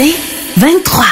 C'est 0.00 0.14
23. 0.58 1.04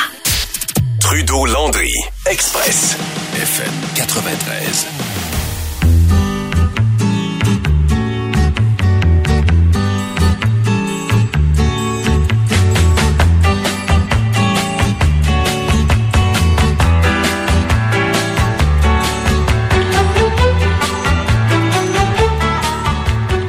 Trudeau-Landry, 1.01 1.91
Express, 2.31 2.97
FM 3.35 3.73
93. 3.97 4.87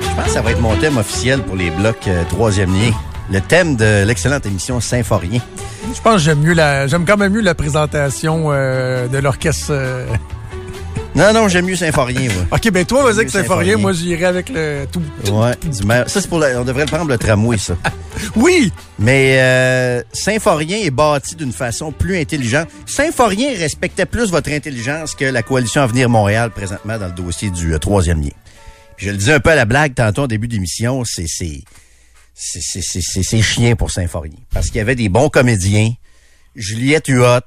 Je 0.01 0.15
pense 0.15 0.25
que 0.25 0.31
ça 0.31 0.41
va 0.41 0.49
être 0.49 0.59
mon 0.61 0.75
thème 0.77 0.97
officiel 0.97 1.43
pour 1.43 1.55
les 1.55 1.69
blocs 1.69 2.07
euh, 2.07 2.23
troisième 2.27 2.73
lien. 2.73 2.91
Le 3.31 3.41
thème 3.41 3.75
de 3.75 4.03
l'excellente 4.05 4.45
émission 4.45 4.79
Symphorien. 4.79 5.41
Je 5.93 6.01
pense 6.01 6.13
que 6.15 6.19
j'aime 6.21 6.39
mieux 6.39 6.53
la, 6.53 6.87
j'aime 6.87 7.05
quand 7.05 7.17
même 7.17 7.33
mieux 7.33 7.41
la 7.41 7.55
présentation 7.55 8.45
euh, 8.51 9.07
de 9.07 9.17
l'orchestre. 9.17 9.67
euh. 9.71 10.05
Non, 11.13 11.33
non, 11.33 11.47
j'aime 11.47 11.65
mieux 11.65 11.75
Symphorien, 11.75 12.21
moi. 12.31 12.43
Ok, 12.51 12.71
ben 12.71 12.85
toi, 12.85 13.03
vas-y 13.03 13.15
avec 13.15 13.25
Mieux 13.33 13.41
Symphorien, 13.41 13.77
moi 13.77 13.91
j'irai 13.91 14.25
avec 14.25 14.49
le 14.49 14.85
tout. 14.91 15.01
Ouais, 15.31 15.53
du 15.65 15.85
mer- 15.85 16.09
Ça, 16.09 16.21
c'est 16.21 16.27
pour 16.29 16.39
la- 16.39 16.61
On 16.61 16.63
devrait 16.63 16.85
le 16.85 16.91
prendre 16.91 17.09
le 17.09 17.17
tramway, 17.17 17.57
ça. 17.57 17.75
Oui! 18.35 18.71
Mais 18.99 19.37
euh, 19.41 20.01
Symphorien 20.13 20.77
est 20.77 20.91
bâti 20.91 21.35
d'une 21.35 21.51
façon 21.53 21.91
plus 21.91 22.17
intelligente. 22.19 22.67
Symphorien 22.85 23.49
respectait 23.57 24.05
plus 24.05 24.29
votre 24.31 24.51
intelligence 24.51 25.15
que 25.15 25.25
la 25.25 25.41
coalition 25.43 25.81
Avenir 25.81 26.07
Montréal 26.09 26.51
présentement 26.51 26.97
dans 26.97 27.07
le 27.07 27.11
dossier 27.13 27.49
du 27.49 27.73
euh, 27.73 27.79
troisième 27.79 28.21
lien. 28.21 28.29
Je 28.97 29.09
le 29.09 29.17
disais 29.17 29.33
un 29.33 29.39
peu 29.39 29.49
à 29.51 29.55
la 29.55 29.65
blague 29.65 29.95
tantôt 29.95 30.23
au 30.23 30.27
début 30.27 30.47
d'émission, 30.47 31.03
c'est 31.05 31.25
c'est 32.39 33.41
chien 33.41 33.75
pour 33.75 33.91
Symphorien 33.91 34.37
parce 34.51 34.67
qu'il 34.67 34.77
y 34.77 34.81
avait 34.81 34.95
des 34.95 35.09
bons 35.09 35.29
comédiens, 35.29 35.91
Juliette 36.55 37.07
Huot, 37.07 37.41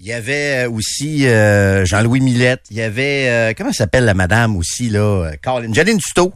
il 0.00 0.06
y 0.06 0.12
avait 0.12 0.66
euh, 0.66 0.70
aussi 0.70 1.26
euh, 1.26 1.84
Jean-Louis 1.84 2.20
Millette, 2.20 2.62
il 2.70 2.76
y 2.76 2.82
avait 2.82 3.28
euh, 3.28 3.52
comment 3.56 3.72
s'appelle 3.72 4.04
la 4.04 4.14
madame 4.14 4.56
aussi 4.56 4.90
là, 4.90 5.32
Caroline, 5.42 5.74
Janine 5.74 5.98
Tuto. 5.98 6.32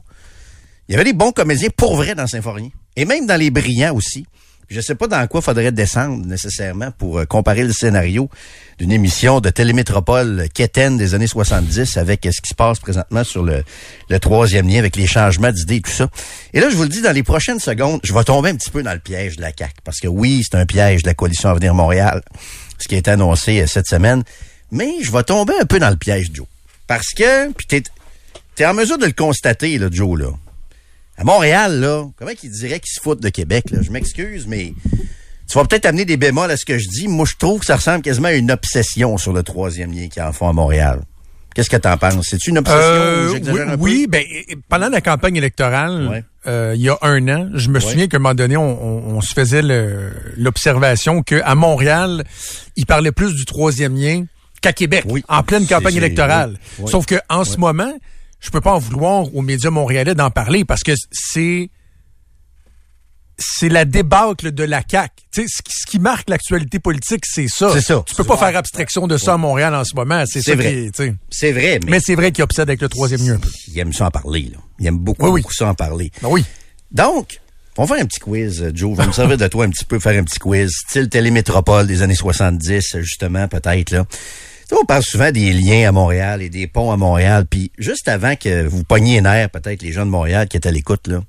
Il 0.89 0.93
y 0.93 0.95
avait 0.97 1.05
des 1.05 1.13
bons 1.13 1.31
comédiens 1.31 1.69
pour 1.77 1.97
vrai 1.97 2.15
dans 2.17 2.27
Symphorien. 2.27 2.71
Et 2.97 3.05
même 3.05 3.27
dans 3.27 3.37
les 3.37 3.51
brillants 3.51 3.95
aussi. 3.95 4.27
Je 4.73 4.81
sais 4.81 4.95
pas 4.95 5.07
dans 5.07 5.27
quoi 5.27 5.43
faudrait 5.43 5.71
descendre 5.71 6.25
nécessairement 6.25 6.91
pour 6.93 7.19
euh, 7.19 7.27
comparer 7.27 7.63
le 7.63 7.75
scénario 7.75 8.31
d'une 8.79 8.91
émission 8.91 9.41
de 9.41 9.51
Télémétropole 9.51 10.49
quétaine 10.55 10.97
des 10.97 11.15
années 11.15 11.27
70 11.27 11.99
avec 11.99 12.25
euh, 12.25 12.31
ce 12.33 12.41
qui 12.41 12.49
se 12.49 12.55
passe 12.55 12.79
présentement 12.79 13.23
sur 13.23 13.43
le, 13.43 13.65
troisième 14.19 14.67
lien 14.67 14.79
avec 14.79 14.97
les 14.97 15.07
changements 15.07 15.53
d'idées 15.53 15.77
et 15.77 15.81
tout 15.83 15.91
ça. 15.91 16.09
Et 16.55 16.61
là, 16.61 16.71
je 16.71 16.77
vous 16.77 16.85
le 16.85 16.89
dis, 16.89 17.03
dans 17.03 17.13
les 17.13 17.23
prochaines 17.23 17.61
secondes, 17.61 18.01
je 18.03 18.15
vais 18.15 18.25
tomber 18.25 18.49
un 18.49 18.57
petit 18.57 18.71
peu 18.71 18.83
dans 18.83 18.95
le 18.95 18.99
piège 18.99 19.37
de 19.37 19.43
la 19.43 19.53
CAQ. 19.55 19.75
Parce 19.85 20.01
que 20.01 20.09
oui, 20.09 20.43
c'est 20.43 20.57
un 20.57 20.65
piège 20.65 21.03
de 21.03 21.09
la 21.09 21.15
coalition 21.15 21.51
Avenir 21.51 21.75
Montréal, 21.75 22.23
ce 22.79 22.89
qui 22.89 22.95
a 22.95 22.99
été 22.99 23.11
annoncé 23.11 23.61
euh, 23.61 23.67
cette 23.67 23.87
semaine. 23.87 24.23
Mais 24.71 25.03
je 25.03 25.13
vais 25.13 25.23
tomber 25.23 25.53
un 25.61 25.67
peu 25.67 25.81
dans 25.81 25.91
le 25.91 25.97
piège, 25.97 26.31
Joe. 26.33 26.47
Parce 26.87 27.11
que, 27.15 27.53
puis 27.53 27.67
t'es, 27.67 27.83
t'es 28.55 28.65
en 28.65 28.73
mesure 28.73 28.97
de 28.97 29.05
le 29.05 29.13
constater, 29.13 29.77
là, 29.77 29.89
Joe, 29.93 30.19
là. 30.19 30.29
À 31.17 31.25
Montréal, 31.25 31.81
là, 31.81 32.05
comment 32.17 32.33
qu'ils 32.33 32.51
diraient 32.51 32.81
qu'ils 32.81 32.93
se 32.95 33.01
foutent 33.01 33.23
de 33.23 33.29
Québec, 33.29 33.71
là? 33.71 33.81
Je 33.83 33.91
m'excuse, 33.91 34.47
mais 34.47 34.73
tu 35.49 35.59
vas 35.59 35.65
peut-être 35.65 35.87
amener 35.87 36.05
des 36.05 36.17
bémols 36.17 36.51
à 36.51 36.57
ce 36.57 36.65
que 36.65 36.79
je 36.79 36.89
dis. 36.89 37.07
Moi, 37.09 37.27
je 37.31 37.37
trouve 37.39 37.61
que 37.61 37.67
ça 37.67 37.77
ressemble 37.77 38.03
quasiment 38.03 38.29
à 38.29 38.33
une 38.33 38.51
obsession 38.51 39.19
sur 39.19 39.33
le 39.33 39.43
troisième 39.43 39.93
lien 39.93 40.09
qu'ils 40.09 40.23
en 40.23 40.33
font 40.33 40.49
à 40.49 40.53
Montréal. 40.53 41.03
Qu'est-ce 41.55 41.69
que 41.69 41.77
t'en 41.77 41.99
penses? 41.99 42.27
C'est-tu 42.31 42.49
une 42.49 42.59
obsession 42.59 42.81
Euh, 42.83 43.25
ou 43.25 43.27
oui, 43.29 43.33
j'exagère 43.35 43.69
un 43.69 43.77
peu? 43.77 43.83
oui, 43.83 44.07
ben, 44.09 44.25
pendant 44.71 44.89
la 44.89 45.03
campagne 45.03 45.37
électorale, 45.37 46.09
Ouais. 46.09 46.25
euh, 46.47 46.73
il 46.75 46.81
y 46.81 46.89
a 46.89 46.97
un 47.03 47.29
an, 47.29 47.51
je 47.53 47.69
me 47.69 47.79
souviens 47.79 48.07
qu'à 48.09 48.17
un 48.17 48.21
moment 48.21 48.35
donné, 48.35 48.57
on, 48.57 48.63
on- 49.13 49.17
on 49.17 49.21
se 49.21 49.35
faisait 49.35 49.61
l'observation 50.37 51.23
qu'à 51.23 51.55
Montréal, 51.55 52.25
il 52.77 52.87
parlait 52.87 53.13
plus 53.13 53.35
du 53.35 53.45
troisième 53.45 53.97
lien 53.97 54.25
qu'à 54.63 54.73
Québec, 54.73 55.05
Oui. 55.09 55.23
en 55.29 55.43
pleine 55.43 55.65
C'est- 55.65 55.75
campagne 55.75 55.93
c'est- 55.93 55.99
électorale. 55.99 56.57
oui. 56.79 56.91
Sauf 56.91 57.05
que 57.05 57.17
en 57.29 57.45
ce 57.45 57.59
moment, 57.59 57.93
je 58.43 58.51
peux 58.51 58.61
pas 58.61 58.75
en 58.75 58.79
vouloir 58.79 59.35
aux 59.35 59.41
médias 59.41 59.71
montréalais 59.71 60.15
d'en 60.15 60.31
parler 60.31 60.65
parce 60.67 60.83
que 60.83 60.93
c'est 61.11 61.71
c'est 63.39 63.69
la 63.71 63.85
débâcle 63.85 64.53
de 64.53 64.63
la 64.63 64.83
CAQ. 64.89 65.11
Tu 65.33 65.43
sais, 65.43 65.47
ce, 65.49 65.63
qui- 65.63 65.73
ce 65.75 65.87
qui 65.87 65.99
marque 65.99 66.29
l'actualité 66.29 66.79
politique, 66.79 67.25
c'est 67.27 67.49
ça. 67.49 67.71
C'est 67.73 67.81
ça. 67.81 68.05
Tu 68.07 68.15
peux 68.15 68.25
pas 68.25 68.37
faire 68.37 68.55
abstraction 68.57 69.07
de 69.07 69.17
ça 69.17 69.35
à 69.35 69.37
Montréal 69.37 69.75
en 69.75 69.85
ce 69.85 69.95
moment. 69.97 70.23
C'est 70.27 70.43
ça 70.43 70.55
vrai. 70.55 70.91
C'est 71.31 71.51
vrai, 71.53 71.81
mais, 71.83 71.93
Mais 71.93 72.01
c'est 72.01 72.15
vrai 72.15 72.31
qu'il 72.31 72.45
obsède 72.45 72.69
avec 72.69 72.81
le 72.83 72.89
troisième 72.89 73.41
peu. 73.41 73.49
il 73.69 73.79
aime 73.79 73.93
ça 73.93 74.07
en 74.07 74.11
parler, 74.11 74.51
là. 74.53 74.59
Il 74.79 74.87
aime 74.87 74.99
beaucoup, 74.99 75.25
Oui, 75.27 75.31
oui. 75.33 75.43
beaucoup 75.43 75.55
ça 75.55 75.67
en 75.67 75.75
parler. 75.75 76.13
Ben 76.21 76.29
oui. 76.31 76.45
Donc, 76.93 77.41
on 77.79 77.85
va 77.85 77.95
faire 77.95 78.05
un 78.05 78.07
petit 78.07 78.21
quiz, 78.21 78.63
euh, 78.63 78.71
Joe. 78.75 78.95
Je 78.97 79.01
vais 79.03 79.09
me 79.09 79.13
servir 79.13 79.39
de 79.39 79.49
toi 79.49 79.65
un 79.65 79.71
petit 79.71 79.87
peu, 79.87 79.99
faire 79.99 80.21
un 80.21 80.25
petit 80.25 80.39
quiz. 80.39 80.71
Style 80.89 81.09
télémétropole 81.09 81.87
des 81.87 82.03
années 82.03 82.15
70, 82.15 82.99
justement, 83.01 83.49
peut-être, 83.49 83.91
là. 83.91 84.05
On 84.81 84.85
parle 84.85 85.03
souvent 85.03 85.31
des 85.31 85.53
liens 85.53 85.89
à 85.89 85.93
Montréal 85.93 86.43
et 86.43 86.49
des 86.49 86.67
ponts 86.67 86.91
à 86.91 86.97
Montréal. 86.97 87.47
Puis, 87.49 87.71
juste 87.79 88.09
avant 88.09 88.35
que 88.37 88.67
vous 88.67 88.85
pogniez 88.85 89.17
les 89.17 89.21
nerfs, 89.23 89.51
peut-être, 89.51 89.83
les 89.83 89.93
gens 89.93 90.05
de 90.07 90.11
Montréal 90.11 90.49
qui 90.49 90.57
étaient 90.57 90.69
à 90.69 90.73
l'écoute, 90.73 91.07
là, 91.07 91.23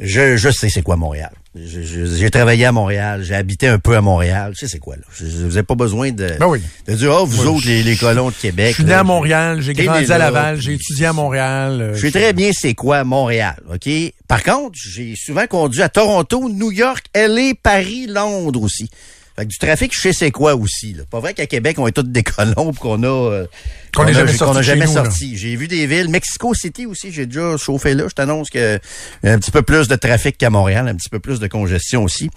je, 0.00 0.36
je 0.36 0.50
sais 0.50 0.68
c'est 0.68 0.82
quoi 0.82 0.96
Montréal. 0.96 1.30
J'ai 1.56 2.30
travaillé 2.30 2.64
à 2.64 2.72
Montréal, 2.72 3.22
j'ai 3.22 3.36
habité 3.36 3.68
un 3.68 3.78
peu 3.78 3.96
à 3.96 4.00
Montréal. 4.00 4.50
Je 4.54 4.60
sais 4.60 4.68
c'est 4.68 4.80
quoi, 4.80 4.96
là. 4.96 5.02
Je- 5.16 5.24
je- 5.24 5.30
Vous 5.44 5.50
n'avez 5.50 5.62
pas 5.62 5.76
besoin 5.76 6.10
de, 6.10 6.34
Ben 6.40 6.48
oui. 6.48 6.60
de 6.88 6.94
dire, 6.96 7.12
oh, 7.16 7.24
vous 7.24 7.46
autres, 7.46 7.66
les, 7.68 7.84
les 7.84 7.96
colons 7.96 8.28
de 8.30 8.34
Québec. 8.34 8.70
Je 8.70 8.74
suis 8.74 8.84
né 8.84 8.92
à 8.92 9.04
Montréal, 9.04 9.60
j'ai 9.60 9.72
grandi 9.72 10.10
à 10.12 10.18
Laval, 10.18 10.60
j'ai 10.60 10.72
étudié 10.74 11.06
à 11.06 11.12
Montréal. 11.12 11.80
euh, 11.80 11.94
je 11.94 12.00
sais 12.00 12.10
très 12.10 12.32
bien 12.32 12.50
c'est 12.52 12.74
quoi 12.74 13.04
Montréal, 13.04 13.54
OK? 13.72 13.88
Par 14.26 14.42
contre, 14.42 14.76
j'ai 14.76 15.14
souvent 15.16 15.46
conduit 15.46 15.80
à 15.82 15.88
Toronto, 15.88 16.48
New 16.50 16.72
York, 16.72 17.06
LA, 17.14 17.52
Paris, 17.62 18.06
Londres 18.08 18.62
aussi. 18.62 18.90
Fait 19.36 19.44
que 19.44 19.48
du 19.50 19.58
trafic, 19.58 19.92
je 19.94 20.00
sais 20.00 20.12
c'est 20.12 20.30
quoi 20.30 20.54
aussi. 20.54 20.92
Là. 20.94 21.02
Pas 21.10 21.18
vrai 21.18 21.34
qu'à 21.34 21.46
Québec, 21.46 21.78
on 21.80 21.86
est 21.88 21.92
tous 21.92 22.02
des 22.04 22.22
colons 22.22 22.72
qu'on 22.72 23.02
a... 23.02 23.06
euh, 23.06 23.46
Qu'on 23.94 24.06
est 24.06 24.10
a- 24.10 24.12
jamais 24.14 24.32
nous, 24.32 24.92
sorti. 24.92 25.36
J'ai 25.36 25.56
vu 25.56 25.66
des 25.68 25.86
villes. 25.86 26.08
Mexico 26.08 26.54
City 26.54 26.86
aussi, 26.86 27.10
j'ai 27.12 27.26
déjà 27.26 27.56
chauffé 27.56 27.94
là. 27.94 28.04
Je 28.08 28.14
t'annonce 28.14 28.48
que 28.50 28.78
y 29.24 29.28
a 29.28 29.32
un 29.32 29.38
petit 29.38 29.50
peu 29.50 29.62
plus 29.62 29.88
de 29.88 29.96
trafic 29.96 30.38
qu'à 30.38 30.50
Montréal, 30.50 30.86
un 30.88 30.94
petit 30.94 31.08
peu 31.08 31.18
plus 31.18 31.40
de 31.40 31.46
congestion 31.48 32.04
aussi. 32.04 32.30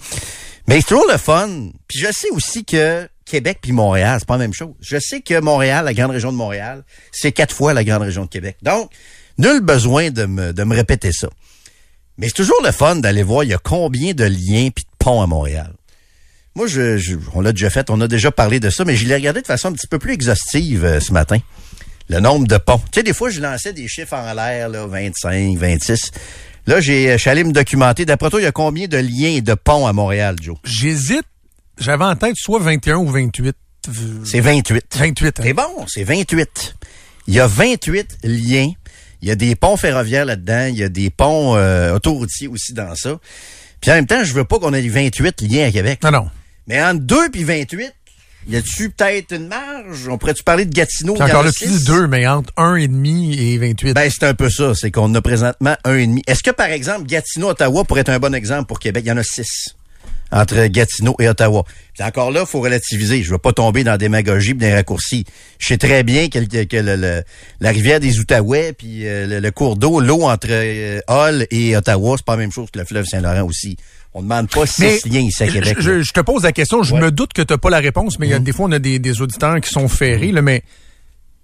Mais 0.66 0.80
c'est 0.80 0.88
toujours 0.88 1.06
le 1.10 1.18
fun. 1.18 1.70
Puis 1.86 1.98
je 2.00 2.06
sais 2.12 2.30
aussi 2.32 2.64
que 2.64 3.08
Québec 3.24 3.58
puis 3.62 3.72
Montréal, 3.72 4.16
c'est 4.18 4.26
pas 4.28 4.34
la 4.34 4.40
même 4.40 4.52
chose. 4.54 4.74
Je 4.80 4.98
sais 4.98 5.20
que 5.20 5.38
Montréal, 5.40 5.84
la 5.84 5.94
grande 5.94 6.10
région 6.10 6.32
de 6.32 6.36
Montréal, 6.36 6.82
c'est 7.12 7.30
quatre 7.32 7.54
fois 7.54 7.74
la 7.74 7.84
grande 7.84 8.02
région 8.02 8.24
de 8.24 8.28
Québec. 8.30 8.56
Donc, 8.62 8.90
nul 9.38 9.60
besoin 9.60 10.10
de 10.10 10.26
me, 10.26 10.52
de 10.52 10.64
me 10.64 10.74
répéter 10.74 11.10
ça. 11.12 11.28
Mais 12.16 12.26
c'est 12.26 12.34
toujours 12.34 12.60
le 12.64 12.72
fun 12.72 12.96
d'aller 12.96 13.22
voir 13.22 13.44
il 13.44 13.50
y 13.50 13.54
a 13.54 13.58
combien 13.58 14.12
de 14.14 14.24
liens 14.24 14.70
puis 14.74 14.84
de 14.84 14.90
ponts 14.98 15.22
à 15.22 15.26
Montréal. 15.28 15.72
Moi, 16.58 16.66
je, 16.66 16.98
je- 16.98 17.14
on 17.34 17.40
l'a 17.40 17.52
déjà 17.52 17.70
fait, 17.70 17.88
on 17.88 18.00
a 18.00 18.08
déjà 18.08 18.32
parlé 18.32 18.58
de 18.58 18.68
ça, 18.68 18.84
mais 18.84 18.96
je 18.96 19.06
l'ai 19.06 19.14
regardé 19.14 19.40
de 19.42 19.46
façon 19.46 19.68
un 19.68 19.72
petit 19.72 19.86
peu 19.86 20.00
plus 20.00 20.12
exhaustive 20.12 20.84
euh, 20.84 20.98
ce 20.98 21.12
matin. 21.12 21.38
Le 22.08 22.18
nombre 22.18 22.48
de 22.48 22.56
ponts. 22.56 22.78
Tu 22.90 22.96
sais, 22.98 23.02
des 23.04 23.12
fois, 23.14 23.30
je 23.30 23.40
lançais 23.40 23.72
des 23.72 23.86
chiffres 23.86 24.14
en 24.14 24.32
l'air, 24.34 24.68
là, 24.68 24.86
25, 24.86 25.56
26. 25.56 26.10
Là, 26.66 26.80
j'ai, 26.80 27.12
je 27.12 27.16
suis 27.16 27.30
allé 27.30 27.44
me 27.44 27.52
documenter. 27.52 28.04
D'après 28.04 28.28
toi, 28.28 28.40
il 28.40 28.44
y 28.44 28.46
a 28.48 28.50
combien 28.52 28.88
de 28.88 28.96
liens 28.98 29.36
et 29.36 29.40
de 29.40 29.54
ponts 29.54 29.86
à 29.86 29.92
Montréal, 29.92 30.34
Joe? 30.42 30.56
J'hésite. 30.64 31.22
J'avais 31.78 32.04
en 32.04 32.16
tête 32.16 32.34
soit 32.36 32.58
21 32.58 32.96
ou 32.96 33.08
28. 33.08 33.54
C'est 34.24 34.40
28. 34.40 34.84
28. 34.98 35.26
hein. 35.28 35.42
C'est 35.44 35.52
bon, 35.52 35.86
c'est 35.86 36.02
28. 36.02 36.74
Il 37.28 37.34
y 37.34 37.40
a 37.40 37.46
28 37.46 38.18
liens. 38.24 38.72
Il 39.22 39.28
y 39.28 39.30
a 39.30 39.34
des 39.36 39.54
ponts 39.54 39.76
ferroviaires 39.76 40.24
là-dedans. 40.24 40.66
Il 40.70 40.76
y 40.78 40.82
a 40.82 40.88
des 40.88 41.10
ponts 41.10 41.56
euh, 41.56 41.94
autoroutiers 41.94 42.48
aussi 42.48 42.72
dans 42.72 42.94
ça. 42.96 43.16
Puis 43.80 43.90
en 43.92 43.94
même 43.94 44.06
temps, 44.06 44.24
je 44.24 44.32
veux 44.32 44.44
pas 44.44 44.58
qu'on 44.58 44.74
ait 44.74 44.80
28 44.88 45.40
liens 45.42 45.68
à 45.68 45.70
Québec. 45.70 46.00
Non, 46.02 46.10
non. 46.10 46.30
Mais 46.68 46.82
entre 46.82 47.00
2 47.00 47.30
puis 47.30 47.44
28, 47.44 47.92
y 48.48 48.56
a-tu 48.56 48.90
peut-être 48.90 49.34
une 49.34 49.48
marge? 49.48 50.08
On 50.08 50.18
pourrait-tu 50.18 50.42
parler 50.42 50.64
de 50.64 50.72
Gatineau? 50.74 51.16
En 51.16 51.24
encore 51.24 51.48
six? 51.50 51.66
dis 51.78 51.84
2, 51.84 52.06
mais 52.06 52.26
entre 52.26 52.52
1,5 52.56 53.34
et 53.38 53.58
28. 53.58 53.94
Ben, 53.94 54.10
c'est 54.10 54.26
un 54.26 54.34
peu 54.34 54.50
ça. 54.50 54.74
C'est 54.74 54.90
qu'on 54.90 55.14
a 55.14 55.20
présentement 55.22 55.76
un 55.84 55.96
et 55.96 56.06
demi. 56.06 56.22
Est-ce 56.26 56.42
que, 56.42 56.50
par 56.50 56.66
exemple, 56.68 57.06
Gatineau, 57.06 57.48
Ottawa 57.50 57.84
pourrait 57.84 58.02
être 58.02 58.08
un 58.10 58.18
bon 58.18 58.34
exemple 58.34 58.66
pour 58.66 58.78
Québec? 58.80 59.02
Il 59.06 59.08
y 59.08 59.12
en 59.12 59.16
a 59.16 59.22
six. 59.22 59.74
Entre 60.30 60.66
Gatineau 60.66 61.16
et 61.20 61.26
Ottawa. 61.26 61.64
Puis 61.94 62.02
encore 62.04 62.30
là, 62.30 62.44
faut 62.44 62.60
relativiser. 62.60 63.22
Je 63.22 63.30
veux 63.30 63.38
pas 63.38 63.54
tomber 63.54 63.82
dans 63.82 63.92
la 63.92 63.98
démagogie 63.98 64.50
et 64.50 64.54
des 64.54 64.74
raccourcis. 64.74 65.24
Je 65.58 65.68
sais 65.68 65.78
très 65.78 66.02
bien 66.02 66.28
que, 66.28 66.38
le- 66.38 66.64
que 66.66 66.76
le- 66.76 66.96
le- 66.96 67.22
la 67.60 67.70
rivière 67.70 67.98
des 67.98 68.18
Outaouais 68.18 68.74
puis 68.74 69.06
euh, 69.08 69.26
le, 69.26 69.40
le 69.40 69.50
cours 69.52 69.76
d'eau, 69.76 70.00
l'eau 70.00 70.24
entre 70.24 70.48
euh, 70.50 71.00
Hull 71.08 71.46
et 71.50 71.74
Ottawa, 71.78 72.16
c'est 72.18 72.26
pas 72.26 72.32
la 72.34 72.42
même 72.42 72.52
chose 72.52 72.68
que 72.70 72.78
le 72.78 72.84
fleuve 72.84 73.06
Saint-Laurent 73.06 73.44
aussi. 73.46 73.78
On 74.18 74.22
demande 74.22 74.48
pas 74.50 74.64
Mais 74.80 74.98
liens 75.06 75.20
ici 75.20 75.42
à 75.44 75.46
Québec. 75.46 75.76
je, 75.78 76.12
te 76.12 76.20
pose 76.20 76.42
la 76.42 76.50
question, 76.52 76.82
je 76.82 76.92
Ouais. 76.94 77.00
me 77.00 77.10
doute 77.12 77.32
que 77.32 77.42
tu 77.42 77.52
n'as 77.52 77.58
pas 77.58 77.70
la 77.70 77.78
réponse, 77.78 78.18
mais 78.18 78.26
il 78.26 78.30
y 78.30 78.34
a 78.34 78.40
des 78.40 78.52
fois, 78.52 78.66
on 78.66 78.72
a 78.72 78.80
des, 78.80 78.98
des 78.98 79.20
auditeurs 79.20 79.60
qui 79.60 79.70
sont 79.70 79.86
ferrés, 79.86 80.32
là, 80.32 80.42
mais 80.42 80.62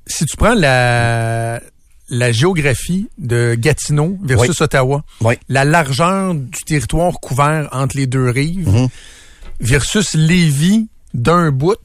si 0.09 0.27
tu 0.27 0.37
prends 0.37 0.55
la, 0.55 1.61
la 2.09 2.33
géographie 2.33 3.09
de 3.17 3.55
Gatineau 3.57 4.19
versus 4.25 4.61
Ottawa, 4.61 5.05
Oui. 5.21 5.35
la 5.49 5.65
largeur 5.65 6.35
du 6.35 6.61
territoire 6.67 7.13
couvert 7.21 7.69
entre 7.71 7.97
les 7.97 8.07
deux 8.09 8.29
rives 8.29 8.69
Mhm. 8.69 8.89
versus 9.61 10.15
Lévis 10.15 10.89
d'un 11.15 11.51
bout 11.53 11.77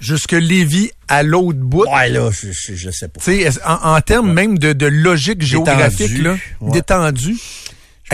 jusque 0.00 0.32
Lévis 0.32 0.90
à 1.08 1.22
l'autre 1.22 1.58
bout. 1.60 1.84
Ouais, 1.88 2.08
là, 2.08 2.30
je, 2.32 2.48
je, 2.52 2.74
je 2.74 2.90
sais 2.90 3.06
pas. 3.08 3.20
En, 3.64 3.94
en 3.96 4.00
termes 4.00 4.32
même 4.32 4.58
de, 4.58 4.72
de 4.72 4.86
logique 4.86 5.42
géographique, 5.42 6.18
là, 6.18 6.36
ouais. 6.60 6.72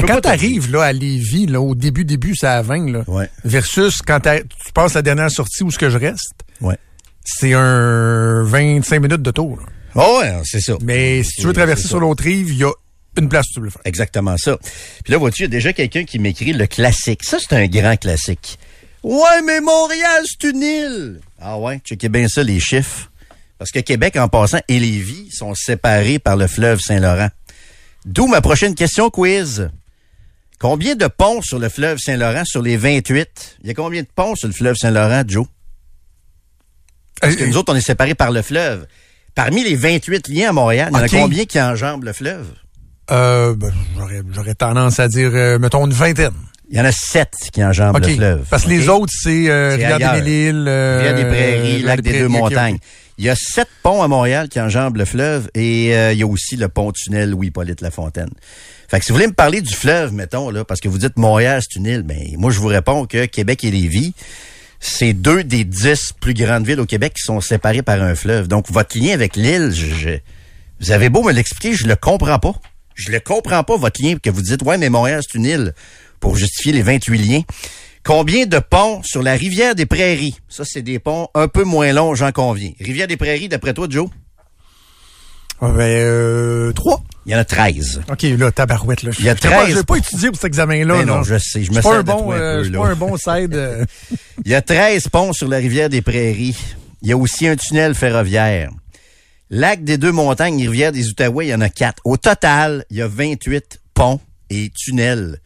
Quand 0.03 0.07
pas 0.07 0.17
te 0.17 0.21
t'arrives 0.21 0.71
là 0.71 0.83
à 0.85 0.93
Lévis, 0.93 1.47
là, 1.47 1.61
au 1.61 1.75
début, 1.75 2.05
début, 2.05 2.35
c'est 2.37 2.47
à 2.47 2.63
20, 2.63 2.91
là, 2.93 3.05
Ouais. 3.07 3.29
versus 3.45 4.01
quand 4.03 4.21
tu 4.21 4.73
passes 4.75 4.95
la 4.95 5.03
dernière 5.03 5.31
sortie 5.31 5.63
où 5.63 5.71
ce 5.71 5.79
que 5.79 5.91
je 5.91 5.99
reste, 5.99 6.35
Ouais. 6.61 6.77
c'est 7.25 7.55
un 7.55 8.43
25 8.45 9.01
minutes 9.01 9.23
de 9.23 9.31
tour. 9.31 9.59
Oh, 9.95 10.19
ouais, 10.21 10.33
c'est 10.45 10.61
ça. 10.61 10.75
Mais 10.83 11.23
si 11.23 11.41
tu 11.41 11.47
veux 11.47 11.53
traverser 11.53 11.89
sur 11.89 12.01
l'autre 12.01 12.23
rive, 12.25 12.51
il 12.51 12.59
y 12.59 12.65
a 12.65 12.73
une 13.19 13.29
place 13.31 13.47
où 13.51 13.55
tu 13.55 13.61
veux 13.61 13.65
le 13.67 13.71
faire. 13.71 13.81
Exactement 13.87 14.37
ça. 14.37 14.59
Puis 15.05 15.13
là, 15.13 15.19
vois-tu, 15.19 15.43
il 15.43 15.45
y 15.45 15.47
a 15.47 15.49
déjà 15.49 15.73
quelqu'un 15.73 16.05
qui 16.05 16.19
m'écrit 16.19 16.53
le 16.53 16.67
classique. 16.67 17.25
Ça, 17.25 17.39
c'est 17.41 17.55
un 17.57 17.67
grand 17.67 17.97
classique. 17.97 18.59
Ouais, 19.03 19.41
mais 19.47 19.61
Montréal, 19.63 20.25
c'est 20.27 20.51
une 20.51 20.61
île. 20.63 21.21
Ah 21.41 21.59
ouais, 21.59 21.79
checkez 21.85 22.09
bien 22.11 22.29
ça, 22.29 22.43
les 22.43 22.61
chiffres. 22.61 23.11
Parce 23.59 23.71
que 23.71 23.79
Québec, 23.79 24.17
en 24.17 24.29
passant, 24.29 24.59
et 24.69 24.79
Lévis 24.79 25.31
sont 25.33 25.55
séparés 25.55 26.19
par 26.19 26.37
le 26.37 26.47
fleuve 26.47 26.81
Saint-Laurent. 26.81 27.29
D'où 28.05 28.27
ma 28.27 28.43
prochaine 28.43 28.75
question 28.75 29.09
quiz. 29.09 29.71
Combien 30.59 30.95
de 30.95 31.07
ponts 31.07 31.43
sur 31.43 31.59
le 31.59 31.69
fleuve 31.69 31.99
Saint-Laurent 31.99 32.45
sur 32.45 32.63
les 32.63 32.77
28? 32.77 33.59
Il 33.63 33.69
y 33.69 33.71
a 33.71 33.75
combien 33.75 34.03
de 34.03 34.09
ponts 34.15 34.35
sur 34.35 34.49
le 34.49 34.55
fleuve 34.55 34.75
Saint-Laurent, 34.77 35.23
Joe? 35.27 35.47
Parce 37.21 37.37
que 37.37 37.45
Euh, 37.45 37.47
nous 37.47 37.57
autres, 37.57 37.73
on 37.73 37.77
est 37.77 37.81
séparés 37.81 38.15
par 38.15 38.31
le 38.31 38.43
fleuve. 38.43 38.87
Parmi 39.35 39.65
les 39.65 39.77
28 39.77 40.29
liens 40.29 40.51
à 40.51 40.53
Montréal, 40.53 40.89
il 40.93 40.97
y 40.97 41.01
en 41.01 41.05
a 41.05 41.09
combien 41.09 41.45
qui 41.45 41.61
enjambent 41.61 42.05
le 42.05 42.13
fleuve? 42.15 42.47
Euh, 43.11 43.55
ben, 43.55 43.73
j'aurais, 44.35 44.55
tendance 44.55 44.99
à 44.99 45.09
dire, 45.09 45.31
euh, 45.35 45.59
mettons, 45.59 45.87
une 45.87 45.93
vingtaine. 45.93 46.33
Il 46.71 46.77
y 46.77 46.81
en 46.81 46.85
a 46.85 46.91
sept 46.93 47.33
qui 47.53 47.63
enjambent 47.63 47.99
le 47.99 48.09
fleuve. 48.09 48.47
Parce 48.51 48.65
que 48.65 48.71
les 48.71 48.89
autres, 48.89 49.13
c'est 49.15 49.49
euh, 49.49 49.71
Rivière 49.77 49.99
des 49.99 50.21
Mille-Îles, 50.21 50.69
Rivière 50.69 51.15
des 51.15 51.25
Prairies, 51.25 51.83
Lac 51.83 52.01
des 52.01 52.11
Deux 52.13 52.19
Prairies, 52.19 52.25
ok, 52.25 52.35
ok. 52.35 52.41
Montagnes. 52.51 52.79
Il 53.19 53.25
y 53.25 53.31
a 53.31 53.35
sept 53.35 53.69
ponts 53.83 54.03
à 54.03 54.09
Montréal 54.09 54.49
qui 54.49 54.61
enjambent 54.61 54.97
le 54.97 55.07
fleuve 55.07 55.49
et 55.55 55.97
euh, 55.97 56.13
il 56.13 56.19
y 56.19 56.23
a 56.23 56.27
aussi 56.27 56.57
le 56.57 56.69
pont-tunnel 56.69 57.31
Louis-Hippolyte 57.31 57.81
Lafontaine. 57.81 58.31
Fait 58.89 58.99
que 58.99 59.07
si 59.07 59.11
vous 59.11 59.17
voulez 59.17 59.27
me 59.27 59.33
parler 59.33 59.63
du 59.63 59.75
fleuve, 59.75 60.13
mettons, 60.13 60.51
là, 60.51 60.65
parce 60.65 60.81
que 60.81 60.89
vous 60.89 60.99
dites 60.99 61.17
Montréal, 61.17 61.63
c'est 61.63 61.79
une 61.79 61.87
île, 61.87 62.03
ben 62.03 62.19
moi 62.37 62.51
je 62.51 62.61
vous 62.61 62.69
réponds 62.69 63.07
que 63.07 63.25
Québec 63.25 63.65
et 63.65 63.71
Lévis, 63.71 64.13
c'est 64.81 65.15
deux 65.15 65.45
des 65.45 65.65
dix 65.65 66.13
plus 66.21 66.35
grandes 66.35 66.67
villes 66.67 66.81
au 66.81 66.87
Québec 66.87 67.15
qui 67.15 67.23
sont 67.23 67.41
séparées 67.41 67.83
par 67.83 68.03
un 68.03 68.15
fleuve. 68.15 68.49
Donc 68.49 68.71
votre 68.71 68.99
lien 68.99 69.15
avec 69.15 69.35
l'île, 69.37 69.73
je, 69.73 70.19
vous 70.81 70.91
avez 70.91 71.09
beau 71.09 71.23
me 71.23 71.33
l'expliquer, 71.33 71.75
je 71.75 71.87
le 71.87 71.97
comprends 71.97 72.39
pas. 72.39 72.55
Je 72.95 73.13
le 73.13 73.21
comprends 73.21 73.63
pas, 73.63 73.77
votre 73.77 74.03
lien, 74.03 74.17
que 74.17 74.31
vous 74.31 74.43
dites, 74.43 74.63
ouais, 74.63 74.79
mais 74.79 74.89
Montréal, 74.89 75.21
c'est 75.23 75.37
une 75.37 75.45
île, 75.45 75.75
pour 76.19 76.37
justifier 76.37 76.73
les 76.73 76.83
28 76.83 77.19
liens. 77.19 77.43
Combien 78.07 78.47
de 78.47 78.61
ponts 78.61 79.03
sur 79.03 79.21
la 79.21 79.33
rivière 79.35 79.75
des 79.75 79.85
Prairies? 79.85 80.37
Ça, 80.49 80.63
c'est 80.65 80.83
des 80.83 81.01
ponts 81.01 81.27
un 81.35 81.49
peu 81.49 81.65
moins 81.65 81.93
longs, 81.93 82.15
j'en 82.15 82.31
conviens. 82.31 82.71
Rivière 82.79 83.09
des 83.09 83.17
Prairies, 83.17 83.49
d'après 83.49 83.75
toi, 83.75 83.89
Joe? 83.91 84.09
Ah, 85.61 85.71
Ben, 85.73 85.81
euh, 85.83 86.73
trois. 86.73 87.03
Il 87.25 87.33
y 87.33 87.35
en 87.35 87.39
a 87.39 87.45
13. 87.45 88.03
OK, 88.09 88.23
là, 88.23 88.53
tabarouette, 88.53 89.03
là. 89.03 89.11
Il 89.19 89.25
y 89.25 89.29
a 89.29 89.35
Je 89.35 89.41
sais 89.41 89.49
pas- 89.49 89.57
13 89.57 89.71
Je 89.71 89.75
vais 89.79 89.83
pas 89.83 89.97
étudier 89.97 90.29
pour 90.29 90.37
cet 90.37 90.45
examen-là. 90.45 90.99
Ben 90.99 91.05
non, 91.07 91.25
je 91.25 91.37
sais, 91.39 91.65
je 91.65 91.71
me 91.71 91.75
suis 91.75 91.83
pas 91.83 91.91
sers 91.95 92.05
bon, 92.05 92.33
euh, 92.33 92.63
peu, 92.63 92.69
là. 92.69 92.79
pas 92.79 92.87
un 92.87 92.95
bon 92.95 93.17
side. 93.17 93.55
euh. 93.55 93.85
Il 94.45 94.53
y 94.53 94.55
a 94.55 94.63
13 94.63 95.09
ponts 95.09 95.33
sur 95.33 95.49
la 95.49 95.57
rivière 95.57 95.89
des 95.89 96.03
Prairies. 96.03 96.57
Il 97.03 97.09
y 97.09 97.13
a 97.13 97.17
aussi 97.17 97.49
un 97.49 97.57
tunnel 97.57 97.97
ferroviaire. 97.97 98.71
Lac 99.51 99.83
des 99.83 99.99
Deux 99.99 100.13
Montagnes 100.13 100.61
et 100.61 100.69
rivière 100.69 100.93
des 100.93 101.09
Outaouais, 101.09 101.47
il 101.47 101.51
y 101.51 101.55
en 101.55 101.61
a 101.61 101.69
4. 101.69 102.01
Au 102.05 102.17
total, 102.17 102.85
il 102.91 102.99
y 102.99 103.03
a 103.03 103.09
28 103.09 103.81
ponts 103.95 104.21
et 104.51 104.71
tunnels 104.71 105.41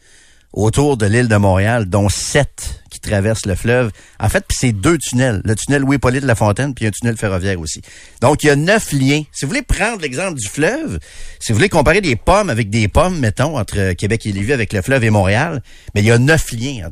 autour 0.53 0.97
de 0.97 1.07
l'île 1.07 1.29
de 1.29 1.37
Montréal, 1.37 1.87
dont 1.87 2.09
7 2.09 2.83
qui 2.91 2.99
traversent 2.99 3.47
le 3.47 3.55
fleuve. 3.55 3.91
En 4.19 4.29
fait, 4.29 4.45
c'est 4.51 4.73
deux 4.73 4.99
tunnels. 4.99 5.41
Le 5.45 5.55
tunnel 5.55 5.83
Louis-Hippolyte 5.83 6.25
Lafontaine, 6.25 6.75
puis 6.75 6.87
un 6.87 6.91
tunnel 6.91 7.17
ferroviaire 7.17 7.61
aussi. 7.61 7.83
Donc, 8.21 8.43
il 8.43 8.49
y 8.49 8.51
a 8.51 8.57
neuf 8.57 8.93
liens. 8.93 9.23
Si 9.33 9.45
vous 9.45 9.49
voulez 9.49 9.63
prendre 9.63 10.03
l'exemple 10.03 10.39
du 10.39 10.49
fleuve, 10.49 10.99
si 11.39 11.53
vous 11.53 11.57
voulez 11.57 11.69
comparer 11.69 12.01
des 12.01 12.17
pommes 12.17 12.51
avec 12.51 12.69
des 12.69 12.89
pommes, 12.89 13.19
mettons, 13.21 13.59
entre 13.59 13.93
Québec 13.93 14.27
et 14.27 14.33
Lévis 14.33 14.53
avec 14.53 14.73
le 14.73 14.83
fleuve 14.83 15.05
et 15.05 15.11
Montréal, 15.11 15.63
mais 15.95 16.01
il 16.03 16.07
y 16.07 16.11
a 16.11 16.19
neuf 16.19 16.51
liens 16.53 16.87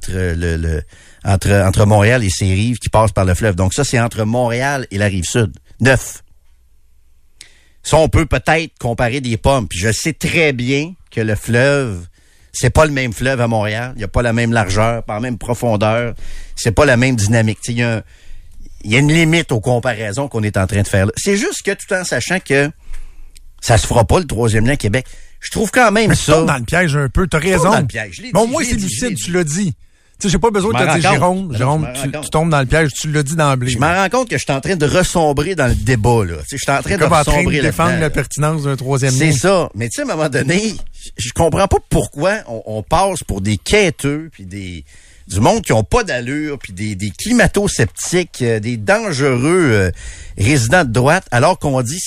entre, 1.25 1.66
entre 1.66 1.84
Montréal 1.84 2.22
et 2.22 2.31
ses 2.31 2.54
rives 2.54 2.78
qui 2.78 2.88
passent 2.88 3.12
par 3.12 3.25
le 3.25 3.34
fleuve. 3.34 3.56
Donc, 3.56 3.75
ça, 3.75 3.84
c'est 3.84 3.99
entre 3.99 4.25
Montréal 4.25 4.87
et 4.90 4.99
la 4.99 5.06
rive 5.06 5.25
sud. 5.25 5.52
Neuf. 5.81 6.22
Ça, 7.82 7.96
on 7.96 8.08
peut 8.08 8.26
peut-être 8.26 8.72
comparer 8.78 9.20
des 9.20 9.37
pommes. 9.37 9.66
Puis 9.66 9.78
je 9.78 9.90
sais 9.90 10.12
très 10.12 10.52
bien 10.52 10.94
que 11.11 11.20
le 11.20 11.34
fleuve, 11.34 12.06
c'est 12.52 12.70
pas 12.70 12.86
le 12.86 12.92
même 12.92 13.12
fleuve 13.12 13.40
à 13.40 13.46
Montréal. 13.46 13.92
Il 13.94 13.98
n'y 13.98 14.04
a 14.04 14.08
pas 14.08 14.22
la 14.22 14.32
même 14.32 14.52
largeur, 14.52 15.02
pas 15.02 15.14
la 15.14 15.20
même 15.20 15.38
profondeur. 15.38 16.14
C'est 16.56 16.72
pas 16.72 16.84
la 16.86 16.96
même 16.96 17.16
dynamique. 17.16 17.58
Il 17.68 17.78
y, 17.78 17.82
a 17.82 18.02
y 18.84 18.96
une 18.96 19.12
limite 19.12 19.52
aux 19.52 19.60
comparaisons 19.60 20.28
qu'on 20.28 20.42
est 20.42 20.56
en 20.56 20.66
train 20.66 20.82
de 20.82 20.88
faire. 20.88 21.06
C'est 21.16 21.36
juste 21.36 21.62
que 21.62 21.72
tout 21.72 21.92
en 21.94 22.04
sachant 22.04 22.40
que 22.40 22.70
ça 23.60 23.78
se 23.78 23.86
fera 23.86 24.04
pas 24.04 24.18
le 24.18 24.26
troisième 24.26 24.66
lien 24.66 24.72
à 24.72 24.76
Québec. 24.76 25.06
Je 25.40 25.50
trouve 25.50 25.70
quand 25.70 25.92
même 25.92 26.10
Mais 26.10 26.16
tu 26.16 26.24
ça. 26.24 26.34
tombes 26.34 26.46
dans 26.46 26.56
le 26.58 26.64
piège 26.64 26.96
un 26.96 27.08
peu. 27.08 27.26
T'as 27.26 27.38
raison. 27.38 27.70
dans 27.70 27.80
le 27.80 27.86
piège. 27.86 28.22
Moins, 28.32 28.62
je 28.62 28.70
c'est 28.70 28.74
lucide, 28.74 29.16
tu 29.16 29.32
l'as 29.32 29.44
dit. 29.44 29.74
Tu 30.20 30.26
sais, 30.26 30.32
j'ai 30.32 30.38
pas 30.38 30.50
besoin 30.50 30.72
de 30.72 30.84
te 30.84 30.98
dire, 30.98 31.12
Jérôme. 31.12 31.56
Jérôme, 31.56 31.88
tu, 31.94 32.30
tombes 32.30 32.50
dans 32.50 32.58
le 32.58 32.66
piège, 32.66 32.90
tu 32.92 33.08
l'as 33.12 33.22
dit 33.22 33.36
d'emblée. 33.36 33.70
Je 33.70 33.78
m'en 33.78 33.94
rends 33.94 34.08
compte 34.08 34.28
que 34.28 34.36
je 34.36 34.42
suis 34.42 34.52
en 34.52 34.60
train 34.60 34.74
de 34.74 34.84
ressombrer 34.84 35.54
dans 35.54 35.68
le 35.68 35.76
débat. 35.76 36.24
Là. 36.24 36.38
Tu 36.38 36.40
sais, 36.40 36.56
Je 36.56 36.62
suis 36.64 36.72
en 36.72 36.82
train 36.82 36.96
de 36.96 37.02
comme 37.02 37.12
en 37.12 37.22
train 37.22 37.32
ressombrer 37.34 37.58
de 37.58 37.62
défendre 37.62 38.00
la 38.00 38.10
pertinence 38.10 38.64
d'un 38.64 38.74
troisième 38.74 39.12
C'est 39.12 39.30
ça. 39.30 39.68
Mais 39.76 39.88
tu 39.88 39.94
sais, 39.94 40.00
à 40.00 40.12
un 40.12 40.16
moment 40.16 40.28
donné, 40.28 40.74
je 41.16 41.30
comprends 41.32 41.68
pas 41.68 41.78
pourquoi 41.88 42.38
on, 42.48 42.62
on 42.66 42.82
passe 42.82 43.22
pour 43.24 43.40
des 43.40 43.56
quêteux, 43.56 44.28
puis 44.32 44.44
des 44.44 44.84
du 45.28 45.40
monde 45.40 45.62
qui 45.62 45.72
ont 45.72 45.84
pas 45.84 46.04
d'allure, 46.04 46.58
puis 46.58 46.72
des, 46.72 46.94
des 46.94 47.10
climato-sceptiques, 47.10 48.42
euh, 48.42 48.60
des 48.60 48.76
dangereux 48.76 49.70
euh, 49.70 49.90
résidents 50.38 50.84
de 50.84 50.90
droite, 50.90 51.26
alors 51.30 51.58
qu'on 51.58 51.80
dit, 51.82 52.00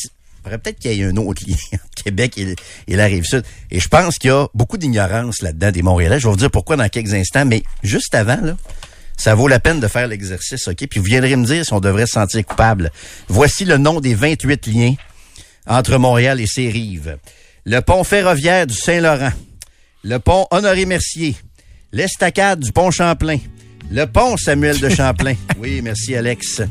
peut-être 0.43 0.79
qu'il 0.79 0.91
y 0.93 1.01
ait 1.01 1.05
un 1.05 1.15
autre 1.17 1.43
lien 1.47 1.55
entre 1.73 2.03
Québec 2.03 2.37
et, 2.37 2.55
et 2.87 2.95
la 2.95 3.05
Rive-Sud. 3.05 3.43
Et 3.69 3.79
je 3.79 3.87
pense 3.87 4.17
qu'il 4.17 4.29
y 4.29 4.33
a 4.33 4.47
beaucoup 4.55 4.77
d'ignorance 4.77 5.41
là-dedans 5.41 5.71
des 5.71 5.83
Montréalais. 5.83 6.19
Je 6.19 6.25
vais 6.25 6.31
vous 6.31 6.37
dire 6.37 6.51
pourquoi 6.51 6.77
dans 6.77 6.89
quelques 6.89 7.13
instants, 7.13 7.45
mais 7.45 7.63
juste 7.83 8.15
avant, 8.15 8.41
là, 8.41 8.57
ça 9.17 9.35
vaut 9.35 9.47
la 9.47 9.59
peine 9.59 9.79
de 9.79 9.87
faire 9.87 10.07
l'exercice, 10.07 10.67
OK? 10.67 10.87
Puis 10.89 10.99
vous 10.99 11.05
viendrez 11.05 11.35
me 11.35 11.45
dire 11.45 11.63
si 11.63 11.73
on 11.73 11.79
devrait 11.79 12.07
se 12.07 12.13
sentir 12.13 12.43
coupable. 12.43 12.91
Voici 13.27 13.65
le 13.65 13.77
nom 13.77 13.99
des 13.99 14.15
28 14.15 14.65
liens 14.65 14.95
entre 15.67 15.97
Montréal 15.97 16.41
et 16.41 16.47
ses 16.47 16.69
rives. 16.69 17.17
Le 17.63 17.79
pont 17.81 18.03
ferroviaire 18.03 18.65
du 18.65 18.73
Saint-Laurent, 18.73 19.33
le 20.03 20.17
pont 20.17 20.47
Honoré-Mercier, 20.49 21.35
l'estacade 21.91 22.59
du 22.59 22.71
pont 22.71 22.89
Champlain, 22.89 23.37
le 23.91 24.05
pont 24.05 24.35
Samuel 24.35 24.79
de 24.79 24.89
Champlain. 24.89 25.35
Oui, 25.59 25.79
merci 25.83 26.15
Alex. 26.15 26.63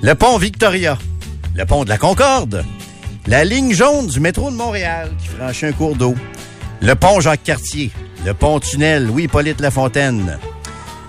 Le 0.00 0.14
pont 0.14 0.38
Victoria, 0.38 0.96
le 1.56 1.66
pont 1.66 1.82
de 1.82 1.88
la 1.88 1.98
Concorde, 1.98 2.64
la 3.26 3.44
ligne 3.44 3.74
jaune 3.74 4.06
du 4.06 4.20
métro 4.20 4.48
de 4.52 4.54
Montréal 4.54 5.10
qui 5.20 5.26
franchit 5.26 5.66
un 5.66 5.72
cours 5.72 5.96
d'eau, 5.96 6.14
le 6.82 6.94
pont 6.94 7.18
Jacques-Cartier, 7.18 7.90
le 8.24 8.32
pont 8.32 8.60
tunnel 8.60 9.06
Louis-Hippolyte 9.06 9.60
Lafontaine, 9.60 10.38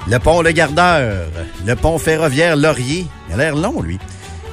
le 0.08 0.18
pont 0.18 0.42
Le 0.42 0.52
Gardeur, 0.52 1.28
le 1.68 1.76
pont 1.76 2.00
ferroviaire 2.00 2.56
Laurier, 2.56 3.06
il 3.28 3.34
a 3.36 3.38
l'air 3.38 3.56
long, 3.56 3.80
lui. 3.80 4.00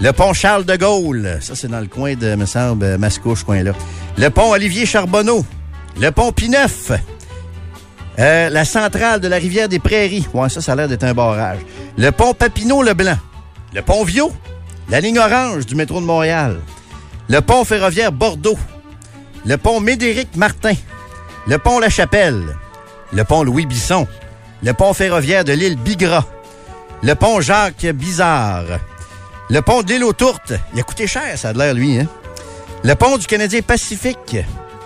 Le 0.02 0.12
pont 0.12 0.34
Charles 0.34 0.66
de 0.66 0.76
Gaulle, 0.76 1.38
ça 1.40 1.54
c'est 1.54 1.68
dans 1.68 1.80
le 1.80 1.86
coin 1.86 2.14
de, 2.14 2.34
me 2.34 2.44
semble, 2.44 2.98
Mascouche, 2.98 3.44
coin-là. 3.44 3.72
Le 4.18 4.30
pont 4.30 4.50
Olivier 4.52 4.86
Charbonneau, 4.86 5.44
le 6.00 6.10
pont 6.10 6.32
Pineuf, 6.32 6.90
euh, 8.18 8.48
la 8.48 8.64
centrale 8.64 9.20
de 9.20 9.28
la 9.28 9.36
rivière 9.36 9.68
des 9.68 9.78
Prairies, 9.78 10.26
ouais, 10.32 10.48
ça, 10.48 10.62
ça 10.62 10.72
a 10.72 10.74
l'air 10.74 10.88
d'être 10.88 11.04
un 11.04 11.12
barrage. 11.12 11.58
Le 11.98 12.10
pont 12.12 12.32
Papineau-Leblanc, 12.32 13.18
le 13.74 13.82
pont 13.82 14.04
Viau, 14.04 14.32
la 14.88 15.00
ligne 15.00 15.18
orange 15.18 15.66
du 15.66 15.74
métro 15.74 16.00
de 16.00 16.06
Montréal, 16.06 16.60
le 17.28 17.40
pont 17.42 17.64
ferroviaire 17.64 18.10
Bordeaux, 18.10 18.58
le 19.44 19.58
pont 19.58 19.80
Médéric-Martin, 19.80 20.74
le 21.46 21.58
pont 21.58 21.78
La 21.78 21.90
Chapelle, 21.90 22.56
le 23.12 23.24
pont 23.24 23.42
Louis-Bisson, 23.42 24.06
le 24.62 24.72
pont 24.72 24.94
ferroviaire 24.94 25.44
de 25.44 25.52
l'île 25.52 25.76
Bigra, 25.76 26.24
le 27.02 27.14
pont 27.14 27.42
Jacques 27.42 27.84
Bizarre, 27.84 28.78
le 29.50 29.60
pont 29.60 29.82
de 29.82 29.90
l'île 29.90 30.04
aux 30.04 30.14
Tourtes. 30.14 30.54
Il 30.72 30.80
a 30.80 30.82
coûté 30.82 31.06
cher, 31.06 31.36
ça 31.36 31.50
a 31.50 31.52
l'air, 31.52 31.74
lui, 31.74 31.98
hein? 31.98 32.06
Le 32.84 32.94
pont 32.94 33.16
du 33.18 33.26
Canadien 33.26 33.60
Pacifique, 33.62 34.36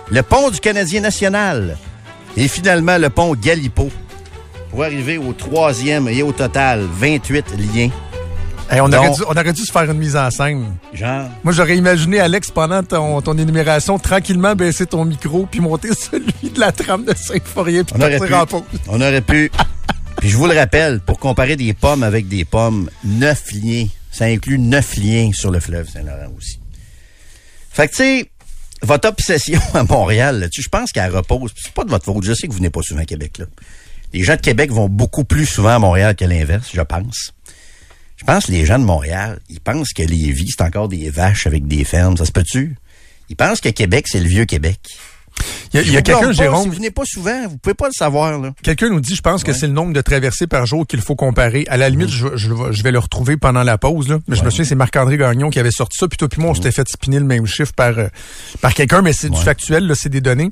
le 0.09 0.23
pont 0.23 0.49
du 0.49 0.59
Canadien 0.59 1.01
National 1.01 1.77
et 2.35 2.47
finalement 2.47 2.97
le 2.97 3.09
pont 3.09 3.35
Galipo 3.35 3.89
pour 4.69 4.83
arriver 4.83 5.17
au 5.17 5.33
troisième 5.33 6.07
et 6.07 6.23
au 6.23 6.31
total 6.31 6.81
28 6.93 7.45
liens. 7.75 7.89
Hey, 8.69 8.79
on, 8.79 8.87
Donc- 8.87 8.99
aurait 9.05 9.09
dû, 9.15 9.21
on 9.27 9.31
aurait 9.31 9.53
dû 9.53 9.61
se 9.65 9.71
faire 9.71 9.83
une 9.91 9.97
mise 9.97 10.15
en 10.15 10.31
scène. 10.31 10.77
Genre, 10.93 11.25
Moi, 11.43 11.51
j'aurais 11.51 11.75
imaginé, 11.75 12.21
Alex, 12.21 12.51
pendant 12.51 12.81
ton, 12.81 13.21
ton 13.21 13.37
énumération, 13.37 13.99
tranquillement 13.99 14.55
baisser 14.55 14.85
ton 14.85 15.03
micro 15.03 15.45
puis 15.51 15.59
monter 15.59 15.89
celui 15.93 16.49
de 16.49 16.57
la 16.59 16.71
trame 16.71 17.03
de 17.03 17.13
Saint-Fourier 17.13 17.83
puis 17.83 17.95
on 17.97 18.01
aurait 18.01 18.17
partir 18.17 18.39
en 18.39 18.45
pause. 18.45 18.61
On 18.87 19.01
aurait 19.01 19.21
pu. 19.21 19.51
Puis 20.21 20.29
je 20.29 20.37
vous 20.37 20.45
le 20.45 20.55
rappelle, 20.55 20.99
pour 20.99 21.17
comparer 21.17 21.55
des 21.55 21.73
pommes 21.73 22.03
avec 22.03 22.27
des 22.27 22.45
pommes, 22.45 22.91
neuf 23.03 23.51
liens. 23.53 23.87
Ça 24.11 24.25
inclut 24.25 24.59
neuf 24.59 24.95
liens 24.97 25.31
sur 25.33 25.49
le 25.49 25.59
fleuve 25.59 25.89
Saint-Laurent 25.89 26.31
aussi. 26.37 26.59
Fait 27.71 27.87
que, 27.87 27.91
tu 27.91 27.97
sais, 27.97 28.31
votre 28.81 29.07
obsession 29.07 29.59
à 29.73 29.83
Montréal, 29.83 30.49
je 30.51 30.69
pense 30.69 30.91
qu'elle 30.91 31.11
repose. 31.11 31.51
C'est 31.55 31.73
pas 31.73 31.83
de 31.83 31.89
votre 31.89 32.05
faute. 32.05 32.23
Je 32.23 32.33
sais 32.33 32.47
que 32.47 32.51
vous 32.51 32.57
venez 32.57 32.69
pas 32.69 32.81
souvent 32.81 33.01
à 33.01 33.05
Québec, 33.05 33.37
là. 33.37 33.45
Les 34.13 34.23
gens 34.23 34.35
de 34.35 34.41
Québec 34.41 34.71
vont 34.71 34.89
beaucoup 34.89 35.23
plus 35.23 35.45
souvent 35.45 35.69
à 35.69 35.79
Montréal 35.79 36.15
que 36.15 36.25
l'inverse, 36.25 36.69
je 36.73 36.81
pense. 36.81 37.33
Je 38.17 38.25
pense 38.25 38.47
que 38.47 38.51
les 38.51 38.65
gens 38.65 38.77
de 38.77 38.83
Montréal, 38.83 39.39
ils 39.49 39.61
pensent 39.61 39.93
que 39.93 40.03
Lévis, 40.03 40.49
c'est 40.49 40.63
encore 40.63 40.89
des 40.89 41.09
vaches 41.09 41.47
avec 41.47 41.65
des 41.65 41.85
fermes. 41.85 42.17
Ça 42.17 42.25
se 42.25 42.31
peut-tu? 42.31 42.75
Ils 43.29 43.37
pensent 43.37 43.61
que 43.61 43.69
Québec, 43.69 44.07
c'est 44.09 44.19
le 44.19 44.27
vieux 44.27 44.45
Québec. 44.45 44.79
Il 45.73 45.91
y 45.91 45.97
a, 45.97 46.01
quelqu'un, 46.01 46.31
Jérôme. 46.33 46.63
Si 46.63 46.67
vous 46.69 46.75
venez 46.75 46.91
pas 46.91 47.03
souvent, 47.05 47.47
vous 47.47 47.57
pouvez 47.57 47.73
pas 47.73 47.87
le 47.87 47.93
savoir, 47.93 48.37
là. 48.39 48.53
Quelqu'un 48.61 48.89
nous 48.89 48.99
dit, 48.99 49.15
je 49.15 49.21
pense 49.21 49.43
que 49.43 49.53
c'est 49.53 49.67
le 49.67 49.73
nombre 49.73 49.93
de 49.93 50.01
traversées 50.01 50.47
par 50.47 50.65
jour 50.65 50.85
qu'il 50.85 51.01
faut 51.01 51.15
comparer. 51.15 51.65
À 51.69 51.77
la 51.77 51.89
limite, 51.89 52.09
je, 52.09 52.35
je, 52.35 52.49
je 52.71 52.83
vais 52.83 52.91
le 52.91 52.99
retrouver 52.99 53.37
pendant 53.37 53.63
la 53.63 53.77
pause, 53.77 54.09
là. 54.09 54.19
Mais 54.27 54.35
je 54.35 54.43
me 54.43 54.49
souviens, 54.49 54.65
c'est 54.65 54.75
Marc-André 54.75 55.17
Gagnon 55.17 55.49
qui 55.49 55.59
avait 55.59 55.71
sorti 55.71 55.97
ça. 55.97 56.07
Puis 56.07 56.17
toi, 56.17 56.27
puis 56.27 56.41
moi, 56.41 56.51
on 56.51 56.55
s'était 56.55 56.71
fait 56.71 56.87
spinner 56.89 57.19
le 57.19 57.25
même 57.25 57.45
chiffre 57.45 57.73
par, 57.73 57.97
euh, 57.97 58.07
par 58.59 58.73
quelqu'un, 58.73 59.01
mais 59.01 59.13
c'est 59.13 59.29
du 59.29 59.41
factuel, 59.41 59.87
là, 59.87 59.95
c'est 59.95 60.09
des 60.09 60.21
données. 60.21 60.51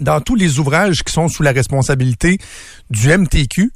Dans 0.00 0.20
tous 0.20 0.36
les 0.36 0.58
ouvrages 0.58 1.02
qui 1.02 1.12
sont 1.12 1.28
sous 1.28 1.42
la 1.42 1.52
responsabilité 1.52 2.38
du 2.88 3.08
MTQ, 3.08 3.72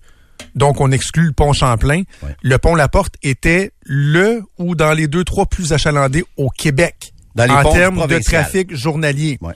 donc 0.54 0.80
on 0.80 0.90
exclut 0.90 1.26
le 1.26 1.32
pont 1.32 1.52
Champlain, 1.52 2.02
le 2.42 2.58
pont 2.58 2.74
La 2.74 2.88
Porte 2.88 3.16
était 3.22 3.72
le 3.82 4.42
ou 4.58 4.74
dans 4.74 4.92
les 4.92 5.08
deux, 5.08 5.24
trois 5.24 5.46
plus 5.46 5.72
achalandés 5.72 6.24
au 6.36 6.48
Québec. 6.48 7.12
Dans 7.34 7.46
les 7.46 7.50
en 7.50 7.72
termes 7.72 8.06
de 8.06 8.18
trafic 8.18 8.74
journalier. 8.74 9.38
Ouais. 9.40 9.54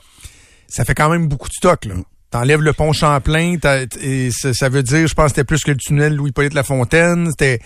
Ça 0.69 0.85
fait 0.85 0.95
quand 0.95 1.09
même 1.09 1.27
beaucoup 1.27 1.49
de 1.49 1.53
stock, 1.53 1.85
là. 1.85 1.95
T'enlèves 2.31 2.61
le 2.61 2.73
pont 2.73 2.93
Champlain, 2.93 3.55
et 4.03 4.29
ça, 4.31 4.53
ça 4.53 4.69
veut 4.69 4.83
dire, 4.83 5.07
je 5.07 5.13
pense, 5.15 5.25
que 5.25 5.29
c'était 5.29 5.43
plus 5.43 5.63
que 5.63 5.71
le 5.71 5.77
tunnel 5.77 6.13
Louis-Polyte 6.15 6.53
Lafontaine. 6.53 7.29
C'était, 7.31 7.59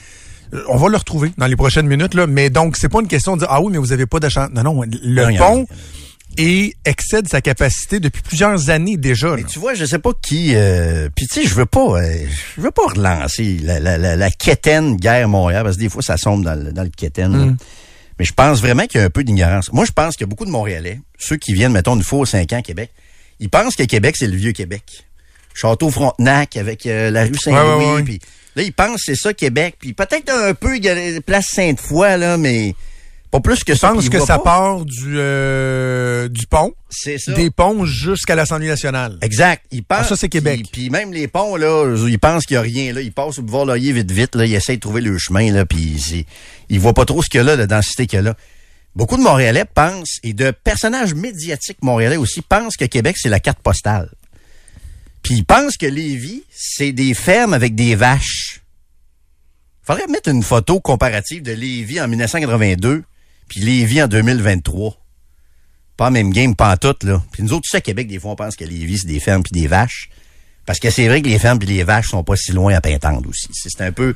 on 0.69 0.77
va 0.77 0.88
le 0.88 0.95
retrouver 0.95 1.33
dans 1.38 1.48
les 1.48 1.57
prochaines 1.57 1.86
minutes, 1.88 2.13
là. 2.13 2.27
Mais 2.27 2.50
donc, 2.50 2.77
c'est 2.77 2.88
pas 2.88 3.01
une 3.01 3.10
question 3.10 3.33
de 3.36 3.39
dire, 3.41 3.50
ah 3.51 3.62
oui, 3.62 3.74
mais 3.74 3.77
vous 3.77 3.91
avez 3.91 4.05
pas 4.05 4.19
d'achat. 4.22 4.48
Non, 4.53 4.63
non, 4.63 4.81
le 4.83 5.25
Non, 5.31 5.36
pont 5.38 5.67
et 6.38 6.74
excède 6.86 7.27
sa 7.27 7.41
capacité 7.41 8.00
depuis 8.00 8.22
plusieurs 8.24 8.69
années 8.72 8.98
déjà. 8.98 9.27
là. 9.27 9.36
Mais 9.36 9.43
tu 9.43 9.60
vois, 9.60 9.75
je 9.75 9.86
sais 9.86 10.00
pas 10.00 10.12
qui. 10.19 10.53
Euh, 10.55 11.07
Puis 11.15 11.27
tu 11.27 11.41
sais, 11.41 11.48
je 11.48 11.53
veux 11.53 11.67
pas, 11.67 12.01
euh, 12.01 12.25
je 12.55 12.62
veux 12.62 12.72
pas 12.72 12.88
relancer 12.88 13.60
la, 13.62 13.79
la, 13.79 14.00
la, 14.00 14.15
la 14.15 14.31
quétaine 14.31 14.95
guerre 14.95 15.27
Montréal 15.27 15.63
parce 15.63 15.75
que 15.75 15.81
des 15.81 15.89
fois 15.89 16.01
ça 16.01 16.17
sombre 16.17 16.43
dans 16.45 16.55
le, 16.55 16.72
dans 16.72 16.81
le 16.81 16.89
quétaine. 16.89 17.33
là. 17.33 17.53
Mais 18.20 18.25
je 18.25 18.34
pense 18.34 18.62
vraiment 18.62 18.86
qu'il 18.86 19.00
y 19.00 19.03
a 19.03 19.08
un 19.08 19.10
peu 19.10 19.24
d'ignorance. 19.24 19.72
Moi, 19.72 19.86
je 19.86 19.91
pense 19.91 20.15
qu'il 20.15 20.25
y 20.25 20.27
a 20.27 20.29
beaucoup 20.29 20.46
de 20.46 20.51
Montréalais, 20.51 21.00
ceux 21.17 21.38
qui 21.38 21.53
viennent, 21.53 21.72
mettons, 21.72 21.96
une 21.96 22.03
fois 22.03 22.20
aux 22.20 22.25
cinq 22.25 22.53
ans 22.53 22.58
à 22.58 22.62
Québec, 22.62 22.91
ils 23.39 23.50
pensent 23.50 23.75
que 23.75 23.84
Québec 23.84 24.15
c'est 24.17 24.27
le 24.27 24.36
vieux 24.36 24.51
Québec. 24.51 24.84
Château 25.53 25.89
Frontenac 25.89 26.58
avec 26.58 26.86
euh, 26.86 27.12
la 27.12 27.25
rue 27.25 27.36
Saint-Louis. 27.36 27.86
Ouais, 27.86 27.86
ouais, 27.86 27.93
ouais. 27.96 28.03
Puis 28.03 28.20
là, 28.55 28.63
ils 28.63 28.74
pensent 28.74 28.96
que 28.96 29.13
c'est 29.13 29.15
ça 29.15 29.34
Québec. 29.34 29.75
Puis 29.79 29.93
peut-être 29.93 30.32
un 30.32 30.53
peu 30.53 30.77
il 30.77 30.84
y 30.84 30.89
a 30.89 30.96
la 30.96 31.22
place 31.22 31.48
Sainte-Foy 31.51 32.17
là, 32.17 32.38
mais 32.38 32.75
pas 33.34 33.40
plus 33.42 33.63
que 33.63 33.74
Je 33.74 33.80
ça. 33.80 33.90
pense 33.90 33.98
puis 33.98 34.08
ils 34.08 34.10
que 34.12 34.25
ça 34.25 34.38
pas. 34.38 34.44
part 34.44 34.86
du, 34.86 35.16
euh, 35.18 36.30
du 36.30 36.46
pont, 36.46 36.72
C'est 36.90 37.18
ça. 37.18 37.34
des 37.34 37.50
ponts 37.50 37.84
jusqu'à 37.84 38.36
l'Assemblée 38.36 38.68
nationale. 38.68 39.18
Exact. 39.22 39.66
Ils 39.72 39.84
pensent. 39.84 40.00
Ah, 40.02 40.10
ça, 40.10 40.16
c'est 40.16 40.30
Québec. 40.30 40.68
Puis, 40.72 40.92
même 40.92 41.12
les 41.12 41.28
ponts, 41.28 41.56
là, 41.56 41.96
ils 42.08 42.20
pensent 42.20 42.46
qu'il 42.46 42.56
n'y 42.56 42.60
a 42.60 42.62
rien. 42.62 42.94
Là. 42.94 43.02
Ils 43.02 43.12
passent 43.12 43.40
au 43.40 43.42
boulevard 43.42 43.66
Laurier 43.66 43.92
vite, 43.92 44.12
vite. 44.12 44.36
Là. 44.36 44.46
Ils 44.46 44.54
essayent 44.54 44.75
de 44.78 44.82
trouver 44.82 45.02
le 45.02 45.18
chemin. 45.18 45.52
Là, 45.52 45.66
puis 45.66 46.25
ils 46.70 46.80
voient 46.80 46.94
pas 46.94 47.06
trop 47.06 47.24
ce 47.24 47.30
qu'il 47.30 47.40
y 47.40 47.42
a 47.42 47.44
là, 47.44 47.56
la 47.56 47.66
densité 47.66 48.06
qu'il 48.06 48.18
y 48.18 48.20
a 48.20 48.22
là. 48.22 48.36
Beaucoup 48.96 49.18
de 49.18 49.24
Montréalais 49.24 49.66
pensent, 49.66 50.20
et 50.22 50.34
de 50.34 50.52
personnages 50.52 51.16
médiatiques 51.16 51.82
montréalais 51.82 52.18
aussi, 52.18 52.44
pensent 52.44 52.78
que 52.78 52.86
Québec, 52.86 53.16
c'est 53.20 53.30
la 53.30 53.40
carte 53.40 53.58
postale. 53.60 54.10
Puis 55.24 55.36
ils 55.38 55.46
pensent 55.46 55.78
que 55.78 55.88
Lévis, 55.88 56.44
c'est 56.52 56.92
des 56.92 57.16
fermes 57.16 57.56
avec 57.56 57.74
des 57.74 57.96
vaches. 57.96 58.62
Faudrait 59.82 60.06
mettre 60.06 60.30
une 60.30 60.44
photo 60.44 60.80
comparative 60.80 61.42
de 61.42 61.54
Lévis 61.54 62.00
en 62.00 62.08
1982 62.08 63.04
puis 63.48 63.62
Lévis 63.62 64.02
en 64.02 64.08
2023. 64.08 64.98
Pas 65.98 66.10
même 66.10 66.32
game, 66.32 66.56
pas 66.56 66.76
en 66.76 67.08
là. 67.08 67.24
Puis 67.32 67.44
nous 67.44 67.54
autres, 67.54 67.64
tu 67.64 67.70
sais, 67.70 67.78
à 67.78 67.82
Québec, 67.82 68.08
des 68.08 68.20
fois, 68.20 68.32
on 68.32 68.36
pense 68.36 68.56
que 68.56 68.66
Lévis, 68.66 69.00
c'est 69.00 69.08
des 69.08 69.20
fermes 69.20 69.44
puis 69.44 69.60
des 69.60 69.68
vaches. 69.68 70.10
Parce 70.66 70.80
que 70.80 70.90
c'est 70.90 71.08
vrai 71.08 71.22
que 71.22 71.28
les 71.28 71.40
fermes 71.40 71.60
puis 71.60 71.68
les 71.68 71.84
vaches 71.84 72.10
sont 72.10 72.24
pas 72.24 72.36
si 72.36 72.52
loin 72.52 72.74
à 72.74 72.82
Pintendre 72.82 73.30
aussi. 73.30 73.48
C'est 73.54 73.82
un 73.82 73.92
peu... 73.92 74.16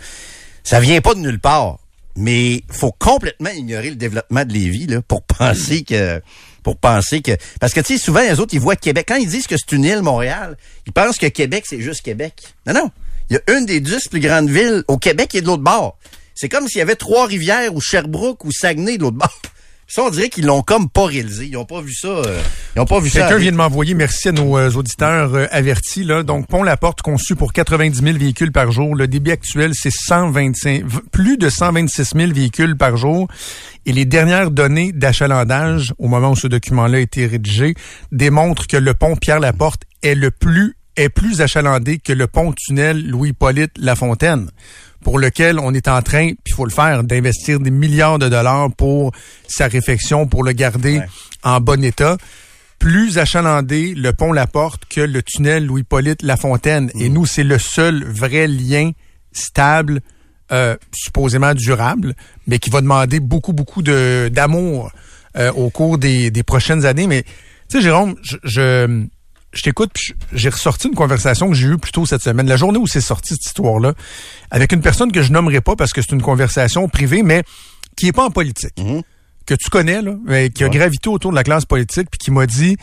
Ça 0.64 0.80
vient 0.80 1.02
pas 1.02 1.14
de 1.14 1.20
nulle 1.20 1.40
part. 1.40 1.80
Mais 2.16 2.64
faut 2.70 2.92
complètement 2.92 3.52
ignorer 3.52 3.92
le 3.92 3.96
développement 3.96 4.44
de 4.44 4.54
Lévis, 4.54 4.88
là, 4.88 5.02
pour 5.02 5.24
penser 5.24 5.84
que... 5.84 6.22
Pour 6.64 6.78
penser 6.78 7.22
que... 7.22 7.32
Parce 7.60 7.74
que, 7.74 7.80
tu 7.80 7.98
sais, 7.98 8.04
souvent, 8.04 8.22
les 8.22 8.40
autres, 8.40 8.54
ils 8.54 8.60
voient 8.60 8.76
Québec. 8.76 9.06
Quand 9.08 9.16
ils 9.16 9.30
disent 9.30 9.48
que 9.48 9.56
c'est 9.56 9.72
une 9.74 9.86
île, 9.86 10.02
Montréal, 10.02 10.58
ils 10.86 10.92
pensent 10.92 11.18
que 11.18 11.28
Québec, 11.28 11.66
c'est 11.68 11.80
juste 11.80 12.02
Québec. 12.02 12.42
Non, 12.66 12.74
non. 12.74 12.92
Il 13.30 13.36
y 13.36 13.38
a 13.38 13.58
une 13.58 13.66
des 13.66 13.80
dix 13.80 14.08
plus 14.08 14.20
grandes 14.20 14.50
villes 14.50 14.84
au 14.88 14.98
Québec 14.98 15.30
qui 15.30 15.38
est 15.38 15.42
de 15.42 15.48
l'autre 15.48 15.64
bord. 15.64 15.98
C'est 16.40 16.50
comme 16.50 16.68
s'il 16.68 16.78
y 16.78 16.82
avait 16.82 16.96
Trois-Rivières 16.96 17.74
ou 17.74 17.82
Sherbrooke 17.82 18.46
ou 18.46 18.52
Saguenay 18.52 18.98
de 18.98 19.02
l'autre 19.04 19.18
bord. 19.18 19.42
Ça, 19.90 20.04
on 20.04 20.10
dirait 20.10 20.28
qu'ils 20.28 20.46
l'ont 20.46 20.64
comme 20.64 20.90
pas 20.90 21.06
réalisé. 21.06 21.46
Ils 21.48 21.56
ont 21.56 21.64
pas 21.64 21.80
vu 21.80 21.94
ça. 21.94 22.10
euh, 22.10 22.42
ils 22.76 22.82
ont 22.82 22.86
pas 22.86 23.00
vu 23.00 23.10
ça. 23.10 23.22
Quelqu'un 23.22 23.38
vient 23.38 23.52
de 23.54 23.56
m'envoyer, 23.56 23.94
merci 23.94 24.28
à 24.28 24.32
nos 24.34 24.58
euh, 24.58 24.70
auditeurs 24.74 25.34
euh, 25.34 25.46
avertis. 25.50 26.04
Là. 26.04 26.24
Donc, 26.24 26.46
Pont 26.48 26.62
La 26.62 26.76
Porte 26.76 27.02
conçu 27.02 27.38
pour 27.38 27.54
90 27.54 28.02
000 28.04 28.18
véhicules 28.18 28.52
par 28.52 28.70
jour. 28.70 28.96
Le 28.96 29.08
débit 29.08 29.32
actuel, 29.32 29.72
c'est 29.74 29.90
125, 29.94 30.84
v- 30.84 30.98
plus 31.14 31.38
de 31.38 31.50
126 31.50 32.10
000 32.18 32.34
véhicules 32.34 32.76
par 32.76 32.98
jour. 32.98 33.30
Et 33.86 33.94
les 33.94 34.04
dernières 34.04 34.52
données 34.52 34.92
d'achalandage, 34.92 35.94
au 36.00 36.10
moment 36.10 36.32
où 36.32 36.36
ce 36.36 36.48
document-là 36.48 36.98
a 36.98 37.02
été 37.02 37.26
rédigé, 37.26 37.74
démontrent 38.12 38.68
que 38.68 38.76
le 38.76 38.94
pont 38.94 39.16
Pierre-Laporte 39.16 39.84
est 40.04 40.16
le 40.16 40.32
plus 40.32 40.76
est 40.98 41.10
plus 41.10 41.42
achalandé 41.42 42.00
que 42.00 42.12
le 42.12 42.26
pont-tunnel 42.26 43.08
Louis-Polyte 43.08 43.78
Lafontaine, 43.78 44.50
pour 45.08 45.20
lequel 45.20 45.58
on 45.58 45.74
est 45.74 45.88
en 45.88 46.02
train, 46.02 46.32
puis 46.44 46.52
il 46.52 46.54
faut 46.54 46.66
le 46.66 46.70
faire, 46.70 47.02
d'investir 47.06 47.62
des 47.62 47.72
milliards 47.72 48.20
de 48.20 48.28
dollars 48.28 48.68
pour 48.76 49.14
sa 49.48 49.68
réfection, 49.70 50.28
pour 50.28 50.44
le 50.44 50.52
garder 50.52 50.98
Ouais. 51.00 51.06
en 51.44 51.62
bon 51.62 51.82
état 51.82 52.18
plus 52.78 53.18
achalandé 53.18 53.94
le 53.96 54.12
pont 54.12 54.34
La 54.34 54.48
Porte 54.48 54.84
que 54.90 55.00
le 55.00 55.24
tunnel 55.24 55.66
Louis-Polyte 55.66 56.24
Lafontaine. 56.24 56.92
Et 57.00 57.08
nous, 57.08 57.26
c'est 57.26 57.46
le 57.46 57.58
seul 57.58 58.04
vrai 58.04 58.48
lien 58.48 58.92
stable, 59.32 60.02
euh, 60.52 60.76
supposément 60.92 61.54
durable, 61.54 62.14
mais 62.46 62.60
qui 62.60 62.70
va 62.70 62.82
demander 62.82 63.22
beaucoup, 63.22 63.54
beaucoup 63.54 63.84
de 63.84 64.30
d'amour 64.30 64.92
euh, 65.38 65.54
au 65.54 65.70
cours 65.70 65.98
des, 65.98 66.32
des 66.32 66.44
prochaines 66.44 66.86
années. 66.86 67.08
Mais, 67.08 67.24
tu 67.24 67.78
sais, 67.78 67.82
Jérôme, 67.82 68.16
je, 68.24 68.36
je, 68.44 69.06
je 69.54 69.62
t'écoute, 69.62 69.92
puis 69.94 70.14
j'ai 70.34 70.50
ressorti 70.50 70.88
une 70.88 70.96
conversation 70.96 71.48
que 71.48 71.56
j'ai 71.56 71.68
eue 71.68 71.78
plus 71.78 71.92
tôt 71.92 72.06
cette 72.06 72.22
semaine, 72.22 72.48
la 72.48 72.58
journée 72.58 72.78
où 72.78 72.88
c'est 72.88 73.02
sorti 73.02 73.34
cette 73.36 73.46
histoire-là, 73.46 73.94
avec 74.52 74.72
une 74.72 74.82
personne 74.82 75.12
que 75.12 75.22
je 75.22 75.32
nommerai 75.32 75.62
pas 75.62 75.76
parce 75.76 75.94
que 75.94 76.02
c'est 76.02 76.12
une 76.12 76.22
conversation 76.22 76.88
privée, 76.90 77.24
mais 77.24 77.44
qui 77.96 78.08
est 78.08 78.12
pas 78.12 78.26
en 78.26 78.32
politique. 78.32 78.76
Que 79.46 79.56
tu 79.56 79.70
connais, 79.70 80.02
là, 80.02 80.14
mais 80.26 80.50
qui 80.50 80.64
a 80.64 80.70
gravité 80.70 81.10
autour 81.10 81.32
de 81.32 81.36
la 81.36 81.44
classe 81.44 81.66
politique, 81.66 82.10
puis 82.12 82.18
qui 82.18 82.32
m'a 82.32 82.46
dit 82.46 82.76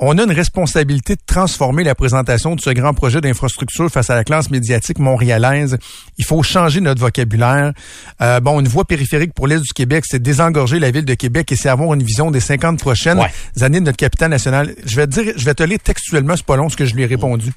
on 0.00 0.16
a 0.18 0.22
une 0.22 0.30
responsabilité 0.32 1.16
de 1.16 1.20
transformer 1.26 1.82
la 1.82 1.94
présentation 1.94 2.54
de 2.54 2.60
ce 2.60 2.70
grand 2.70 2.94
projet 2.94 3.20
d'infrastructure 3.20 3.90
face 3.90 4.10
à 4.10 4.14
la 4.14 4.22
classe 4.24 4.48
médiatique 4.50 4.98
montréalaise. 5.00 5.76
Il 6.18 6.24
faut 6.24 6.42
changer 6.42 6.80
notre 6.80 7.00
vocabulaire. 7.00 7.72
Euh, 8.20 8.38
bon, 8.40 8.60
une 8.60 8.68
voie 8.68 8.84
périphérique 8.84 9.34
pour 9.34 9.46
l'Est 9.48 9.60
du 9.60 9.72
Québec, 9.72 10.04
c'est 10.06 10.22
désengorger 10.22 10.78
la 10.78 10.90
ville 10.92 11.04
de 11.04 11.14
Québec 11.14 11.50
et 11.50 11.56
c'est 11.56 11.68
avoir 11.68 11.92
une 11.94 12.02
vision 12.04 12.30
des 12.30 12.40
50 12.40 12.78
prochaines 12.78 13.18
Ouais. 13.18 13.30
années 13.62 13.80
de 13.80 13.86
notre 13.86 13.96
capitale 13.96 14.30
nationale. 14.30 14.74
Je 14.84 14.94
vais 14.96 15.06
te 15.08 15.20
dire, 15.20 15.32
je 15.36 15.44
vais 15.44 15.54
te 15.54 15.62
lire 15.64 15.78
textuellement, 15.82 16.36
c'est 16.36 16.46
pas 16.46 16.56
long 16.56 16.68
ce 16.68 16.76
que 16.76 16.84
je 16.84 16.94
lui 16.94 17.02
ai 17.02 17.06
répondu. 17.06 17.52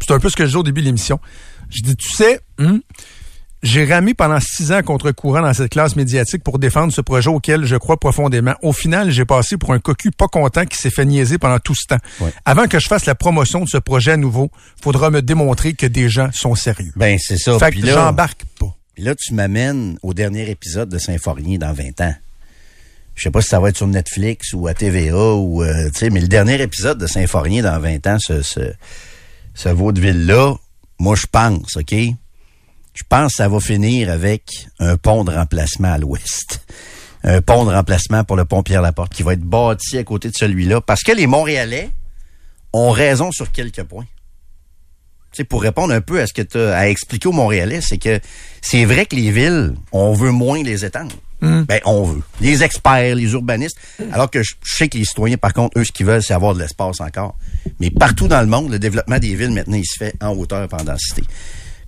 C'est 0.00 0.12
un 0.14 0.20
peu 0.20 0.28
ce 0.30 0.36
que 0.36 0.44
je 0.46 0.50
dis 0.50 0.56
au 0.56 0.62
début 0.62 0.80
de 0.82 0.86
l'émission. 0.86 1.18
Je 1.70 1.82
dis, 1.82 1.96
tu 1.96 2.10
sais, 2.12 2.38
hum, 2.58 2.80
j'ai 3.66 3.84
ramé 3.84 4.14
pendant 4.14 4.38
six 4.40 4.70
ans 4.72 4.82
contre 4.82 5.10
courant 5.10 5.42
dans 5.42 5.52
cette 5.52 5.72
classe 5.72 5.96
médiatique 5.96 6.42
pour 6.44 6.58
défendre 6.58 6.92
ce 6.92 7.00
projet 7.00 7.28
auquel 7.28 7.64
je 7.64 7.76
crois 7.76 7.98
profondément. 7.98 8.54
Au 8.62 8.72
final, 8.72 9.10
j'ai 9.10 9.24
passé 9.24 9.56
pour 9.56 9.72
un 9.72 9.78
cocu 9.80 10.10
pas 10.12 10.28
content 10.28 10.64
qui 10.64 10.76
s'est 10.78 10.90
fait 10.90 11.04
niaiser 11.04 11.38
pendant 11.38 11.58
tout 11.58 11.74
ce 11.74 11.86
temps. 11.86 11.98
Ouais. 12.20 12.32
Avant 12.44 12.66
que 12.68 12.78
je 12.78 12.86
fasse 12.86 13.06
la 13.06 13.14
promotion 13.14 13.64
de 13.64 13.68
ce 13.68 13.78
projet 13.78 14.12
à 14.12 14.16
nouveau, 14.16 14.50
faudra 14.80 15.10
me 15.10 15.20
démontrer 15.20 15.74
que 15.74 15.86
des 15.86 16.08
gens 16.08 16.30
sont 16.32 16.54
sérieux. 16.54 16.92
Ben, 16.96 17.18
c'est 17.20 17.38
ça. 17.38 17.58
fait 17.58 17.70
Puis 17.70 17.80
que 17.80 17.86
là, 17.86 17.94
j'embarque 17.94 18.44
pas. 18.58 18.74
puis 18.94 19.02
là, 19.02 19.14
tu 19.16 19.34
m'amènes 19.34 19.98
au 20.02 20.14
dernier 20.14 20.48
épisode 20.48 20.88
de 20.88 20.98
Saint-Forien 20.98 21.58
dans 21.58 21.72
20 21.72 22.00
ans. 22.02 22.14
Je 23.16 23.22
sais 23.22 23.30
pas 23.30 23.40
si 23.40 23.48
ça 23.48 23.58
va 23.58 23.70
être 23.70 23.76
sur 23.78 23.86
Netflix 23.88 24.52
ou 24.52 24.68
à 24.68 24.74
TVA 24.74 25.32
ou, 25.34 25.62
euh, 25.62 25.90
tu 25.90 25.98
sais, 26.00 26.10
mais 26.10 26.20
le 26.20 26.28
dernier 26.28 26.60
épisode 26.60 26.98
de 26.98 27.06
Saint-Forien 27.06 27.62
dans 27.62 27.80
20 27.80 28.06
ans, 28.06 28.18
ce, 28.20 28.42
ce, 28.42 28.60
ce 29.54 29.68
vaudeville-là, 29.70 30.54
moi, 30.98 31.16
je 31.16 31.26
pense, 31.26 31.76
OK? 31.76 31.94
Je 32.96 33.02
pense 33.06 33.32
que 33.32 33.36
ça 33.36 33.48
va 33.48 33.60
finir 33.60 34.10
avec 34.10 34.68
un 34.80 34.96
pont 34.96 35.22
de 35.22 35.30
remplacement 35.30 35.92
à 35.92 35.98
l'ouest. 35.98 36.66
Un 37.22 37.42
pont 37.42 37.66
de 37.66 37.70
remplacement 37.70 38.24
pour 38.24 38.36
le 38.36 38.46
pont 38.46 38.62
Pierre-Laporte 38.62 39.12
qui 39.12 39.22
va 39.22 39.34
être 39.34 39.42
bâti 39.42 39.98
à 39.98 40.04
côté 40.04 40.30
de 40.30 40.34
celui-là. 40.34 40.80
Parce 40.80 41.02
que 41.02 41.12
les 41.12 41.26
Montréalais 41.26 41.90
ont 42.72 42.90
raison 42.90 43.30
sur 43.32 43.52
quelques 43.52 43.82
points. 43.82 44.06
Tu 45.32 45.42
sais, 45.42 45.44
pour 45.44 45.60
répondre 45.60 45.92
un 45.92 46.00
peu 46.00 46.22
à 46.22 46.26
ce 46.26 46.32
que 46.32 46.40
tu 46.40 46.56
as 46.56 46.74
à 46.74 46.88
expliquer 46.88 47.28
aux 47.28 47.32
Montréalais, 47.32 47.82
c'est 47.82 47.98
que 47.98 48.18
c'est 48.62 48.86
vrai 48.86 49.04
que 49.04 49.14
les 49.14 49.30
villes, 49.30 49.74
on 49.92 50.14
veut 50.14 50.30
moins 50.30 50.62
les 50.62 50.86
étendre. 50.86 51.14
Ben, 51.42 51.80
on 51.84 52.02
veut. 52.04 52.22
Les 52.40 52.62
experts, 52.62 53.14
les 53.14 53.32
urbanistes. 53.32 53.76
Alors 54.10 54.30
que 54.30 54.42
je 54.42 54.54
je 54.64 54.74
sais 54.74 54.88
que 54.88 54.96
les 54.96 55.04
citoyens, 55.04 55.36
par 55.36 55.52
contre, 55.52 55.78
eux, 55.78 55.84
ce 55.84 55.92
qu'ils 55.92 56.06
veulent, 56.06 56.22
c'est 56.22 56.32
avoir 56.32 56.54
de 56.54 56.60
l'espace 56.60 57.00
encore. 57.00 57.36
Mais 57.78 57.90
partout 57.90 58.26
dans 58.26 58.40
le 58.40 58.46
monde, 58.46 58.70
le 58.70 58.78
développement 58.78 59.18
des 59.18 59.34
villes, 59.34 59.50
maintenant, 59.50 59.76
il 59.76 59.84
se 59.84 59.98
fait 59.98 60.14
en 60.22 60.30
hauteur 60.30 60.62
et 60.62 60.74
en 60.74 60.84
densité. 60.84 61.24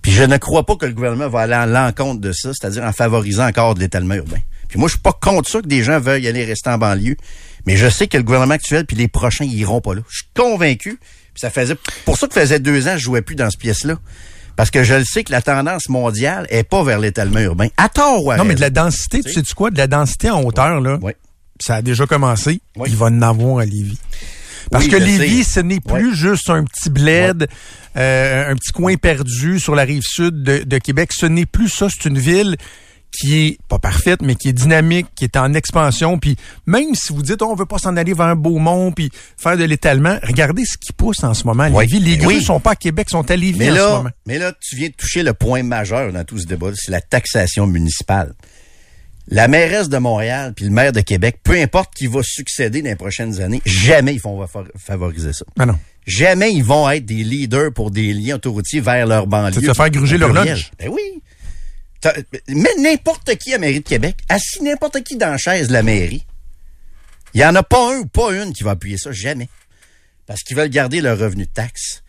Puis 0.01 0.11
je 0.11 0.23
ne 0.23 0.37
crois 0.37 0.65
pas 0.65 0.75
que 0.75 0.85
le 0.85 0.93
gouvernement 0.93 1.27
va 1.29 1.41
aller 1.41 1.53
à 1.53 1.65
l'encontre 1.65 2.21
de 2.21 2.31
ça, 2.31 2.51
c'est-à-dire 2.53 2.83
en 2.83 2.91
favorisant 2.93 3.47
encore 3.47 3.75
de 3.75 3.79
l'étalement 3.81 4.15
urbain. 4.15 4.39
Puis 4.67 4.79
moi, 4.79 4.87
je 4.87 4.93
suis 4.93 5.01
pas 5.01 5.13
contre 5.13 5.49
ça 5.49 5.61
que 5.61 5.67
des 5.67 5.83
gens 5.83 5.99
veuillent 5.99 6.27
aller 6.27 6.45
rester 6.45 6.69
en 6.69 6.77
banlieue, 6.77 7.17
mais 7.65 7.75
je 7.75 7.89
sais 7.89 8.07
que 8.07 8.17
le 8.17 8.23
gouvernement 8.23 8.53
actuel 8.53 8.85
puis 8.85 8.95
les 8.95 9.07
prochains 9.07 9.45
ils 9.45 9.57
iront 9.59 9.81
pas 9.81 9.95
là. 9.95 10.01
Je 10.09 10.17
suis 10.17 10.29
convaincu. 10.35 10.99
Puis 11.33 11.41
ça 11.41 11.49
faisait 11.49 11.75
pour 12.05 12.17
ça 12.17 12.27
que 12.27 12.33
faisait 12.33 12.59
deux 12.59 12.87
ans 12.87 12.93
je 12.97 13.03
jouais 13.03 13.21
plus 13.21 13.35
dans 13.35 13.49
ce 13.49 13.57
pièce-là. 13.57 13.95
Parce 14.55 14.71
que 14.71 14.83
je 14.83 14.93
le 14.93 15.05
sais 15.05 15.23
que 15.23 15.31
la 15.31 15.41
tendance 15.41 15.87
mondiale 15.87 16.45
est 16.49 16.63
pas 16.63 16.83
vers 16.83 16.99
l'étalement 16.99 17.39
urbain. 17.39 17.67
À 17.77 17.87
tort 17.87 18.25
ou 18.25 18.31
à 18.31 18.37
Non, 18.37 18.43
mais 18.43 18.55
de 18.55 18.61
la 18.61 18.69
densité, 18.69 19.21
tu 19.23 19.31
sais-tu 19.31 19.53
quoi? 19.53 19.71
De 19.71 19.77
la 19.77 19.87
densité 19.87 20.29
en 20.29 20.43
hauteur, 20.43 20.81
là, 20.81 20.97
Ouais. 21.01 21.15
ça 21.61 21.75
a 21.75 21.81
déjà 21.81 22.05
commencé. 22.05 22.59
Oui. 22.75 22.89
Il 22.91 22.97
va 22.97 23.05
en 23.05 23.21
avoir 23.21 23.59
à 23.59 23.65
Lévis. 23.65 23.97
Parce 24.71 24.85
Oui, 24.85 24.91
que 24.91 24.97
Lévis, 24.97 25.43
sais. 25.43 25.51
ce 25.55 25.59
n'est 25.61 25.79
plus 25.79 26.15
juste 26.15 26.49
un 26.49 26.63
petit 26.63 26.89
bled, 26.89 27.47
euh, 27.97 28.51
un 28.51 28.55
petit 28.55 28.71
coin 28.71 28.95
perdu 28.95 29.59
sur 29.59 29.75
la 29.75 29.83
rive 29.83 30.03
sud 30.03 30.43
de, 30.43 30.63
de 30.63 30.77
Québec. 30.77 31.11
Ce 31.13 31.25
n'est 31.25 31.45
plus 31.45 31.69
ça. 31.69 31.87
C'est 31.89 32.09
une 32.09 32.19
ville 32.19 32.55
qui 33.11 33.39
est 33.47 33.57
pas 33.67 33.79
parfaite, 33.79 34.21
mais 34.21 34.35
qui 34.35 34.49
est 34.49 34.53
dynamique, 34.53 35.07
qui 35.15 35.23
est 35.23 35.35
en 35.35 35.55
expansion. 35.55 36.19
Puis 36.19 36.35
même 36.67 36.93
si 36.93 37.11
vous 37.11 37.23
dites, 37.23 37.41
oh, 37.41 37.47
on 37.51 37.55
veut 37.55 37.65
pas 37.65 37.79
s'en 37.79 37.97
aller 37.97 38.13
vers 38.13 38.27
un 38.27 38.35
Beaumont, 38.35 38.91
puis 38.91 39.09
faire 39.35 39.57
de 39.57 39.63
l'étalement, 39.63 40.19
regardez 40.21 40.63
ce 40.63 40.77
qui 40.77 40.93
pousse 40.93 41.23
en 41.23 41.33
ce 41.33 41.43
moment. 41.45 41.65
Les 41.65 41.87
Ben 41.87 42.17
grues 42.17 42.35
oui. 42.35 42.43
sont 42.43 42.59
pas 42.59 42.71
à 42.71 42.75
Québec, 42.75 43.09
sont 43.09 43.29
à 43.31 43.35
Lévis 43.35 43.57
Mais 43.57 43.71
en 43.71 43.73
ce 43.73 43.79
là, 43.79 43.97
moment. 43.97 44.09
mais 44.27 44.37
là, 44.37 44.53
tu 44.61 44.75
viens 44.75 44.89
de 44.89 44.93
toucher 44.93 45.23
le 45.23 45.33
point 45.33 45.63
majeur 45.63 46.13
dans 46.13 46.23
tout 46.23 46.37
ce 46.37 46.45
débat, 46.45 46.67
c'est 46.75 46.91
la 46.91 47.01
taxation 47.01 47.65
municipale. 47.65 48.33
La 49.31 49.47
mairesse 49.47 49.89
de 49.89 49.97
Montréal 49.97 50.53
puis 50.55 50.65
le 50.65 50.71
maire 50.71 50.91
de 50.91 51.01
Québec, 51.01 51.37
peu 51.43 51.53
importe 51.53 51.93
qui 51.93 52.07
va 52.07 52.21
succéder 52.23 52.81
dans 52.81 52.89
les 52.89 52.95
prochaines 52.95 53.39
années, 53.41 53.61
jamais 53.65 54.15
ils 54.15 54.21
vont 54.21 54.45
fa- 54.47 54.63
favoriser 54.77 55.33
ça. 55.33 55.45
Ah 55.59 55.65
non. 55.65 55.77
Jamais 56.07 56.51
ils 56.51 56.63
vont 56.63 56.89
être 56.89 57.05
des 57.05 57.23
leaders 57.23 57.71
pour 57.71 57.91
des 57.91 58.11
liens 58.13 58.35
autoroutiers 58.35 58.81
vers 58.81 59.05
leur 59.05 59.27
banlieue. 59.27 59.53
C'est 59.55 59.61
de 59.61 59.67
se 59.67 59.73
faire 59.73 59.89
gruger 59.91 60.17
leur 60.17 60.33
lunch. 60.33 60.71
Ben 60.79 60.89
oui. 60.89 61.21
Mais 62.47 62.69
n'importe 62.79 63.35
qui 63.35 63.49
à 63.51 63.57
la 63.57 63.59
mairie 63.59 63.81
de 63.81 63.87
Québec, 63.87 64.15
assis 64.29 64.63
n'importe 64.63 65.03
qui 65.03 65.17
dans 65.17 65.29
la 65.31 65.37
chaise 65.37 65.67
de 65.67 65.73
la 65.73 65.83
mairie, 65.83 66.25
il 67.33 67.41
y 67.41 67.45
en 67.45 67.53
a 67.55 67.61
pas 67.61 67.93
un 67.93 67.99
ou 67.99 68.05
pas 68.07 68.31
une 68.33 68.53
qui 68.53 68.63
va 68.63 68.71
appuyer 68.71 68.97
ça, 68.97 69.11
jamais. 69.11 69.49
Parce 70.25 70.41
qu'ils 70.41 70.57
veulent 70.57 70.69
garder 70.69 71.01
leur 71.01 71.19
revenu 71.19 71.43
de 71.45 71.49
taxe. 71.49 72.01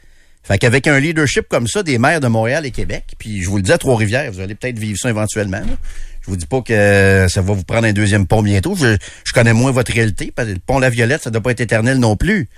Fait 0.43 0.57
qu'avec 0.59 0.87
un 0.87 0.99
leadership 0.99 1.47
comme 1.49 1.67
ça 1.67 1.83
des 1.83 1.99
maires 1.99 2.21
de 2.21 2.29
Montréal 2.29 2.65
et 2.65 2.71
Québec, 2.71 3.05
puis 3.19 3.43
je 3.43 3.50
vous 3.50 3.57
le 3.57 3.62
dis 3.62 3.73
à 3.73 3.79
Trois-Rivières, 3.79 4.33
vous 4.33 4.41
allez 4.41 4.55
peut-être 4.55 4.79
vivre 4.79 4.99
ça 4.99 5.11
éventuellement. 5.11 5.59
là. 5.61 5.77
Je 6.23 6.31
vous 6.31 6.37
dis 6.37 6.47
pas 6.47 6.61
que 6.61 7.27
ça 7.29 7.41
va 7.41 7.55
vous 7.55 7.65
prendre 7.65 7.87
un 7.87 7.93
deuxième 7.93 8.27
pont 8.27 8.43
bientôt. 8.43 8.75
Je, 8.77 8.97
je 9.25 9.33
connais 9.33 9.53
moins 9.53 9.71
votre 9.71 9.93
réalité, 9.93 10.33
parce 10.35 10.49
que 10.49 10.55
le 10.55 10.59
pont 10.59 10.79
La 10.79 10.91
Violette, 10.91 11.23
ça 11.23 11.31
doit 11.31 11.41
pas 11.41 11.53
être 11.53 11.61
éternel 11.61 11.99
non 11.99 12.17
plus. 12.17 12.49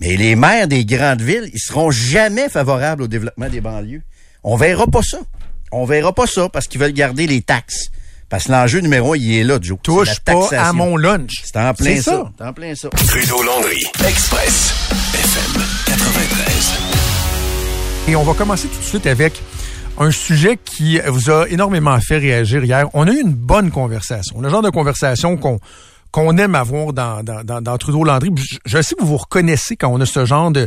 Mais 0.00 0.16
les 0.16 0.36
maires 0.36 0.68
des 0.68 0.84
grandes 0.84 1.22
villes, 1.22 1.50
ils 1.52 1.60
seront 1.60 1.90
jamais 1.90 2.48
favorables 2.48 3.02
au 3.02 3.08
développement 3.08 3.48
des 3.48 3.60
banlieues. 3.60 4.02
On 4.44 4.56
verra 4.56 4.86
pas 4.86 5.02
ça. 5.02 5.18
On 5.72 5.84
verra 5.84 6.14
pas 6.14 6.26
ça 6.26 6.48
parce 6.48 6.66
qu'ils 6.68 6.80
veulent 6.80 6.92
garder 6.92 7.26
les 7.26 7.42
taxes. 7.42 7.86
Parce 8.28 8.44
que 8.44 8.52
l'enjeu 8.52 8.80
numéro 8.80 9.14
un, 9.14 9.16
il 9.16 9.38
est 9.38 9.44
là, 9.44 9.58
Joe. 9.60 9.78
Touche 9.82 10.20
pas 10.20 10.48
à 10.52 10.72
mon 10.72 10.96
lunch. 10.96 11.42
C'est 11.44 11.56
en 11.56 11.72
plein 11.74 12.00
ça. 12.00 12.30
C'est 12.36 12.44
en 12.44 12.52
plein 12.52 12.74
ça. 12.74 12.88
Trudeau 12.90 13.42
Landry, 13.42 13.84
Express, 14.06 14.74
FM 15.14 15.62
93. 15.86 16.72
Et 18.08 18.16
on 18.16 18.22
va 18.24 18.34
commencer 18.34 18.68
tout 18.68 18.78
de 18.78 18.84
suite 18.84 19.06
avec 19.06 19.40
un 19.98 20.10
sujet 20.10 20.58
qui 20.62 20.98
vous 21.06 21.30
a 21.30 21.48
énormément 21.48 21.98
fait 22.00 22.18
réagir 22.18 22.64
hier. 22.64 22.88
On 22.92 23.06
a 23.06 23.12
eu 23.12 23.20
une 23.20 23.34
bonne 23.34 23.70
conversation. 23.70 24.40
Le 24.40 24.48
genre 24.48 24.62
de 24.62 24.70
conversation 24.70 25.36
qu'on 25.36 25.58
qu'on 26.12 26.38
aime 26.38 26.54
avoir 26.54 26.94
dans, 26.94 27.22
dans, 27.22 27.44
dans, 27.44 27.60
dans 27.60 27.76
Trudeau 27.76 28.02
Landry. 28.02 28.30
Je, 28.36 28.56
je 28.64 28.80
sais 28.80 28.94
que 28.94 29.02
vous 29.02 29.08
vous 29.08 29.16
reconnaissez 29.18 29.76
quand 29.76 29.88
on 29.88 30.00
a 30.00 30.06
ce 30.06 30.24
genre 30.24 30.50
de 30.50 30.66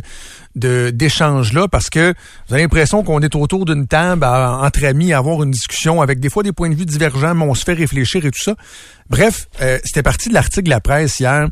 de 0.56 0.90
d'échange-là 0.90 1.68
parce 1.68 1.90
que 1.90 2.14
vous 2.48 2.54
avez 2.54 2.64
l'impression 2.64 3.04
qu'on 3.04 3.22
est 3.22 3.36
autour 3.36 3.66
d'une 3.66 3.88
table 3.88 4.26
entre 4.26 4.86
amis 4.86 5.14
à 5.14 5.20
avoir 5.20 5.44
une 5.44 5.52
discussion 5.52 6.02
avec 6.02 6.20
des 6.20 6.30
fois 6.30 6.44
des 6.44 6.52
points 6.52 6.70
de 6.70 6.76
vue 6.76 6.86
divergents, 6.86 7.36
mais 7.36 7.46
on 7.46 7.54
se 7.54 7.64
fait 7.64 7.74
réfléchir 7.74 8.26
et 8.26 8.32
tout 8.32 8.44
ça. 8.44 8.56
Bref, 9.10 9.48
euh, 9.62 9.80
c'était 9.84 10.04
parti 10.04 10.30
de 10.30 10.36
l'article 10.36 10.66
de 10.66 10.70
la 10.70 10.82
presse 10.82 11.20
hier 11.20 11.48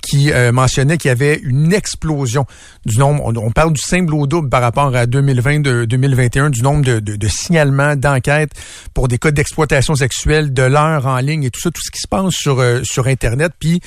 qui 0.00 0.32
euh, 0.32 0.52
mentionnait 0.52 0.96
qu'il 0.96 1.08
y 1.08 1.12
avait 1.12 1.40
une 1.42 1.72
explosion 1.72 2.46
du 2.86 2.98
nombre, 2.98 3.22
on, 3.24 3.36
on 3.36 3.50
parle 3.50 3.72
du 3.72 3.80
simple 3.80 4.14
au 4.14 4.26
double 4.26 4.48
par 4.48 4.62
rapport 4.62 4.94
à 4.94 5.06
2020-2021, 5.06 6.50
du 6.50 6.62
nombre 6.62 6.84
de, 6.84 7.00
de, 7.00 7.16
de 7.16 7.28
signalements, 7.28 7.96
d'enquêtes 7.96 8.52
pour 8.94 9.08
des 9.08 9.18
cas 9.18 9.32
d'exploitation 9.32 9.96
sexuelle, 9.96 10.52
de 10.54 10.62
l'heure 10.62 11.06
en 11.06 11.18
ligne 11.18 11.44
et 11.44 11.50
tout 11.50 11.60
ça, 11.60 11.70
tout 11.70 11.82
ce 11.84 11.90
qui 11.90 12.00
se 12.00 12.08
passe 12.08 12.32
sur, 12.32 12.60
euh, 12.60 12.80
sur 12.84 13.08
Internet. 13.08 13.52
Puis 13.58 13.80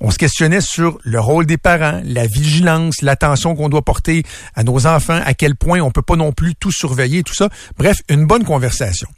on 0.00 0.10
se 0.10 0.18
questionnait 0.18 0.60
sur 0.60 0.98
le 1.02 1.18
rôle 1.18 1.46
des 1.46 1.56
parents, 1.56 2.00
la 2.04 2.26
vigilance, 2.26 3.00
l'attention 3.00 3.56
qu'on 3.56 3.70
doit 3.70 3.82
porter 3.82 4.05
à 4.54 4.64
nos 4.64 4.86
enfants, 4.86 5.20
à 5.24 5.34
quel 5.34 5.56
point 5.56 5.80
on 5.80 5.90
peut 5.90 6.02
pas 6.02 6.16
non 6.16 6.32
plus 6.32 6.54
tout 6.54 6.72
surveiller, 6.72 7.22
tout 7.22 7.34
ça. 7.34 7.48
Bref, 7.78 7.98
une 8.08 8.26
bonne 8.26 8.44
conversation. 8.44 9.08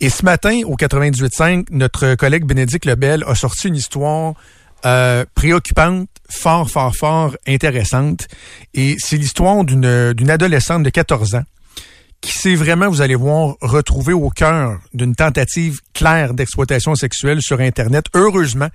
Et 0.00 0.10
ce 0.10 0.24
matin, 0.24 0.60
au 0.64 0.76
98.5, 0.76 1.66
notre 1.70 2.14
collègue 2.14 2.44
Bénédicte 2.44 2.84
Lebel 2.84 3.24
a 3.26 3.34
sorti 3.34 3.68
une 3.68 3.74
histoire 3.74 4.34
euh, 4.86 5.24
préoccupante, 5.34 6.08
fort, 6.30 6.70
fort, 6.70 6.94
fort 6.94 7.36
intéressante. 7.48 8.28
Et 8.74 8.96
c'est 8.98 9.16
l'histoire 9.16 9.64
d'une 9.64 10.12
d'une 10.12 10.30
adolescente 10.30 10.84
de 10.84 10.90
14 10.90 11.34
ans 11.34 11.42
qui 12.20 12.32
s'est 12.32 12.54
vraiment, 12.54 12.88
vous 12.88 13.00
allez 13.00 13.14
voir, 13.14 13.56
retrouvée 13.60 14.12
au 14.12 14.28
cœur 14.30 14.80
d'une 14.92 15.14
tentative 15.14 15.80
claire 15.94 16.34
d'exploitation 16.34 16.94
sexuelle 16.94 17.40
sur 17.42 17.60
Internet. 17.60 18.06
Heureusement, 18.14 18.68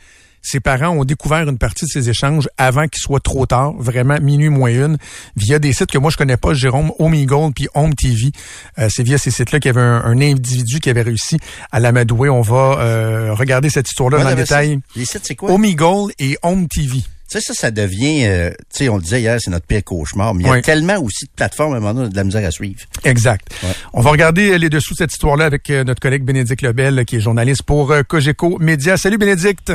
ses 0.44 0.60
parents 0.60 0.90
ont 0.90 1.06
découvert 1.06 1.48
une 1.50 1.58
partie 1.58 1.86
de 1.86 1.90
ces 1.90 2.10
échanges 2.10 2.48
avant 2.60 2.88
qu'il 2.88 3.02
soit 3.02 3.20
trop 3.22 3.46
tard, 3.48 3.74
vraiment 3.80 4.20
minuit 4.22 4.50
moins 4.50 4.70
une, 4.70 4.98
via 5.36 5.58
des 5.58 5.74
sites 5.74 5.90
que 5.90 5.98
moi 5.98 6.12
je 6.12 6.18
connais 6.18 6.38
pas, 6.38 6.54
Jérôme, 6.54 6.92
Omegle 7.00 7.52
puis 7.56 7.68
Home 7.74 7.96
TV. 7.96 8.32
Euh, 8.78 8.90
c'est 8.92 9.04
via 9.04 9.18
ces 9.18 9.32
sites-là 9.32 9.60
qu'il 9.60 9.70
y 9.70 9.78
avait 9.78 9.82
un, 9.82 10.04
un 10.04 10.22
individu 10.22 10.80
qui 10.80 10.90
avait 10.90 11.02
réussi 11.02 11.38
à 11.72 11.80
l'amadouer. 11.80 12.30
On 12.30 12.42
va 12.42 12.78
euh, 12.80 13.34
regarder 13.34 13.70
cette 13.70 13.88
histoire-là 13.88 14.18
Ouais, 14.18 14.24
dans 14.26 14.30
le 14.32 14.36
détail. 14.36 14.80
Les 14.96 15.06
sites, 15.06 15.22
c'est 15.26 15.36
quoi? 15.36 15.50
Omegle 15.52 16.12
et 16.20 16.38
Home 16.44 16.68
TV. 16.68 17.00
Tu 17.32 17.40
sais, 17.40 17.42
ça, 17.42 17.54
ça 17.54 17.72
devient, 17.72 18.26
euh, 18.26 18.50
tu 18.52 18.56
sais, 18.84 18.90
on 18.90 18.98
le 18.98 19.02
disait 19.02 19.22
hier, 19.22 19.38
c'est 19.40 19.50
notre 19.50 19.66
pire 19.66 19.84
cauchemar, 19.84 20.36
mais 20.36 20.44
il 20.44 20.46
y 20.46 20.50
a 20.50 20.54
Oui. 20.54 20.62
tellement 20.62 20.98
aussi 21.00 21.26
de 21.26 21.32
plateformes 21.36 21.74
à 21.74 21.78
un 21.78 21.80
moment 21.80 21.94
donné, 21.96 22.10
de 22.10 22.16
la 22.16 22.24
misère 22.26 22.46
à 22.48 22.52
suivre. 22.52 22.82
Exact. 23.06 23.48
Ouais. 23.64 23.70
On 23.94 24.02
va 24.02 24.12
regarder 24.12 24.58
les 24.60 24.70
dessous 24.70 24.94
de 24.94 24.98
cette 25.00 25.14
histoire-là 25.14 25.46
avec 25.46 25.68
euh, 25.72 25.84
notre 25.84 26.00
collègue 26.02 26.24
Bénédicte 26.26 26.62
Lebel, 26.62 27.06
qui 27.06 27.16
est 27.16 27.22
journaliste 27.22 27.64
pour 27.64 27.92
euh, 27.92 28.04
Cogeco 28.04 28.60
Média. 28.60 28.98
Salut 28.98 29.18
Bénédicte. 29.18 29.74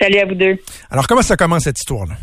Salut 0.00 0.18
à 0.18 0.24
vous 0.26 0.34
deux. 0.34 0.56
Alors, 0.90 1.06
comment 1.06 1.22
ça 1.22 1.36
commence 1.36 1.64
cette 1.64 1.78
histoire-là? 1.78 2.14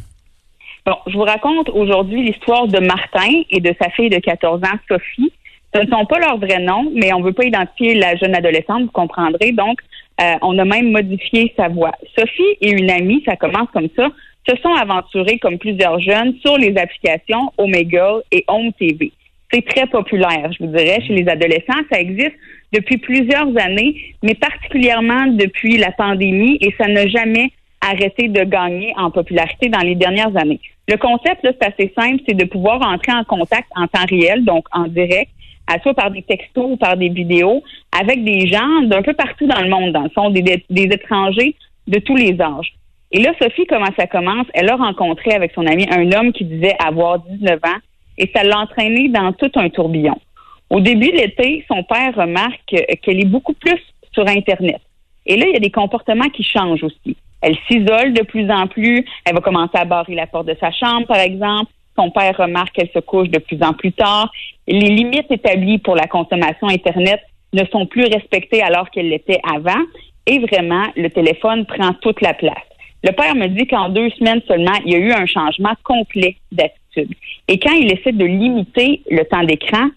Bon, 0.85 0.95
je 1.07 1.13
vous 1.13 1.23
raconte 1.23 1.69
aujourd'hui 1.69 2.23
l'histoire 2.23 2.67
de 2.67 2.79
Martin 2.79 3.43
et 3.49 3.59
de 3.59 3.73
sa 3.81 3.89
fille 3.91 4.09
de 4.09 4.17
14 4.17 4.61
ans, 4.63 4.77
Sophie. 4.87 5.31
Ce 5.73 5.79
ne 5.79 5.87
sont 5.87 6.05
pas 6.05 6.19
leurs 6.19 6.37
vrais 6.37 6.59
noms, 6.59 6.91
mais 6.95 7.13
on 7.13 7.19
ne 7.19 7.25
veut 7.25 7.33
pas 7.33 7.45
identifier 7.45 7.93
la 7.95 8.15
jeune 8.15 8.35
adolescente, 8.35 8.83
vous 8.83 8.91
comprendrez. 8.91 9.51
Donc, 9.51 9.79
euh, 10.21 10.33
on 10.41 10.57
a 10.59 10.65
même 10.65 10.91
modifié 10.91 11.53
sa 11.55 11.69
voix. 11.69 11.91
Sophie 12.17 12.57
et 12.61 12.71
une 12.71 12.89
amie, 12.89 13.23
ça 13.25 13.35
commence 13.35 13.69
comme 13.71 13.87
ça, 13.95 14.09
se 14.49 14.55
sont 14.57 14.73
aventurés 14.73 15.39
comme 15.39 15.59
plusieurs 15.59 15.99
jeunes 15.99 16.35
sur 16.41 16.57
les 16.57 16.75
applications 16.77 17.53
Omegle 17.57 18.23
et 18.31 18.43
Home 18.47 18.73
TV. 18.73 19.11
C'est 19.53 19.65
très 19.65 19.85
populaire, 19.85 20.51
je 20.51 20.65
vous 20.65 20.71
dirais, 20.75 20.99
chez 21.05 21.13
les 21.13 21.27
adolescents. 21.29 21.81
Ça 21.91 21.99
existe 21.99 22.35
depuis 22.73 22.97
plusieurs 22.97 23.49
années, 23.57 24.15
mais 24.23 24.33
particulièrement 24.33 25.27
depuis 25.27 25.77
la 25.77 25.91
pandémie, 25.91 26.57
et 26.61 26.73
ça 26.77 26.87
n'a 26.87 27.07
jamais 27.07 27.51
arrêté 27.81 28.27
de 28.27 28.43
gagner 28.43 28.93
en 28.97 29.11
popularité 29.11 29.69
dans 29.69 29.79
les 29.79 29.95
dernières 29.95 30.35
années. 30.37 30.59
Le 30.87 30.97
concept, 30.97 31.43
là, 31.43 31.51
c'est 31.59 31.67
assez 31.67 31.93
simple, 31.97 32.21
c'est 32.27 32.35
de 32.35 32.45
pouvoir 32.45 32.81
entrer 32.81 33.11
en 33.13 33.23
contact 33.23 33.67
en 33.75 33.87
temps 33.87 34.05
réel, 34.09 34.45
donc 34.45 34.65
en 34.71 34.87
direct, 34.87 35.31
à 35.67 35.79
soit 35.81 35.93
par 35.93 36.11
des 36.11 36.21
textos 36.21 36.71
ou 36.71 36.77
par 36.77 36.97
des 36.97 37.09
vidéos, 37.09 37.63
avec 37.97 38.23
des 38.23 38.47
gens 38.47 38.81
d'un 38.83 39.01
peu 39.01 39.13
partout 39.13 39.47
dans 39.47 39.61
le 39.61 39.69
monde, 39.69 39.93
dans 39.93 40.03
le 40.03 40.09
fond, 40.09 40.29
des, 40.29 40.41
des, 40.41 40.83
étrangers 40.83 41.55
de 41.87 41.99
tous 41.99 42.15
les 42.15 42.39
âges. 42.41 42.73
Et 43.11 43.21
là, 43.21 43.31
Sophie, 43.41 43.65
comment 43.67 43.91
ça 43.97 44.07
commence? 44.07 44.47
Elle 44.53 44.69
a 44.69 44.75
rencontré 44.75 45.31
avec 45.33 45.51
son 45.53 45.65
ami 45.65 45.85
un 45.91 46.11
homme 46.11 46.31
qui 46.33 46.45
disait 46.45 46.75
avoir 46.83 47.19
19 47.19 47.59
ans 47.65 47.79
et 48.17 48.29
ça 48.33 48.43
l'a 48.43 48.59
entraîné 48.59 49.09
dans 49.09 49.33
tout 49.33 49.51
un 49.55 49.69
tourbillon. 49.69 50.17
Au 50.69 50.79
début 50.79 51.11
de 51.11 51.17
l'été, 51.17 51.65
son 51.67 51.83
père 51.83 52.15
remarque 52.15 52.73
euh, 52.73 52.95
qu'elle 53.01 53.19
est 53.19 53.25
beaucoup 53.25 53.53
plus 53.53 53.79
sur 54.13 54.27
Internet. 54.27 54.79
Et 55.25 55.35
là, 55.37 55.45
il 55.47 55.53
y 55.53 55.57
a 55.57 55.59
des 55.59 55.71
comportements 55.71 56.29
qui 56.29 56.43
changent 56.43 56.83
aussi. 56.83 57.17
Elle 57.41 57.57
s'isole 57.67 58.13
de 58.13 58.23
plus 58.23 58.49
en 58.51 58.67
plus. 58.67 59.05
Elle 59.25 59.33
va 59.33 59.41
commencer 59.41 59.75
à 59.75 59.85
barrer 59.85 60.15
la 60.15 60.27
porte 60.27 60.47
de 60.47 60.55
sa 60.59 60.71
chambre, 60.71 61.07
par 61.07 61.19
exemple. 61.19 61.71
Son 61.97 62.09
père 62.11 62.37
remarque 62.37 62.73
qu'elle 62.73 62.89
se 62.93 62.99
couche 62.99 63.29
de 63.29 63.39
plus 63.39 63.61
en 63.61 63.73
plus 63.73 63.91
tard. 63.91 64.31
Les 64.67 64.79
limites 64.79 65.29
établies 65.29 65.79
pour 65.79 65.95
la 65.95 66.07
consommation 66.07 66.67
Internet 66.67 67.21
ne 67.53 67.65
sont 67.65 67.85
plus 67.85 68.05
respectées 68.05 68.61
alors 68.61 68.89
qu'elles 68.89 69.09
l'étaient 69.09 69.41
avant. 69.43 69.81
Et 70.27 70.39
vraiment, 70.39 70.85
le 70.95 71.09
téléphone 71.09 71.65
prend 71.65 71.93
toute 71.93 72.21
la 72.21 72.33
place. 72.33 72.55
Le 73.03 73.11
père 73.11 73.35
me 73.35 73.47
dit 73.47 73.65
qu'en 73.65 73.89
deux 73.89 74.09
semaines 74.11 74.41
seulement, 74.47 74.77
il 74.85 74.91
y 74.91 74.95
a 74.95 74.99
eu 74.99 75.11
un 75.11 75.25
changement 75.25 75.73
complet 75.83 76.37
d'attitude. 76.51 77.15
Et 77.47 77.59
quand 77.59 77.73
il 77.73 77.91
essaie 77.91 78.11
de 78.11 78.25
limiter 78.25 79.01
le 79.09 79.23
temps 79.23 79.43
d'écran, 79.43 79.89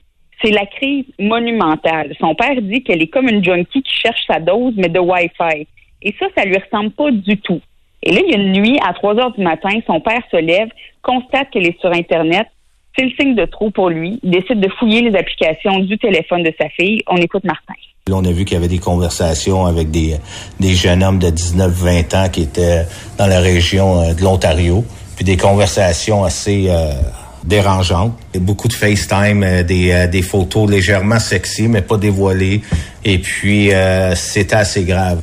c'est 0.43 0.51
la 0.51 0.67
crise 0.67 1.05
monumentale. 1.19 2.15
Son 2.19 2.35
père 2.35 2.61
dit 2.61 2.83
qu'elle 2.83 3.03
est 3.03 3.09
comme 3.09 3.29
une 3.29 3.45
junkie 3.45 3.83
qui 3.83 3.95
cherche 3.95 4.23
sa 4.27 4.41
dose, 4.41 4.75
mais 4.77 4.89
de 4.89 4.99
Wi-Fi. 4.99 5.67
Et 6.05 6.15
ça, 6.19 6.27
ça 6.37 6.45
lui 6.45 6.57
ressemble 6.57 6.91
pas 6.91 7.11
du 7.11 7.37
tout. 7.39 7.61
Et 8.03 8.13
là, 8.13 8.21
il 8.25 8.31
y 8.31 8.35
a 8.35 8.39
une 8.39 8.53
nuit, 8.53 8.79
à 8.87 8.93
3 8.93 9.17
heures 9.19 9.33
du 9.33 9.43
matin, 9.43 9.71
son 9.87 10.01
père 10.01 10.21
se 10.31 10.37
lève, 10.37 10.69
constate 11.03 11.51
qu'elle 11.51 11.67
est 11.67 11.81
sur 11.81 11.91
Internet. 11.91 12.47
C'est 12.97 13.05
le 13.05 13.11
signe 13.19 13.35
de 13.35 13.47
trop 13.47 13.71
pour 13.71 13.89
lui. 13.89 14.21
Il 14.23 14.31
décide 14.31 14.61
de 14.61 14.69
fouiller 14.79 15.01
les 15.01 15.19
applications 15.19 15.81
du 15.81 15.99
téléphone 15.99 16.43
de 16.45 16.53
sa 16.61 16.69
fille. 16.69 17.01
On 17.09 17.17
écoute 17.17 17.43
Martin. 17.45 17.75
On 18.11 18.25
a 18.25 18.31
vu 18.31 18.45
qu'il 18.45 18.55
y 18.55 18.59
avait 18.59 18.69
des 18.69 18.79
conversations 18.79 19.65
avec 19.65 19.91
des, 19.91 20.17
des 20.61 20.75
jeunes 20.75 21.03
hommes 21.03 21.19
de 21.19 21.29
19-20 21.29 22.17
ans 22.17 22.29
qui 22.29 22.43
étaient 22.43 22.85
dans 23.19 23.27
la 23.27 23.41
région 23.41 24.03
euh, 24.03 24.15
de 24.15 24.23
l'Ontario, 24.23 24.85
puis 25.17 25.25
des 25.25 25.39
conversations 25.39 26.23
assez 26.23 26.67
euh, 26.69 26.93
dérangeantes. 27.45 28.13
Beaucoup 28.35 28.69
de 28.69 28.75
FaceTime, 28.75 29.43
euh, 29.43 29.63
des, 29.63 29.91
euh, 29.91 30.07
des 30.07 30.21
photos 30.23 30.71
légèrement 30.71 31.19
sexy, 31.19 31.67
mais 31.67 31.81
pas 31.81 31.97
dévoilées. 31.97 32.61
Et 33.05 33.19
puis, 33.19 33.71
c'était 34.15 34.57
assez 34.57 34.85
grave. 34.85 35.23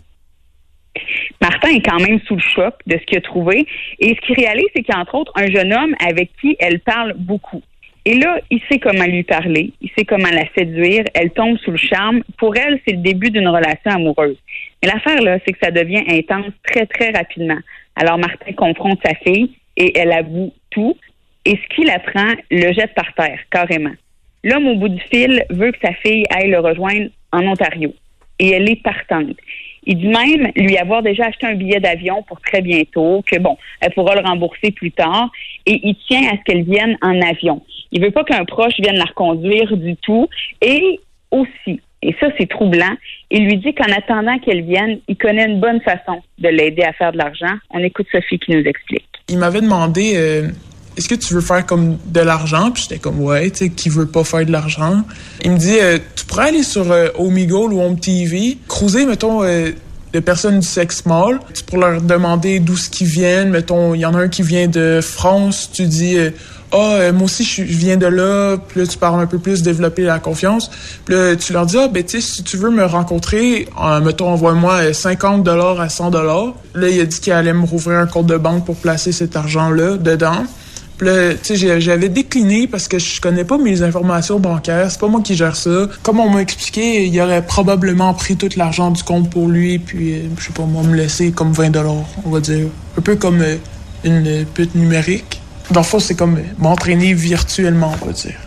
Martin 1.42 1.70
est 1.70 1.86
quand 1.86 2.00
même 2.00 2.20
sous 2.28 2.36
le 2.36 2.42
choc 2.42 2.76
de 2.86 2.98
ce 2.98 3.06
qu'il 3.06 3.18
a 3.18 3.22
trouvé. 3.22 3.66
Et 4.00 4.10
ce 4.10 4.22
qu'il 4.22 4.36
réalise, 4.36 4.68
c'est 4.76 4.84
qu'il 4.84 4.94
y 4.94 4.98
a 4.98 5.02
entre 5.02 5.16
autres 5.16 5.34
un 5.36 5.48
jeune 5.48 5.74
homme 5.74 5.96
avec 6.06 6.30
qui 6.40 6.56
elle 6.60 6.80
parle 6.80 7.14
beaucoup. 7.18 7.62
Et 8.04 8.16
là, 8.16 8.40
il 8.50 8.60
sait 8.70 8.80
comment 8.80 9.06
lui 9.06 9.24
parler, 9.24 9.74
il 9.80 9.90
sait 9.96 10.06
comment 10.06 10.30
la 10.32 10.46
séduire, 10.58 11.04
elle 11.14 11.30
tombe 11.32 11.58
sous 11.60 11.70
le 11.72 11.78
charme. 11.78 12.24
Pour 12.38 12.56
elle, 12.58 12.80
c'est 12.86 12.94
le 12.94 13.02
début 13.02 13.30
d'une 13.30 13.48
relation 13.48 13.92
amoureuse. 13.92 14.38
Mais 14.82 14.90
l'affaire, 14.90 15.22
là, 15.22 15.38
c'est 15.46 15.54
que 15.54 15.60
ça 15.62 15.70
devient 15.70 16.04
intense 16.08 16.52
très, 16.64 16.88
très 16.88 17.12
rapidement. 17.12 17.60
Alors, 17.96 18.18
Martin 18.18 18.54
confronte 18.54 19.00
sa 19.06 19.14
fille 19.16 19.52
et 19.78 19.98
elle 20.00 20.12
avoue 20.12 20.52
tout. 20.72 20.98
Et 21.46 21.58
ce 21.58 21.76
qu'il 21.76 21.90
apprend, 21.92 22.34
le 22.50 22.74
jette 22.74 22.96
par 22.96 23.14
terre, 23.14 23.40
carrément. 23.52 23.94
L'homme 24.44 24.68
au 24.68 24.76
bout 24.78 24.90
du 24.90 25.02
fil 25.12 25.44
veut 25.52 25.72
que 25.72 25.80
sa 25.84 25.94
fille 25.94 26.24
aille 26.32 26.50
le 26.50 26.60
rejoindre 26.60 27.10
en 27.32 27.46
Ontario. 27.46 27.94
Et 28.40 28.50
elle 28.50 28.70
est 28.70 28.82
partante. 28.82 29.38
Il 29.84 29.98
dit 29.98 30.08
même 30.08 30.52
lui 30.56 30.78
avoir 30.78 31.02
déjà 31.02 31.26
acheté 31.26 31.48
un 31.48 31.56
billet 31.56 31.80
d'avion 31.80 32.24
pour 32.24 32.40
très 32.42 32.62
bientôt, 32.62 33.24
que 33.26 33.40
bon, 33.40 33.58
elle 33.80 33.94
pourra 33.94 34.16
le 34.16 34.22
rembourser 34.22 34.72
plus 34.72 34.92
tard. 34.92 35.30
Et 35.66 35.80
il 35.84 35.96
tient 36.08 36.28
à 36.28 36.38
ce 36.38 36.44
qu'elle 36.46 36.64
vienne 36.64 36.98
en 37.02 37.20
avion. 37.22 37.62
Il 37.92 38.02
veut 38.04 38.12
pas 38.12 38.24
qu'un 38.24 38.46
proche 38.46 38.80
vienne 38.80 38.98
la 38.98 39.06
reconduire 39.06 39.76
du 39.76 39.96
tout. 39.98 40.30
Et 40.62 41.00
aussi, 41.32 41.80
et 42.04 42.16
ça 42.20 42.28
c'est 42.38 42.50
troublant, 42.50 42.96
il 43.30 43.46
lui 43.46 43.58
dit 43.58 43.74
qu'en 43.74 43.92
attendant 43.92 44.38
qu'elle 44.40 44.64
vienne, 44.64 45.00
il 45.08 45.16
connaît 45.18 45.46
une 45.46 45.60
bonne 45.60 45.82
façon 45.82 46.22
de 46.40 46.50
l'aider 46.50 46.84
à 46.84 46.94
faire 46.94 47.12
de 47.12 47.18
l'argent. 47.18 47.54
On 47.70 47.80
écoute 47.80 48.08
Sophie 48.12 48.40
qui 48.40 48.52
nous 48.52 48.64
explique. 48.64 49.08
Il 49.30 49.38
m'avait 49.38 49.62
demandé 49.62 50.14
euh, 50.16 50.50
est-ce 50.98 51.08
que 51.08 51.16
tu 51.16 51.34
veux 51.34 51.42
faire 51.42 51.66
comme 51.66 51.98
de 52.06 52.20
l'argent? 52.20 52.72
Puis 52.72 52.84
j'étais 52.84 53.00
comme 53.00 53.20
ouais, 53.22 53.50
tu 53.52 53.66
sais 53.66 53.70
qui 53.70 53.90
veut 53.90 54.08
pas 54.08 54.24
faire 54.24 54.46
de 54.46 54.52
l'argent? 54.52 55.04
Il 55.44 55.52
me 55.52 55.58
dit 55.58 55.78
euh, 55.80 56.00
tu 56.16 56.26
pourrais 56.26 56.50
aller 56.50 56.64
sur 56.64 56.92
euh, 56.92 57.08
Omegle 57.18 57.74
ou 57.74 57.82
Home 57.82 58.00
TV, 58.00 58.58
cruiser 58.68 59.06
mettons 59.06 59.42
de 59.42 60.20
personnes 60.20 60.60
du 60.60 60.68
sexe 60.68 61.06
mâle. 61.06 61.40
Tu 61.54 61.64
pour 61.64 61.78
leur 61.78 62.02
demander 62.02 62.60
d'où 62.60 62.76
ce 62.76 62.90
qu'ils 62.90 63.08
viennent. 63.08 63.50
Mettons, 63.50 63.94
il 63.94 64.02
y 64.02 64.06
en 64.06 64.14
a 64.14 64.20
un 64.20 64.28
qui 64.28 64.42
vient 64.42 64.68
de 64.68 65.00
France, 65.02 65.70
tu 65.72 65.86
dis 65.86 66.18
ah, 66.74 66.96
euh, 66.96 67.14
moi 67.14 67.24
aussi, 67.24 67.44
je 67.44 67.64
viens 67.64 67.98
de 67.98 68.06
là. 68.06 68.58
Puis 68.58 68.80
là, 68.80 68.88
tu 68.88 68.98
parles 68.98 69.20
un 69.20 69.28
peu 69.28 69.40
plus, 69.40 69.62
développer 69.62 70.04
la 70.04 70.20
confiance. 70.20 70.72
Puis 71.06 71.16
là, 71.16 71.36
tu 71.36 71.52
leur 71.54 71.66
dis, 71.66 71.78
ah, 71.78 71.88
ben, 71.88 72.04
tu 72.04 72.22
si 72.22 72.44
tu 72.44 72.58
veux 72.58 72.70
me 72.70 72.86
rencontrer, 72.86 73.68
mettons, 74.04 74.30
envoie-moi 74.30 74.94
50 74.94 75.44
dollars 75.44 75.82
à 75.82 75.90
100 75.90 76.12
dollars. 76.12 76.54
Là, 76.76 76.90
il 76.90 77.00
a 77.02 77.06
dit 77.06 77.20
qu'il 77.20 77.34
allait 77.34 77.54
me 77.54 77.66
rouvrir 77.66 78.00
un 78.00 78.08
compte 78.08 78.28
de 78.28 78.38
banque 78.38 78.66
pour 78.66 78.78
placer 78.78 79.12
cet 79.12 79.36
argent-là 79.36 79.98
dedans. 79.98 80.46
Puis 81.02 81.10
là, 81.10 81.34
tu 81.34 81.58
sais, 81.58 81.82
j'avais 81.82 82.10
décliné 82.10 82.68
parce 82.68 82.88
que 82.88 83.00
je 83.00 83.20
connais 83.20 83.44
pas 83.44 83.58
mes 83.58 83.82
informations 83.82 84.40
bancaires. 84.40 84.92
C'est 84.92 85.00
pas 85.00 85.08
moi 85.08 85.22
qui 85.24 85.34
gère 85.34 85.56
ça. 85.56 85.88
Comme 86.04 86.20
on 86.20 86.30
m'a 86.30 86.44
expliqué, 86.44 87.06
il 87.06 87.22
aurait 87.22 87.44
probablement 87.44 88.14
pris 88.14 88.38
tout 88.38 88.50
l'argent 88.56 88.92
du 88.92 89.02
compte 89.02 89.28
pour 89.32 89.48
lui. 89.48 89.80
Puis, 89.80 90.14
euh, 90.14 90.22
je 90.38 90.44
sais 90.44 90.54
pas, 90.54 90.62
moi, 90.62 90.84
me 90.84 90.96
laisser 90.96 91.32
comme 91.32 91.54
20 91.54 91.72
dollars, 91.72 92.06
on 92.24 92.30
va 92.30 92.40
dire. 92.40 92.68
Un 93.00 93.02
peu 93.02 93.16
comme 93.16 93.42
euh, 93.42 93.56
une 94.04 94.46
pute 94.46 94.76
numérique. 94.76 95.42
Dans 95.72 95.80
le 95.80 95.86
fond, 95.88 95.98
c'est 95.98 96.14
comme 96.14 96.40
m'entraîner 96.60 97.16
virtuellement, 97.16 97.96
on 98.04 98.06
va 98.06 98.12
dire. 98.12 98.38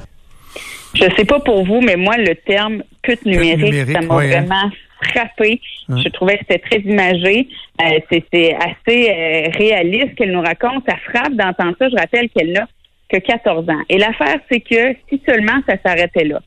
Je 0.94 1.06
sais 1.16 1.24
pas 1.24 1.40
pour 1.40 1.66
vous, 1.66 1.80
mais 1.80 1.96
moi, 1.96 2.16
le 2.18 2.36
terme 2.36 2.84
pute 3.02 3.26
numérique, 3.26 3.90
ça 3.90 4.00
m'a 4.00 4.14
hein. 4.14 4.28
vraiment 4.28 4.70
frappé. 5.04 5.60
Je 5.88 6.08
trouvais 6.10 6.38
que 6.38 6.44
c'était 6.48 6.58
très 6.58 6.80
imagé. 6.80 7.48
Euh, 7.80 7.98
c'est 8.10 8.54
assez 8.54 9.10
euh, 9.10 9.48
réaliste 9.56 10.14
qu'elle 10.16 10.32
nous 10.32 10.42
raconte. 10.42 10.84
Ça 10.88 10.96
frappe 10.96 11.34
d'entendre 11.34 11.76
ça. 11.78 11.88
Je 11.88 11.96
rappelle 11.96 12.28
qu'elle 12.30 12.52
n'a 12.52 12.66
que 13.08 13.18
14 13.18 13.68
ans. 13.68 13.82
Et 13.88 13.98
l'affaire, 13.98 14.38
c'est 14.50 14.60
que 14.60 14.96
si 15.08 15.20
seulement 15.26 15.60
ça 15.66 15.76
s'arrêtait 15.84 16.24
là, 16.24 16.40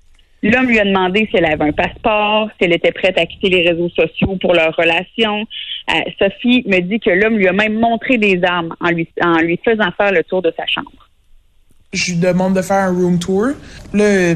L'homme 0.43 0.67
lui 0.67 0.79
a 0.79 0.85
demandé 0.85 1.27
si 1.31 1.37
elle 1.37 1.45
avait 1.45 1.63
un 1.63 1.71
passeport, 1.71 2.49
si 2.57 2.65
elle 2.65 2.73
était 2.73 2.91
prête 2.91 3.17
à 3.17 3.25
quitter 3.25 3.49
les 3.49 3.69
réseaux 3.69 3.89
sociaux 3.89 4.37
pour 4.39 4.53
leur 4.53 4.75
relation. 4.75 5.45
Euh, 5.89 5.99
Sophie 6.19 6.63
me 6.67 6.79
dit 6.81 6.99
que 6.99 7.09
l'homme 7.09 7.37
lui 7.37 7.47
a 7.47 7.53
même 7.53 7.79
montré 7.79 8.17
des 8.17 8.39
armes 8.43 8.75
en 8.79 8.89
lui, 8.89 9.09
en 9.21 9.39
lui 9.39 9.59
faisant 9.65 9.91
faire 9.97 10.11
le 10.11 10.23
tour 10.23 10.43
de 10.43 10.53
sa 10.55 10.65
chambre. 10.67 10.91
Je 11.91 12.11
lui 12.11 12.19
demande 12.19 12.55
de 12.55 12.61
faire 12.61 12.77
un 12.77 12.93
room 12.93 13.17
tour. 13.17 13.47
Là, 13.93 14.35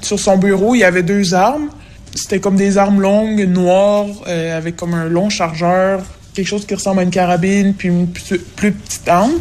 sur 0.00 0.18
son 0.18 0.38
bureau, 0.38 0.74
il 0.74 0.78
y 0.78 0.84
avait 0.84 1.02
deux 1.02 1.34
armes. 1.34 1.68
C'était 2.14 2.40
comme 2.40 2.56
des 2.56 2.78
armes 2.78 3.00
longues, 3.00 3.46
noires, 3.46 4.06
euh, 4.26 4.56
avec 4.56 4.76
comme 4.76 4.94
un 4.94 5.08
long 5.08 5.28
chargeur, 5.28 6.02
quelque 6.34 6.46
chose 6.46 6.66
qui 6.66 6.74
ressemble 6.74 7.00
à 7.00 7.02
une 7.02 7.10
carabine, 7.10 7.74
puis 7.74 7.88
une 7.88 8.08
plus, 8.08 8.38
petite 8.56 9.08
arme. 9.08 9.32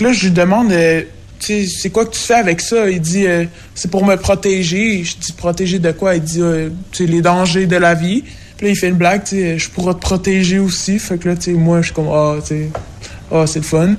là, 0.00 0.12
je 0.12 0.24
lui 0.26 0.32
demande... 0.32 0.72
Euh, 0.72 1.02
c'est 1.44 1.90
quoi 1.90 2.06
que 2.06 2.12
tu 2.12 2.20
fais 2.20 2.34
avec 2.34 2.60
ça? 2.60 2.88
Il 2.88 3.00
dit, 3.00 3.26
euh, 3.26 3.46
c'est 3.74 3.90
pour 3.90 4.06
me 4.06 4.14
protéger. 4.14 5.02
Je 5.02 5.16
dis, 5.16 5.32
protéger 5.32 5.80
de 5.80 5.90
quoi? 5.90 6.14
Il 6.14 6.22
dit, 6.22 6.40
euh, 6.40 6.70
les 7.00 7.20
dangers 7.20 7.66
de 7.66 7.76
la 7.76 7.94
vie. 7.94 8.22
Puis 8.56 8.66
là, 8.66 8.72
il 8.72 8.76
fait 8.76 8.88
une 8.88 8.94
blague, 8.94 9.22
je 9.26 9.68
pourrais 9.70 9.94
te 9.94 9.98
protéger 9.98 10.60
aussi. 10.60 11.00
Fait 11.00 11.18
que 11.18 11.28
là, 11.28 11.34
tu 11.34 11.42
sais, 11.42 11.52
moi, 11.52 11.80
je 11.80 11.86
suis 11.86 11.94
comme, 11.94 12.10
ah, 12.12 12.36
tu 12.40 12.46
sais, 12.46 12.70
ah, 13.32 13.44
c'est 13.46 13.58
le 13.58 13.64
fun. 13.64 13.96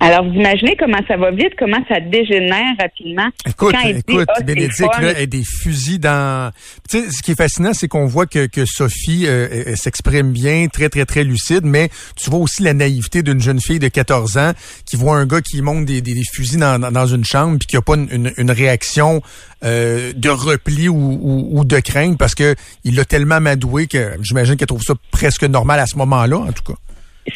Alors, 0.00 0.24
vous 0.24 0.34
imaginez 0.34 0.76
comment 0.78 1.00
ça 1.08 1.16
va 1.16 1.32
vite, 1.32 1.54
comment 1.58 1.84
ça 1.88 1.98
dégénère 1.98 2.74
rapidement. 2.78 3.28
Écoute, 3.48 3.74
écoute, 3.84 4.28
ah, 4.28 4.42
Bénédicte, 4.42 5.00
là, 5.00 5.08
a 5.16 5.26
des 5.26 5.42
fusils 5.42 5.98
dans... 5.98 6.52
Tu 6.88 7.00
sais, 7.00 7.10
ce 7.10 7.20
qui 7.20 7.32
est 7.32 7.36
fascinant, 7.36 7.72
c'est 7.74 7.88
qu'on 7.88 8.06
voit 8.06 8.26
que, 8.26 8.46
que 8.46 8.64
Sophie 8.64 9.26
euh, 9.26 9.74
s'exprime 9.74 10.30
bien, 10.30 10.68
très, 10.68 10.88
très, 10.88 11.04
très 11.04 11.24
lucide, 11.24 11.62
mais 11.64 11.90
tu 12.16 12.30
vois 12.30 12.38
aussi 12.38 12.62
la 12.62 12.74
naïveté 12.74 13.22
d'une 13.22 13.40
jeune 13.40 13.60
fille 13.60 13.80
de 13.80 13.88
14 13.88 14.38
ans 14.38 14.52
qui 14.86 14.94
voit 14.94 15.16
un 15.16 15.26
gars 15.26 15.40
qui 15.40 15.62
monte 15.62 15.84
des, 15.84 16.00
des, 16.00 16.14
fusils 16.32 16.60
dans, 16.60 16.78
dans, 16.78 17.06
une 17.06 17.24
chambre 17.24 17.58
puis 17.58 17.66
qui 17.66 17.76
a 17.76 17.82
pas 17.82 17.96
une, 17.96 18.32
une, 18.36 18.50
réaction 18.50 19.20
euh, 19.64 20.12
de 20.14 20.28
repli 20.28 20.88
ou, 20.88 21.48
ou, 21.52 21.64
de 21.64 21.80
crainte 21.80 22.18
parce 22.18 22.34
que 22.34 22.54
il 22.84 22.94
l'a 22.94 23.04
tellement 23.04 23.40
madoué 23.40 23.88
que 23.88 24.12
j'imagine 24.22 24.56
qu'elle 24.56 24.68
trouve 24.68 24.82
ça 24.82 24.94
presque 25.10 25.44
normal 25.44 25.80
à 25.80 25.86
ce 25.86 25.96
moment-là, 25.96 26.38
en 26.38 26.52
tout 26.52 26.72
cas. 26.72 26.78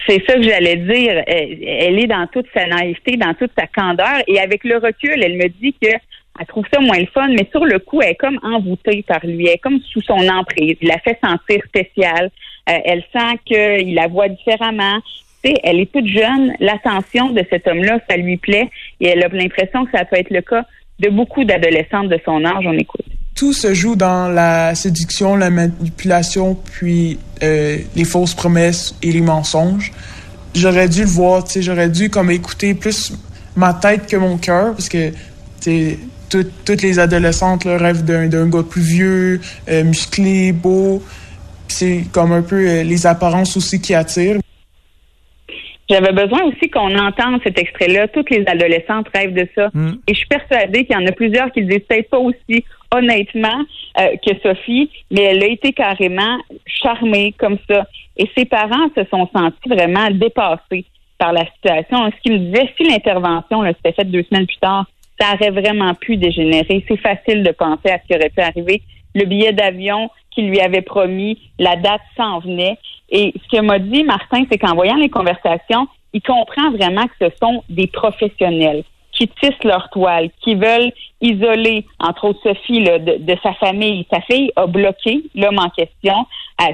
C'est 0.07 0.25
ça 0.27 0.35
que 0.35 0.43
j'allais 0.43 0.77
dire. 0.77 1.23
Elle, 1.27 1.99
est 1.99 2.07
dans 2.07 2.27
toute 2.27 2.47
sa 2.55 2.67
naïveté, 2.67 3.17
dans 3.17 3.35
toute 3.35 3.53
sa 3.59 3.67
candeur. 3.67 4.23
Et 4.27 4.39
avec 4.39 4.65
le 4.65 4.77
recul, 4.77 5.23
elle 5.23 5.37
me 5.37 5.49
dit 5.49 5.75
que 5.81 5.89
elle 6.41 6.47
trouve 6.47 6.65
ça 6.73 6.81
moins 6.81 6.99
le 6.99 7.07
fun, 7.07 7.29
mais 7.29 7.47
sur 7.51 7.65
le 7.65 7.79
coup, 7.79 8.01
elle 8.01 8.13
est 8.13 8.15
comme 8.15 8.39
envoûtée 8.43 9.05
par 9.07 9.25
lui. 9.25 9.47
Elle 9.47 9.55
est 9.55 9.59
comme 9.59 9.81
sous 9.81 10.01
son 10.01 10.29
emprise. 10.29 10.77
Il 10.81 10.89
la 10.89 10.99
fait 10.99 11.19
sentir 11.23 11.63
spéciale. 11.67 12.31
Euh, 12.71 12.79
elle 12.85 13.05
sent 13.13 13.39
qu'il 13.45 13.95
la 13.95 14.09
voit 14.09 14.29
différemment. 14.29 14.99
Tu 15.45 15.53
elle 15.63 15.81
est 15.81 15.93
toute 15.93 16.07
jeune. 16.07 16.55
L'attention 16.61 17.31
de 17.31 17.45
cet 17.51 17.67
homme-là, 17.67 17.99
ça 18.09 18.17
lui 18.17 18.39
plaît. 18.39 18.71
Et 19.01 19.09
elle 19.09 19.23
a 19.23 19.29
l'impression 19.29 19.85
que 19.85 19.91
ça 19.97 20.05
peut 20.05 20.17
être 20.17 20.31
le 20.31 20.41
cas 20.41 20.65
de 21.01 21.11
beaucoup 21.11 21.45
d'adolescentes 21.45 22.09
de 22.09 22.19
son 22.25 22.45
âge. 22.45 22.65
On 22.67 22.79
écoute 22.79 23.05
tout 23.43 23.53
se 23.53 23.75
joue 23.75 23.97
dans 23.97 24.29
la 24.29 24.77
séduction, 24.77 25.35
la 25.35 25.51
manipulation, 25.51 26.55
puis 26.55 27.19
euh, 27.43 27.79
les 27.97 28.05
fausses 28.05 28.35
promesses 28.35 28.95
et 29.03 29.11
les 29.11 29.21
mensonges. 29.21 29.91
J'aurais 30.55 30.89
dû 30.89 31.01
le 31.01 31.09
voir, 31.09 31.45
j'aurais 31.57 31.89
dû 31.89 32.09
comme 32.09 32.31
écouter 32.31 32.75
plus 32.75 33.13
ma 33.57 33.75
tête 33.75 34.07
que 34.07 34.17
mon 34.17 34.39
cœur, 34.39 34.75
parce 34.75 34.89
que 34.89 35.11
toutes 36.29 36.83
les 36.83 37.01
adolescentes 37.01 37.65
là, 37.65 37.79
rêvent 37.79 38.05
d'un 38.05 38.49
gars 38.49 38.63
plus 38.63 38.81
vieux, 38.81 39.41
euh, 39.69 39.83
musclé, 39.83 40.53
beau. 40.53 41.03
C'est 41.67 42.05
comme 42.13 42.31
un 42.31 42.43
peu 42.43 42.65
euh, 42.65 42.85
les 42.85 43.09
apparences 43.09 43.57
aussi 43.57 43.81
qui 43.81 43.93
attirent. 43.93 44.39
J'avais 45.89 46.13
besoin 46.13 46.45
aussi 46.45 46.71
qu'on 46.71 46.97
entende 46.97 47.41
cet 47.43 47.59
extrait-là. 47.59 48.09
Toutes 48.09 48.31
les 48.31 48.45
adolescentes 48.47 49.09
rêvent 49.15 49.35
de 49.35 49.47
ça. 49.55 49.71
Mm. 49.75 49.93
Et 50.07 50.15
je 50.15 50.19
suis 50.19 50.29
persuadée 50.29 50.85
qu'il 50.85 50.97
y 50.97 50.99
en 50.99 51.07
a 51.07 51.13
plusieurs 51.13 51.51
qui 51.53 51.61
le 51.61 51.67
disent 51.67 51.87
peut-être 51.89 52.11
pas 52.11 52.19
aussi 52.19 52.65
honnêtement 52.95 53.65
euh, 53.99 54.17
que 54.25 54.39
Sophie, 54.43 54.91
mais 55.11 55.23
elle 55.23 55.43
a 55.43 55.47
été 55.47 55.73
carrément 55.73 56.39
charmée 56.67 57.35
comme 57.39 57.59
ça. 57.69 57.87
Et 58.17 58.29
ses 58.37 58.45
parents 58.45 58.89
se 58.97 59.05
sont 59.11 59.29
sentis 59.35 59.69
vraiment 59.69 60.11
dépassés 60.11 60.85
par 61.19 61.33
la 61.33 61.45
situation. 61.47 62.11
Ce 62.11 62.21
qu'ils 62.23 62.33
me 62.33 62.39
disaient, 62.39 62.71
si 62.77 62.85
l'intervention 62.85 63.65
s'était 63.65 63.93
faite 63.93 64.11
deux 64.11 64.25
semaines 64.25 64.47
plus 64.47 64.59
tard, 64.61 64.87
ça 65.21 65.35
aurait 65.35 65.51
vraiment 65.51 65.95
pu 65.95 66.17
dégénérer. 66.17 66.85
C'est 66.89 66.97
facile 66.97 67.43
de 67.43 67.51
penser 67.53 67.91
à 67.91 67.99
ce 67.99 68.07
qui 68.07 68.17
aurait 68.17 68.31
pu 68.31 68.41
arriver. 68.41 68.83
Le 69.15 69.25
billet 69.25 69.53
d'avion 69.53 70.11
qu'il 70.35 70.49
lui 70.49 70.61
avait 70.61 70.83
promis, 70.83 71.39
la 71.59 71.77
date 71.77 72.03
s'en 72.17 72.41
venait. 72.41 72.79
Et 73.11 73.33
ce 73.37 73.57
que 73.57 73.63
m'a 73.63 73.79
dit 73.79 74.05
Martin, 74.05 74.45
c'est 74.51 74.59
qu'en 74.59 74.75
voyant 74.75 74.97
les 74.97 75.11
conversations, 75.11 75.87
il 76.13 76.23
comprend 76.23 76.71
vraiment 76.71 77.07
que 77.07 77.27
ce 77.27 77.37
sont 77.41 77.63
des 77.69 77.87
professionnels 77.87 78.85
qui 79.13 79.29
tissent 79.29 79.65
leur 79.65 79.89
toile, 79.91 80.31
qui 80.43 80.55
veulent 80.55 80.93
isoler, 81.21 81.87
entre 82.01 82.29
autres 82.29 82.41
Sophie, 82.43 82.83
de, 82.83 83.37
sa 83.43 83.53
famille. 83.55 84.07
Sa 84.13 84.21
fille 84.23 84.51
a 84.57 84.67
bloqué 84.67 85.23
l'homme 85.35 85.59
en 85.59 85.69
question. 85.69 86.27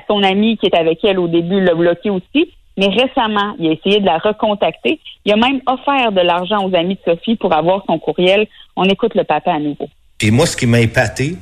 Son 0.07 0.23
ami 0.23 0.57
qui 0.59 0.67
est 0.67 0.77
avec 0.77 1.05
elle 1.05 1.19
au 1.19 1.29
début 1.29 1.61
l'a 1.61 1.75
bloqué 1.75 2.11
aussi. 2.11 2.53
Mais 2.77 2.87
récemment, 2.87 3.57
il 3.59 3.71
a 3.71 3.73
essayé 3.73 4.01
de 4.01 4.07
la 4.07 4.19
recontacter. 4.19 5.01
Il 5.25 5.33
a 5.33 5.37
même 5.37 5.61
offert 5.67 6.13
de 6.13 6.21
l'argent 6.21 6.65
aux 6.65 6.75
amis 6.77 6.95
de 6.95 7.13
Sophie 7.13 7.35
pour 7.35 7.53
avoir 7.53 7.83
son 7.87 7.99
courriel. 7.99 8.47
On 8.77 8.85
écoute 8.85 9.15
le 9.17 9.25
papa 9.25 9.53
à 9.53 9.59
nouveau. 9.59 9.89
Et 10.21 10.31
moi, 10.31 10.47
ce 10.47 10.57
qui 10.57 10.67
m'a 10.67 10.81
épaté, 10.81 11.37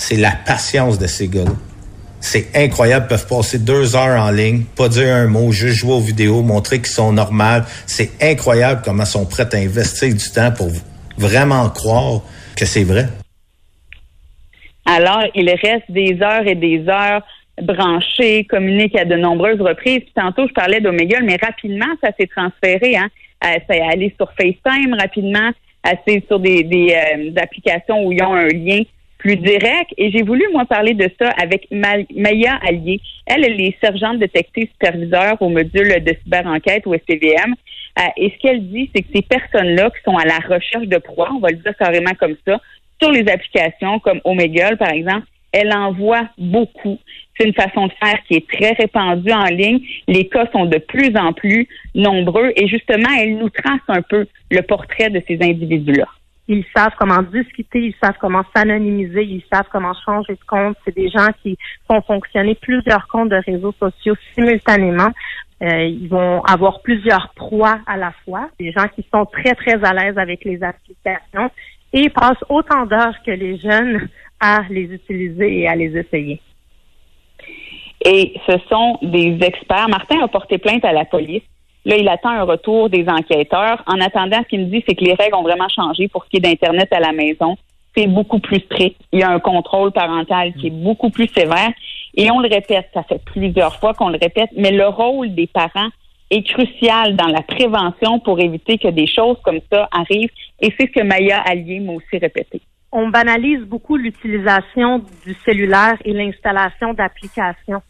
c'est 0.00 0.16
la 0.16 0.32
patience 0.32 0.98
de 0.98 1.06
ces 1.06 1.28
gars-là. 1.28 1.52
C'est 2.20 2.56
incroyable. 2.56 3.04
Ils 3.04 3.08
peuvent 3.10 3.28
passer 3.28 3.58
deux 3.58 3.94
heures 3.94 4.18
en 4.18 4.30
ligne, 4.30 4.64
pas 4.74 4.88
dire 4.88 5.14
un 5.14 5.26
mot, 5.26 5.52
juste 5.52 5.76
jouer 5.76 5.92
aux 5.92 6.00
vidéos, 6.00 6.40
montrer 6.40 6.78
qu'ils 6.78 6.86
sont 6.86 7.12
normaux. 7.12 7.60
C'est 7.86 8.10
incroyable 8.22 8.80
comment 8.82 9.02
ils 9.02 9.06
sont 9.06 9.26
prêts 9.26 9.46
à 9.54 9.58
investir 9.58 10.08
du 10.08 10.30
temps 10.30 10.52
pour 10.52 10.68
vraiment 11.18 11.68
croire 11.68 12.22
que 12.56 12.64
c'est 12.64 12.82
vrai. 12.82 13.08
Alors, 14.86 15.22
il 15.34 15.50
reste 15.50 15.90
des 15.90 16.18
heures 16.22 16.46
et 16.46 16.54
des 16.54 16.88
heures 16.88 17.22
branché, 17.60 18.44
communique 18.44 18.96
à 18.96 19.04
de 19.04 19.16
nombreuses 19.16 19.60
reprises. 19.60 20.00
Puis 20.00 20.12
tantôt, 20.14 20.48
je 20.48 20.54
parlais 20.54 20.80
d'Omegle, 20.80 21.24
mais 21.24 21.36
rapidement, 21.36 21.92
ça 22.02 22.08
s'est 22.18 22.28
transféré. 22.34 22.96
Hein. 22.96 23.10
Euh, 23.44 23.58
ça 23.68 23.76
est 23.76 23.82
allé 23.82 24.14
sur 24.16 24.32
FaceTime 24.32 24.94
rapidement, 24.98 25.50
assez 25.82 26.24
sur 26.26 26.40
des, 26.40 26.64
des, 26.64 26.94
euh, 26.94 27.32
applications 27.36 28.02
où 28.06 28.12
ils 28.12 28.22
ont 28.22 28.32
un 28.32 28.48
lien 28.48 28.82
plus 29.20 29.36
direct. 29.36 29.92
Et 29.96 30.10
j'ai 30.10 30.22
voulu, 30.22 30.44
moi, 30.52 30.64
parler 30.64 30.94
de 30.94 31.08
ça 31.20 31.28
avec 31.40 31.68
Maya 31.70 32.58
Allier. 32.66 33.00
Elle, 33.26 33.44
elle 33.44 33.60
est 33.60 33.76
sergente 33.80 34.18
détective 34.18 34.68
superviseur 34.72 35.40
au 35.40 35.48
module 35.48 36.02
de 36.02 36.16
cyber-enquête 36.24 36.86
au 36.86 36.94
SCVM. 36.94 37.54
Euh, 37.98 38.02
et 38.16 38.30
ce 38.30 38.42
qu'elle 38.42 38.68
dit, 38.68 38.90
c'est 38.94 39.02
que 39.02 39.08
ces 39.14 39.22
personnes-là 39.22 39.90
qui 39.90 40.02
sont 40.04 40.16
à 40.16 40.24
la 40.24 40.38
recherche 40.38 40.86
de 40.86 40.98
proies, 40.98 41.30
on 41.34 41.40
va 41.40 41.50
le 41.50 41.56
dire 41.56 41.76
carrément 41.78 42.14
comme 42.18 42.36
ça, 42.46 42.60
sur 43.00 43.10
les 43.10 43.28
applications 43.28 43.98
comme 43.98 44.20
Omegle, 44.24 44.76
par 44.78 44.90
exemple, 44.90 45.26
elle 45.52 45.72
envoie 45.72 46.28
beaucoup. 46.38 46.98
C'est 47.36 47.46
une 47.46 47.54
façon 47.54 47.86
de 47.88 47.92
faire 48.02 48.18
qui 48.28 48.34
est 48.34 48.48
très 48.48 48.72
répandue 48.72 49.32
en 49.32 49.46
ligne. 49.46 49.80
Les 50.06 50.28
cas 50.28 50.46
sont 50.52 50.66
de 50.66 50.78
plus 50.78 51.16
en 51.16 51.32
plus 51.32 51.68
nombreux 51.94 52.52
et 52.56 52.68
justement, 52.68 53.08
elle 53.18 53.36
nous 53.38 53.50
trace 53.50 53.80
un 53.88 54.02
peu 54.02 54.26
le 54.50 54.62
portrait 54.62 55.10
de 55.10 55.20
ces 55.26 55.38
individus-là. 55.42 56.06
Ils 56.52 56.64
savent 56.76 56.94
comment 56.98 57.22
discuter, 57.22 57.78
ils 57.78 57.94
savent 58.02 58.16
comment 58.20 58.42
s'anonymiser, 58.52 59.22
ils 59.22 59.44
savent 59.52 59.68
comment 59.70 59.94
changer 60.04 60.32
de 60.32 60.44
compte. 60.48 60.76
C'est 60.84 60.96
des 60.96 61.08
gens 61.08 61.28
qui 61.44 61.56
font 61.86 62.02
fonctionner 62.02 62.56
plusieurs 62.56 63.06
comptes 63.06 63.28
de 63.28 63.40
réseaux 63.46 63.72
sociaux 63.78 64.16
simultanément. 64.34 65.10
Euh, 65.62 65.84
ils 65.84 66.08
vont 66.08 66.42
avoir 66.42 66.82
plusieurs 66.82 67.32
proies 67.36 67.78
à 67.86 67.96
la 67.96 68.12
fois. 68.24 68.48
Des 68.58 68.72
gens 68.72 68.88
qui 68.88 69.06
sont 69.14 69.26
très, 69.26 69.54
très 69.54 69.84
à 69.84 69.94
l'aise 69.94 70.18
avec 70.18 70.44
les 70.44 70.60
applications 70.60 71.52
et 71.92 72.10
passent 72.10 72.44
autant 72.48 72.84
d'heures 72.84 73.22
que 73.24 73.30
les 73.30 73.56
jeunes 73.56 74.08
à 74.40 74.62
les 74.70 74.92
utiliser 74.92 75.60
et 75.60 75.68
à 75.68 75.76
les 75.76 75.96
essayer. 75.96 76.40
Et 78.04 78.34
ce 78.48 78.58
sont 78.68 78.98
des 79.02 79.38
experts. 79.40 79.88
Martin 79.88 80.20
a 80.20 80.26
porté 80.26 80.58
plainte 80.58 80.84
à 80.84 80.92
la 80.92 81.04
police. 81.04 81.44
Là, 81.84 81.96
il 81.96 82.08
attend 82.08 82.30
un 82.30 82.42
retour 82.42 82.90
des 82.90 83.06
enquêteurs. 83.08 83.82
En 83.86 84.00
attendant, 84.00 84.38
ce 84.42 84.48
qu'il 84.48 84.60
me 84.60 84.66
dit, 84.66 84.84
c'est 84.86 84.94
que 84.94 85.04
les 85.04 85.14
règles 85.14 85.34
ont 85.34 85.42
vraiment 85.42 85.68
changé 85.68 86.08
pour 86.08 86.24
ce 86.24 86.30
qui 86.30 86.36
est 86.36 86.40
d'Internet 86.40 86.92
à 86.92 87.00
la 87.00 87.12
maison. 87.12 87.56
C'est 87.96 88.06
beaucoup 88.06 88.38
plus 88.38 88.60
strict. 88.60 89.00
Il 89.12 89.20
y 89.20 89.22
a 89.22 89.30
un 89.30 89.40
contrôle 89.40 89.90
parental 89.90 90.52
qui 90.54 90.68
est 90.68 90.82
beaucoup 90.82 91.10
plus 91.10 91.28
sévère. 91.28 91.70
Et 92.14 92.30
on 92.30 92.40
le 92.40 92.48
répète, 92.48 92.88
ça 92.92 93.02
fait 93.02 93.20
plusieurs 93.24 93.76
fois 93.76 93.94
qu'on 93.94 94.08
le 94.08 94.18
répète, 94.20 94.50
mais 94.56 94.72
le 94.72 94.86
rôle 94.86 95.34
des 95.34 95.46
parents 95.46 95.88
est 96.30 96.42
crucial 96.42 97.16
dans 97.16 97.26
la 97.26 97.42
prévention 97.42 98.20
pour 98.20 98.38
éviter 98.40 98.78
que 98.78 98.88
des 98.88 99.06
choses 99.06 99.38
comme 99.42 99.60
ça 99.72 99.88
arrivent. 99.90 100.30
Et 100.60 100.72
c'est 100.78 100.86
ce 100.86 101.00
que 101.00 101.04
Maya 101.04 101.40
Allier 101.40 101.80
m'a 101.80 101.92
aussi 101.92 102.18
répété 102.18 102.60
on 102.92 103.08
banalise 103.08 103.60
beaucoup 103.60 103.96
l'utilisation 103.96 105.04
du 105.24 105.34
cellulaire 105.44 105.96
et 106.04 106.12
l'installation 106.12 106.92
d'applications. 106.92 107.82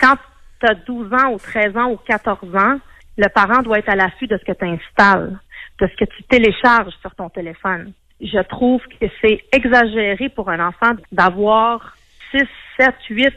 Quand 0.00 0.14
tu 0.60 0.66
as 0.66 0.74
12 0.74 1.12
ans 1.12 1.32
ou 1.32 1.38
13 1.38 1.76
ans 1.76 1.90
ou 1.90 1.96
14 1.96 2.54
ans, 2.54 2.78
le 3.16 3.28
parent 3.28 3.62
doit 3.62 3.78
être 3.78 3.88
à 3.88 3.96
l'affût 3.96 4.26
de 4.26 4.38
ce 4.38 4.44
que 4.44 4.56
tu 4.56 4.64
installes, 4.64 5.38
de 5.80 5.86
ce 5.86 6.04
que 6.04 6.10
tu 6.10 6.22
télécharges 6.24 6.94
sur 7.00 7.14
ton 7.14 7.28
téléphone. 7.28 7.92
Je 8.20 8.40
trouve 8.42 8.80
que 9.00 9.06
c'est 9.20 9.40
exagéré 9.52 10.28
pour 10.28 10.48
un 10.48 10.66
enfant 10.66 10.92
d'avoir 11.12 11.96
6, 12.30 12.42
7, 12.78 12.94
8, 13.10 13.32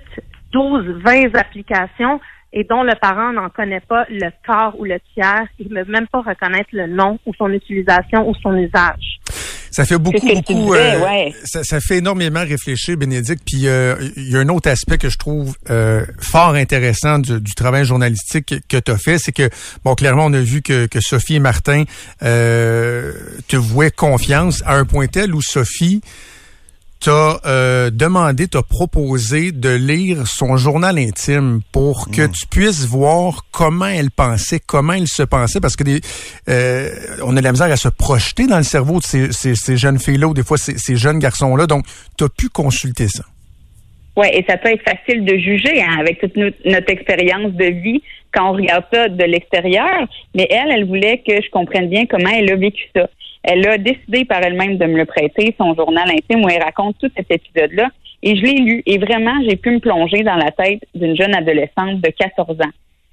12, 0.52 1.02
20 1.04 1.36
applications 1.36 2.20
et 2.54 2.64
dont 2.64 2.84
le 2.84 2.96
parent 2.96 3.34
n'en 3.34 3.50
connaît 3.50 3.82
pas 3.82 4.06
le 4.10 4.30
quart 4.46 4.80
ou 4.80 4.86
le 4.86 5.00
tiers, 5.14 5.46
il 5.60 5.72
ne 5.72 5.84
peut 5.84 5.92
même 5.92 6.08
pas 6.08 6.22
reconnaître 6.22 6.70
le 6.72 6.88
nom 6.88 7.20
ou 7.26 7.34
son 7.34 7.52
utilisation 7.52 8.28
ou 8.28 8.34
son 8.36 8.56
usage. 8.56 9.20
Ça 9.72 9.86
fait 9.86 9.98
beaucoup, 9.98 10.28
beaucoup. 10.28 10.74
Euh, 10.74 11.30
ça, 11.46 11.80
fait 11.80 11.98
énormément 11.98 12.42
réfléchir, 12.42 12.98
Bénédicte. 12.98 13.44
Puis 13.46 13.68
euh, 13.68 13.96
il 14.16 14.30
y 14.30 14.36
a 14.36 14.40
un 14.40 14.50
autre 14.50 14.70
aspect 14.70 14.98
que 14.98 15.10
je 15.10 15.18
trouve 15.18 15.56
euh, 15.70 16.06
fort 16.20 16.56
intéressant 16.56 17.20
du, 17.20 17.56
travail 17.56 17.86
journalistique 17.86 18.56
que, 18.68 18.78
tu 18.78 18.92
as 18.92 18.98
fait, 18.98 19.18
c'est 19.18 19.32
que 19.32 19.50
bon, 19.84 19.96
clairement, 19.96 20.26
on 20.26 20.34
a 20.34 20.42
vu 20.42 20.62
que, 20.62 20.86
que 20.86 21.02
Sophie 21.02 21.36
et 21.36 21.40
Martin 21.40 21.86
te 22.20 23.56
vouaient 23.56 23.92
confiance 23.92 24.62
à 24.66 24.76
un 24.76 24.86
point 24.86 25.08
tel 25.08 25.34
où 25.34 25.42
Sophie 25.42 26.02
t'as 27.00 27.40
euh, 27.46 27.90
demandé, 27.90 28.48
t'as 28.48 28.64
proposé 28.64 29.52
de 29.52 29.70
lire 29.70 30.28
son 30.28 30.58
journal 30.58 30.98
intime 30.98 31.62
pour 31.72 32.10
que 32.10 32.24
hmm. 32.24 32.32
tu 32.32 32.48
puisses 32.48 32.86
voir 32.86 33.46
comment 33.52 33.88
elle 33.88 34.12
pensait, 34.12 34.60
comment 34.66 34.94
elle 34.94 35.08
se 35.08 35.24
pensait, 35.24 35.60
parce 35.60 35.76
que 35.76 35.84
des, 35.84 36.02
euh, 36.50 36.90
on 37.24 37.36
a 37.36 37.40
de 37.40 37.44
la 37.44 37.52
misère 37.52 37.72
à 37.72 37.78
se 37.78 37.90
projeter 37.90 38.48
dans 38.48 38.58
le 38.58 38.64
cerveau 38.64 39.00
de 39.00 39.04
ces, 39.04 39.32
ces, 39.32 39.78
jeunes 39.78 40.00
filles-là 40.00 40.28
ou 40.28 40.34
des 40.34 40.44
fois 40.44 40.58
ces, 40.58 40.78
ces 40.78 40.96
jeunes 40.96 41.20
garçons-là. 41.20 41.68
Donc, 41.68 41.86
tu 42.18 42.24
as 42.24 42.30
pu 42.30 42.50
consulter 42.50 43.08
ça. 43.08 43.24
Oui, 44.18 44.28
et 44.34 44.44
ça 44.50 44.58
peut 44.58 44.70
être 44.70 44.84
facile 44.84 45.26
de 45.26 45.38
juger 45.38 45.80
hein, 45.80 45.98
avec 46.00 46.20
toute 46.20 46.36
notre 46.36 46.92
expérience 46.92 47.54
de 47.54 47.66
vie 47.66 48.02
quand 48.34 48.50
on 48.50 48.54
regarde 48.54 48.84
ça 48.92 49.10
de 49.10 49.24
l'extérieur. 49.24 50.08
Mais 50.36 50.48
elle, 50.50 50.72
elle 50.72 50.86
voulait 50.86 51.20
que 51.20 51.40
je 51.40 51.50
comprenne 51.52 51.88
bien 51.88 52.08
comment 52.08 52.32
elle 52.36 52.52
a 52.52 52.56
vécu 52.56 52.84
ça. 52.96 53.08
Elle 53.50 53.66
a 53.66 53.78
décidé 53.78 54.26
par 54.26 54.44
elle-même 54.44 54.78
de 54.78 54.86
me 54.86 54.98
le 54.98 55.06
prêter, 55.06 55.56
son 55.58 55.74
journal 55.74 56.12
intime, 56.12 56.44
où 56.44 56.50
elle 56.50 56.62
raconte 56.62 56.98
tout 57.00 57.10
cet 57.16 57.32
épisode-là. 57.32 57.88
Et 58.22 58.36
je 58.36 58.42
l'ai 58.42 58.58
lu. 58.58 58.84
Et 58.86 58.98
vraiment, 58.98 59.36
j'ai 59.48 59.56
pu 59.56 59.72
me 59.72 59.80
plonger 59.80 60.22
dans 60.24 60.36
la 60.36 60.52
tête 60.52 60.82
d'une 60.94 61.16
jeune 61.16 61.34
adolescente 61.34 62.02
de 62.02 62.10
14 62.10 62.60
ans. 62.60 62.72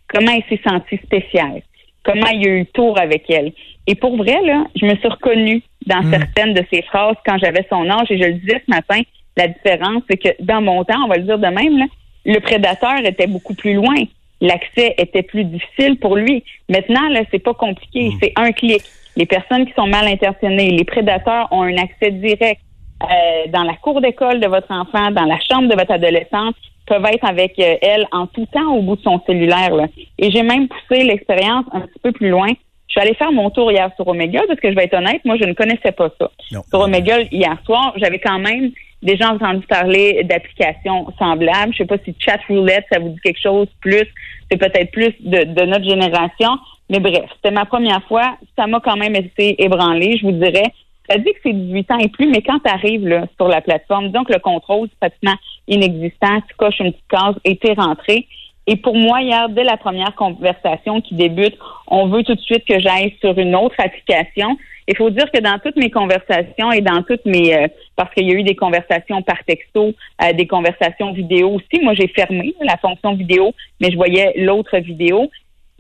Comment 0.09 0.33
elle 0.33 0.42
s'est 0.49 0.62
sentie 0.68 0.97
spéciale? 1.05 1.62
Comment 2.03 2.27
il 2.33 2.42
y 2.42 2.49
a 2.49 2.51
eu 2.51 2.66
tour 2.66 2.99
avec 2.99 3.31
elle? 3.31 3.53
Et 3.87 3.94
pour 3.94 4.16
vrai, 4.16 4.42
là, 4.42 4.64
je 4.75 4.85
me 4.87 4.97
suis 4.97 5.07
reconnue 5.07 5.62
dans 5.87 6.03
hmm. 6.03 6.11
certaines 6.11 6.55
de 6.55 6.64
ses 6.73 6.83
phrases 6.83 7.16
quand 7.25 7.38
j'avais 7.38 7.64
son 7.70 7.88
âge. 7.88 8.11
Et 8.11 8.18
je 8.18 8.25
le 8.25 8.35
disais 8.35 8.61
ce 8.66 8.70
matin, 8.75 9.03
la 9.37 9.47
différence, 9.47 10.03
c'est 10.11 10.16
que 10.16 10.42
dans 10.42 10.61
mon 10.61 10.83
temps, 10.83 11.05
on 11.05 11.09
va 11.09 11.16
le 11.16 11.23
dire 11.23 11.38
de 11.38 11.47
même, 11.47 11.79
là, 11.79 11.87
le 12.25 12.40
prédateur 12.40 12.99
était 13.05 13.29
beaucoup 13.29 13.55
plus 13.55 13.75
loin. 13.75 13.94
L'accès 14.40 14.97
était 14.99 15.23
plus 15.23 15.44
difficile 15.44 15.97
pour 16.01 16.16
lui. 16.16 16.42
Maintenant, 16.68 17.09
là, 17.11 17.20
c'est 17.31 17.38
pas 17.38 17.55
compliqué. 17.55 18.09
Hmm. 18.09 18.18
C'est 18.20 18.33
un 18.35 18.51
clic 18.51 18.83
les 19.16 19.27
personnes 19.27 19.66
qui 19.66 19.72
sont 19.74 19.87
mal 19.87 20.07
intentionnées, 20.07 20.70
les 20.70 20.85
prédateurs 20.85 21.48
ont 21.50 21.62
un 21.62 21.77
accès 21.77 22.11
direct 22.11 22.61
euh, 23.03 23.50
dans 23.50 23.64
la 23.64 23.74
cour 23.74 24.00
d'école 24.00 24.40
de 24.40 24.46
votre 24.46 24.70
enfant, 24.70 25.11
dans 25.11 25.24
la 25.24 25.38
chambre 25.50 25.68
de 25.68 25.74
votre 25.74 25.92
adolescente, 25.92 26.55
peuvent 26.87 27.05
être 27.07 27.24
avec 27.24 27.59
euh, 27.59 27.77
elle 27.83 28.07
en 28.12 28.27
tout 28.27 28.46
temps 28.46 28.74
au 28.74 28.83
bout 28.83 28.96
de 28.96 29.03
son 29.03 29.20
cellulaire. 29.27 29.74
Là. 29.74 29.87
Et 30.18 30.31
j'ai 30.31 30.42
même 30.42 30.68
poussé 30.68 31.05
l'expérience 31.05 31.64
un 31.72 31.81
petit 31.81 31.98
peu 32.03 32.12
plus 32.12 32.29
loin. 32.29 32.48
Je 32.87 32.92
suis 32.92 33.00
allée 33.00 33.14
faire 33.14 33.33
mon 33.33 33.50
tour 33.50 33.72
hier 33.72 33.90
sur 33.96 34.07
Omega 34.07 34.42
parce 34.46 34.61
que 34.61 34.70
je 34.70 34.77
vais 34.77 34.85
être 34.85 34.94
honnête, 34.94 35.24
moi 35.24 35.37
je 35.40 35.44
ne 35.44 35.53
connaissais 35.55 35.92
pas 35.92 36.11
ça. 36.20 36.31
Sur 36.48 36.81
Omega 36.81 37.20
hier 37.22 37.57
soir, 37.64 37.92
j'avais 37.96 38.20
quand 38.20 38.38
même 38.38 38.70
déjà 39.03 39.31
entendu 39.33 39.66
parler 39.66 40.22
d'applications 40.24 41.07
semblables. 41.18 41.72
Je 41.72 41.79
sais 41.79 41.87
pas 41.87 41.98
si 42.05 42.14
Chat 42.18 42.38
Roulette, 42.48 42.85
ça 42.92 43.00
vous 43.00 43.11
dit 43.11 43.20
quelque 43.24 43.40
chose 43.40 43.66
plus. 43.81 44.07
C'est 44.50 44.59
peut-être 44.59 44.90
plus 44.92 45.12
de, 45.20 45.44
de 45.44 45.62
notre 45.64 45.85
génération. 45.85 46.50
Mais 46.90 47.01
bref, 47.01 47.31
c'était 47.37 47.55
ma 47.55 47.64
première 47.64 48.03
fois. 48.05 48.37
Ça 48.57 48.66
m'a 48.66 48.81
quand 48.81 48.97
même 48.97 49.16
été 49.16 49.62
ébranlé, 49.62 50.16
je 50.18 50.27
vous 50.27 50.33
dirais. 50.33 50.73
Ça 51.09 51.18
dit 51.18 51.33
que 51.33 51.38
c'est 51.42 51.53
18 51.53 51.90
ans 51.90 51.99
et 51.99 52.09
plus, 52.09 52.27
mais 52.27 52.42
quand 52.42 52.59
tu 52.61 52.70
arrives 52.70 53.27
sur 53.37 53.49
la 53.49 53.61
plateforme, 53.61 54.09
donc 54.11 54.31
le 54.31 54.38
contrôle, 54.38 54.88
c'est 54.88 54.99
pratiquement 54.99 55.38
inexistant. 55.68 56.40
Tu 56.49 56.55
coches 56.57 56.81
une 56.81 56.92
petite 56.92 57.09
case 57.09 57.35
et 57.44 57.57
t'es 57.57 57.75
rentré. 57.75 58.27
Et 58.66 58.77
pour 58.77 58.97
moi, 58.97 59.20
hier, 59.20 59.51
dès 59.51 59.64
la 59.64 59.77
première 59.77 60.14
conversation 60.14 61.03
qui 61.03 61.14
débute, 61.14 61.57
on 61.87 62.07
veut 62.09 62.23
tout 62.23 62.35
de 62.35 62.40
suite 62.40 62.64
que 62.64 62.79
j'aille 62.81 63.14
sur 63.20 63.38
une 63.38 63.55
autre 63.55 63.75
application. 63.79 64.57
Il 64.88 64.97
faut 64.97 65.11
dire 65.11 65.31
que 65.31 65.40
dans 65.40 65.59
toutes 65.59 65.77
mes 65.77 65.90
conversations 65.90 66.73
et 66.73 66.81
dans 66.81 67.03
toutes 67.03 67.25
mes... 67.27 67.55
Euh, 67.55 67.68
parce 67.97 68.12
qu'il 68.14 68.27
y 68.27 68.33
a 68.33 68.35
eu 68.35 68.42
des 68.42 68.57
conversations 68.57 69.23
par 69.23 69.42
texto, 69.44 69.92
euh, 70.23 70.33
des 70.33 70.47
conversations 70.47 71.12
vidéo 71.12 71.55
aussi. 71.55 71.83
Moi, 71.83 71.94
j'ai 71.94 72.09
fermé 72.09 72.55
la 72.61 72.77
fonction 72.79 73.14
vidéo, 73.14 73.55
mais 73.81 73.90
je 73.90 73.97
voyais 73.97 74.33
l'autre 74.37 74.79
vidéo 74.79 75.31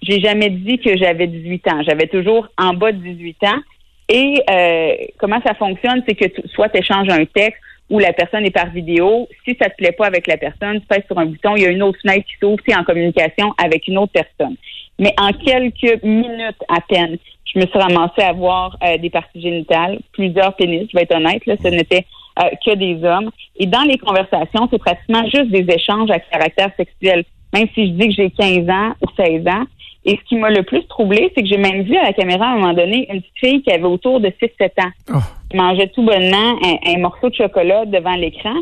j'ai 0.04 0.20
jamais 0.20 0.50
dit 0.50 0.78
que 0.78 0.96
j'avais 0.96 1.26
18 1.26 1.68
ans. 1.68 1.82
J'avais 1.82 2.06
toujours 2.06 2.48
en 2.58 2.74
bas 2.74 2.92
de 2.92 2.98
18 2.98 3.36
ans. 3.44 3.60
Et 4.08 4.42
euh, 4.50 4.92
comment 5.18 5.40
ça 5.44 5.54
fonctionne, 5.54 6.02
c'est 6.06 6.14
que 6.14 6.26
soit 6.48 6.68
tu 6.68 6.78
échanges 6.78 7.08
un 7.08 7.24
texte 7.24 7.60
ou 7.90 7.98
la 7.98 8.12
personne 8.12 8.44
est 8.44 8.50
par 8.50 8.70
vidéo. 8.70 9.28
Si 9.44 9.56
ça 9.60 9.70
te 9.70 9.76
plaît 9.76 9.92
pas 9.92 10.06
avec 10.06 10.26
la 10.26 10.36
personne, 10.36 10.80
tu 10.80 10.86
pèses 10.86 11.04
sur 11.06 11.18
un 11.18 11.26
bouton, 11.26 11.56
il 11.56 11.62
y 11.62 11.66
a 11.66 11.70
une 11.70 11.82
autre 11.82 11.98
fenêtre 12.02 12.26
qui 12.26 12.34
s'ouvre, 12.40 12.62
es 12.66 12.76
en 12.76 12.84
communication 12.84 13.54
avec 13.62 13.88
une 13.88 13.98
autre 13.98 14.12
personne. 14.12 14.56
Mais 14.98 15.14
en 15.18 15.32
quelques 15.32 16.02
minutes 16.02 16.62
à 16.68 16.80
peine, 16.88 17.16
je 17.46 17.58
me 17.58 17.66
suis 17.66 17.78
ramassée 17.78 18.22
à 18.22 18.32
voir 18.32 18.76
euh, 18.82 18.98
des 18.98 19.10
parties 19.10 19.40
génitales, 19.40 19.98
plusieurs 20.12 20.54
pénis, 20.56 20.88
je 20.90 20.96
vais 20.96 21.04
être 21.04 21.16
honnête, 21.16 21.44
là, 21.46 21.56
ce 21.62 21.68
n'était 21.68 22.04
euh, 22.42 22.48
que 22.64 22.74
des 22.74 23.04
hommes. 23.04 23.30
Et 23.56 23.66
dans 23.66 23.82
les 23.82 23.98
conversations, 23.98 24.68
c'est 24.70 24.78
pratiquement 24.78 25.24
juste 25.24 25.50
des 25.50 25.66
échanges 25.72 26.10
à 26.10 26.18
caractère 26.18 26.70
sexuel. 26.76 27.24
Même 27.52 27.68
si 27.74 27.86
je 27.86 27.92
dis 27.92 28.08
que 28.08 28.14
j'ai 28.14 28.30
15 28.30 28.68
ans 28.68 28.94
ou 29.00 29.06
16 29.16 29.46
ans, 29.46 29.64
et 30.04 30.16
ce 30.16 30.28
qui 30.28 30.36
m'a 30.36 30.50
le 30.50 30.62
plus 30.62 30.86
troublé, 30.86 31.32
c'est 31.34 31.42
que 31.42 31.48
j'ai 31.48 31.56
même 31.56 31.82
vu 31.82 31.96
à 31.96 32.02
la 32.02 32.12
caméra 32.12 32.46
à 32.46 32.52
un 32.52 32.56
moment 32.56 32.74
donné 32.74 33.06
une 33.10 33.22
petite 33.22 33.38
fille 33.38 33.62
qui 33.62 33.72
avait 33.72 33.84
autour 33.84 34.20
de 34.20 34.28
6-7 34.28 34.84
ans. 34.84 34.90
Oh. 35.14 35.18
Qui 35.50 35.56
mangeait 35.56 35.88
tout 35.88 36.02
bonnement 36.02 36.58
un, 36.62 36.98
morceau 36.98 37.30
de 37.30 37.34
chocolat 37.34 37.86
devant 37.86 38.14
l'écran. 38.14 38.54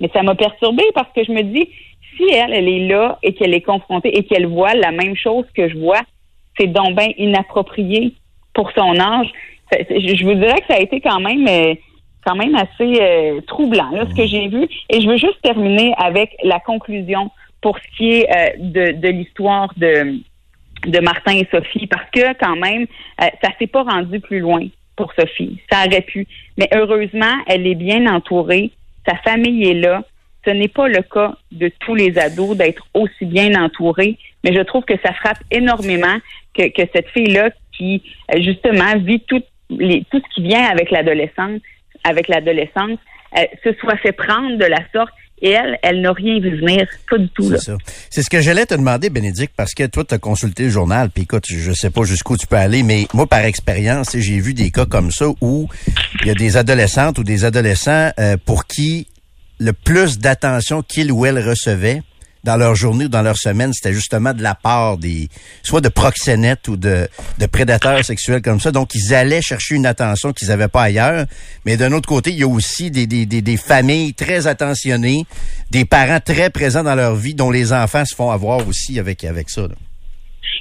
Mais 0.00 0.10
ça 0.14 0.22
m'a 0.22 0.34
perturbée 0.34 0.86
parce 0.94 1.12
que 1.14 1.22
je 1.24 1.32
me 1.32 1.42
dis, 1.42 1.68
si 2.16 2.24
elle, 2.32 2.52
elle 2.54 2.68
est 2.68 2.88
là 2.88 3.18
et 3.22 3.34
qu'elle 3.34 3.52
est 3.52 3.60
confrontée 3.60 4.16
et 4.16 4.24
qu'elle 4.24 4.46
voit 4.46 4.74
la 4.74 4.90
même 4.90 5.16
chose 5.16 5.44
que 5.54 5.68
je 5.68 5.76
vois, 5.76 6.00
c'est 6.58 6.66
donc 6.66 6.96
bien 6.96 7.10
inapproprié 7.18 8.14
pour 8.54 8.70
son 8.72 8.98
âge. 8.98 9.30
je 9.72 10.24
vous 10.24 10.34
dirais 10.34 10.60
que 10.60 10.66
ça 10.68 10.78
a 10.78 10.80
été 10.80 11.00
quand 11.00 11.20
même 11.20 11.46
euh, 11.46 11.74
quand 12.24 12.36
même 12.36 12.54
assez 12.56 13.00
euh, 13.00 13.40
troublant, 13.46 13.90
là, 13.90 14.04
ce 14.08 14.14
que 14.14 14.26
j'ai 14.26 14.48
vu. 14.48 14.66
Et 14.90 15.00
je 15.00 15.08
veux 15.08 15.18
juste 15.18 15.40
terminer 15.42 15.92
avec 15.98 16.34
la 16.42 16.58
conclusion 16.58 17.30
pour 17.60 17.78
ce 17.78 17.96
qui 17.96 18.12
est 18.12 18.30
euh, 18.30 18.50
de, 18.58 18.92
de 18.92 19.08
l'histoire 19.08 19.72
de, 19.76 20.20
de 20.84 21.00
Martin 21.00 21.32
et 21.32 21.48
Sophie, 21.50 21.86
parce 21.86 22.08
que 22.10 22.34
quand 22.38 22.56
même, 22.56 22.86
euh, 23.22 23.26
ça 23.42 23.50
s'est 23.58 23.66
pas 23.66 23.82
rendu 23.82 24.20
plus 24.20 24.40
loin 24.40 24.66
pour 24.96 25.12
Sophie. 25.14 25.60
Ça 25.70 25.86
aurait 25.86 26.02
pu. 26.02 26.26
Mais 26.56 26.68
heureusement, 26.74 27.34
elle 27.46 27.66
est 27.66 27.74
bien 27.74 28.06
entourée. 28.06 28.70
Sa 29.08 29.16
famille 29.16 29.68
est 29.68 29.74
là. 29.74 30.02
Ce 30.44 30.50
n'est 30.50 30.68
pas 30.68 30.88
le 30.88 31.02
cas 31.02 31.34
de 31.50 31.70
tous 31.80 31.94
les 31.94 32.18
ados 32.18 32.56
d'être 32.56 32.86
aussi 32.94 33.24
bien 33.24 33.60
entourés, 33.60 34.16
mais 34.44 34.54
je 34.54 34.60
trouve 34.60 34.84
que 34.84 34.94
ça 35.04 35.12
frappe 35.12 35.40
énormément 35.50 36.18
que, 36.54 36.70
cette 36.94 37.08
fille-là 37.08 37.50
qui, 37.76 38.02
euh, 38.32 38.40
justement, 38.40 38.96
vit 38.96 39.20
tout, 39.20 39.42
tout 39.70 39.76
ce 39.78 40.34
qui 40.34 40.42
vient 40.42 40.64
avec 40.64 40.90
l'adolescence, 40.90 41.60
avec 42.04 42.28
l'adolescence, 42.28 42.98
euh, 43.36 43.44
se 43.64 43.72
soit 43.80 43.96
fait 43.96 44.12
prendre 44.12 44.56
de 44.56 44.64
la 44.64 44.80
sorte 44.92 45.12
et 45.42 45.50
elle, 45.50 45.78
elle 45.82 46.00
n'a 46.00 46.12
rien 46.12 46.40
vu 46.40 46.58
venir, 46.58 46.86
pas 47.10 47.18
du 47.18 47.28
tout. 47.28 47.48
C'est 47.50 47.58
ça. 47.58 47.76
C'est 48.10 48.22
ce 48.22 48.30
que 48.30 48.40
j'allais 48.40 48.66
te 48.66 48.74
demander, 48.74 49.10
Bénédicte, 49.10 49.52
parce 49.56 49.74
que 49.74 49.84
toi, 49.86 50.04
tu 50.04 50.14
as 50.14 50.18
consulté 50.18 50.64
le 50.64 50.70
journal, 50.70 51.10
puis 51.10 51.24
écoute, 51.24 51.44
je 51.48 51.72
sais 51.72 51.90
pas 51.90 52.04
jusqu'où 52.04 52.36
tu 52.36 52.46
peux 52.46 52.56
aller, 52.56 52.82
mais 52.82 53.06
moi, 53.12 53.26
par 53.26 53.40
expérience, 53.40 54.16
j'ai 54.16 54.40
vu 54.40 54.54
des 54.54 54.70
cas 54.70 54.86
comme 54.86 55.10
ça 55.10 55.26
où 55.40 55.68
il 56.22 56.28
y 56.28 56.30
a 56.30 56.34
des 56.34 56.56
adolescentes 56.56 57.18
ou 57.18 57.24
des 57.24 57.44
adolescents 57.44 58.10
euh, 58.18 58.36
pour 58.42 58.66
qui 58.66 59.08
le 59.58 59.72
plus 59.72 60.18
d'attention 60.18 60.82
qu'ils 60.82 61.12
ou 61.12 61.26
elles 61.26 61.46
recevaient 61.46 62.02
dans 62.46 62.56
leur 62.56 62.76
journée 62.76 63.06
ou 63.06 63.08
dans 63.08 63.22
leur 63.22 63.36
semaine, 63.36 63.72
c'était 63.72 63.92
justement 63.92 64.32
de 64.32 64.42
la 64.42 64.54
part 64.54 64.96
des, 64.98 65.28
soit 65.64 65.80
de 65.80 65.88
proxénètes 65.88 66.68
ou 66.68 66.76
de, 66.76 67.08
de 67.38 67.46
prédateurs 67.46 68.04
sexuels 68.04 68.40
comme 68.40 68.60
ça. 68.60 68.70
Donc, 68.70 68.94
ils 68.94 69.12
allaient 69.12 69.42
chercher 69.42 69.74
une 69.74 69.84
attention 69.84 70.32
qu'ils 70.32 70.48
n'avaient 70.48 70.68
pas 70.68 70.82
ailleurs. 70.82 71.26
Mais 71.64 71.76
d'un 71.76 71.92
autre 71.92 72.08
côté, 72.08 72.30
il 72.30 72.38
y 72.38 72.44
a 72.44 72.48
aussi 72.48 72.90
des, 72.92 73.08
des, 73.08 73.26
des, 73.26 73.42
des, 73.42 73.56
familles 73.56 74.14
très 74.14 74.46
attentionnées, 74.46 75.24
des 75.72 75.84
parents 75.84 76.20
très 76.20 76.48
présents 76.48 76.84
dans 76.84 76.94
leur 76.94 77.16
vie, 77.16 77.34
dont 77.34 77.50
les 77.50 77.72
enfants 77.72 78.04
se 78.04 78.14
font 78.14 78.30
avoir 78.30 78.66
aussi 78.68 79.00
avec, 79.00 79.24
avec 79.24 79.50
ça. 79.50 79.62
Là. 79.62 79.74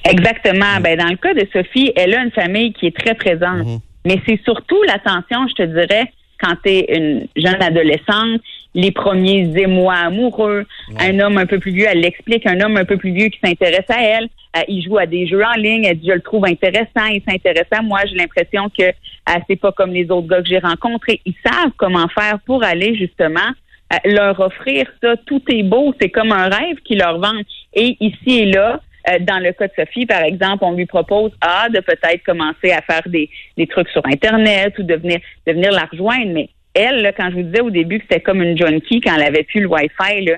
Exactement. 0.10 0.80
Ben, 0.82 0.98
dans 0.98 1.10
le 1.10 1.18
cas 1.18 1.36
de 1.36 1.48
Sophie, 1.54 1.94
elle 1.96 2.16
a 2.16 2.24
une 2.24 2.32
famille 2.32 2.74
qui 2.74 2.88
est 2.88 2.98
très 2.98 3.14
présente. 3.14 3.66
Mhm. 3.66 3.80
Mais 4.06 4.20
c'est 4.28 4.40
surtout 4.44 4.82
l'attention, 4.88 5.48
je 5.50 5.64
te 5.64 5.64
dirais, 5.64 6.12
quand 6.42 6.56
tu 6.64 6.70
es 6.72 6.98
une 6.98 7.28
jeune 7.36 7.62
adolescente, 7.62 8.42
les 8.76 8.92
premiers 8.92 9.50
émois 9.58 9.96
amoureux, 9.96 10.66
un 11.00 11.20
homme 11.20 11.38
un 11.38 11.46
peu 11.46 11.60
plus 11.60 11.72
vieux, 11.72 11.88
elle 11.90 12.02
l'explique, 12.02 12.46
un 12.46 12.60
homme 12.60 12.76
un 12.78 12.86
peu 12.86 12.98
plus 12.98 13.12
vieux 13.12 13.30
qui 13.30 13.40
s'intéresse 13.44 13.90
à 13.90 14.04
elle, 14.04 14.28
euh, 14.56 14.62
il 14.68 14.84
joue 14.84 14.98
à 14.98 15.06
des 15.06 15.28
jeux 15.28 15.44
en 15.44 15.58
ligne, 15.58 15.86
elle 15.86 15.98
dit 15.98 16.10
je 16.10 16.14
le 16.14 16.22
trouve 16.22 16.46
intéressant, 16.46 17.06
il 17.10 17.22
s'intéresse 17.28 17.68
à 17.72 17.82
moi, 17.82 18.02
j'ai 18.06 18.16
l'impression 18.16 18.70
que 18.70 18.84
euh, 18.84 19.40
c'est 19.50 19.56
pas 19.56 19.72
comme 19.72 19.92
les 19.92 20.12
autres 20.12 20.28
gars 20.28 20.42
que 20.42 20.48
j'ai 20.48 20.60
rencontrés. 20.60 21.22
Ils 21.26 21.36
savent 21.44 21.72
comment 21.78 22.08
faire 22.10 22.38
pour 22.46 22.64
aller 22.64 22.96
justement 22.96 23.50
euh, 23.94 23.98
leur 24.06 24.40
offrir 24.42 24.86
ça. 25.02 25.16
Tout 25.26 25.42
est 25.48 25.64
beau, 25.64 25.96
c'est 26.00 26.10
comme 26.10 26.34
un 26.34 26.50
rêve 26.50 26.76
qu'ils 26.84 27.00
leur 27.00 27.18
vendent. 27.18 27.46
Et 27.74 27.96
ici 28.02 28.40
et 28.40 28.46
là, 28.46 28.82
dans 29.22 29.38
le 29.38 29.54
cas 29.54 29.68
de 29.68 29.74
Sophie, 29.76 30.06
par 30.06 30.24
exemple, 30.24 30.64
on 30.64 30.72
lui 30.72 30.88
propose 30.88 31.32
ah, 31.40 31.68
de 31.70 31.80
peut-être 31.80 32.24
commencer 32.24 32.72
à 32.72 32.82
faire 32.82 33.04
des, 33.06 33.30
des 33.56 33.68
trucs 33.68 33.90
sur 33.90 34.02
Internet 34.06 34.74
ou 34.80 34.84
de 34.84 34.96
venir, 34.96 35.20
de 35.46 35.54
venir 35.54 35.72
la 35.72 35.86
rejoindre. 35.86 36.32
Mais 36.34 36.50
elle, 36.76 37.14
quand 37.18 37.30
je 37.32 37.36
vous 37.36 37.44
disais 37.44 37.62
au 37.62 37.72
début 37.72 38.00
que 38.00 38.06
c'était 38.10 38.22
comme 38.22 38.42
une 38.42 38.58
junkie 38.58 39.02
quand 39.02 39.16
elle 39.16 39.24
avait 39.24 39.44
plus 39.44 39.62
le 39.62 39.68
Wi-Fi, 39.68 40.30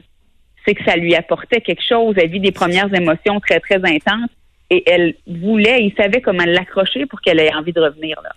c'est 0.65 0.75
que 0.75 0.83
ça 0.83 0.95
lui 0.95 1.15
apportait 1.15 1.61
quelque 1.61 1.83
chose. 1.83 2.15
Elle 2.17 2.29
vit 2.29 2.39
des 2.39 2.51
premières 2.51 2.93
émotions 2.93 3.39
très, 3.39 3.59
très 3.59 3.77
intenses 3.77 4.29
et 4.69 4.83
elle 4.85 5.15
voulait, 5.27 5.83
il 5.83 5.93
savait 5.95 6.21
comment 6.21 6.45
l'accrocher 6.45 7.05
pour 7.05 7.21
qu'elle 7.21 7.39
ait 7.39 7.53
envie 7.53 7.73
de 7.73 7.81
revenir 7.81 8.19
là. 8.23 8.31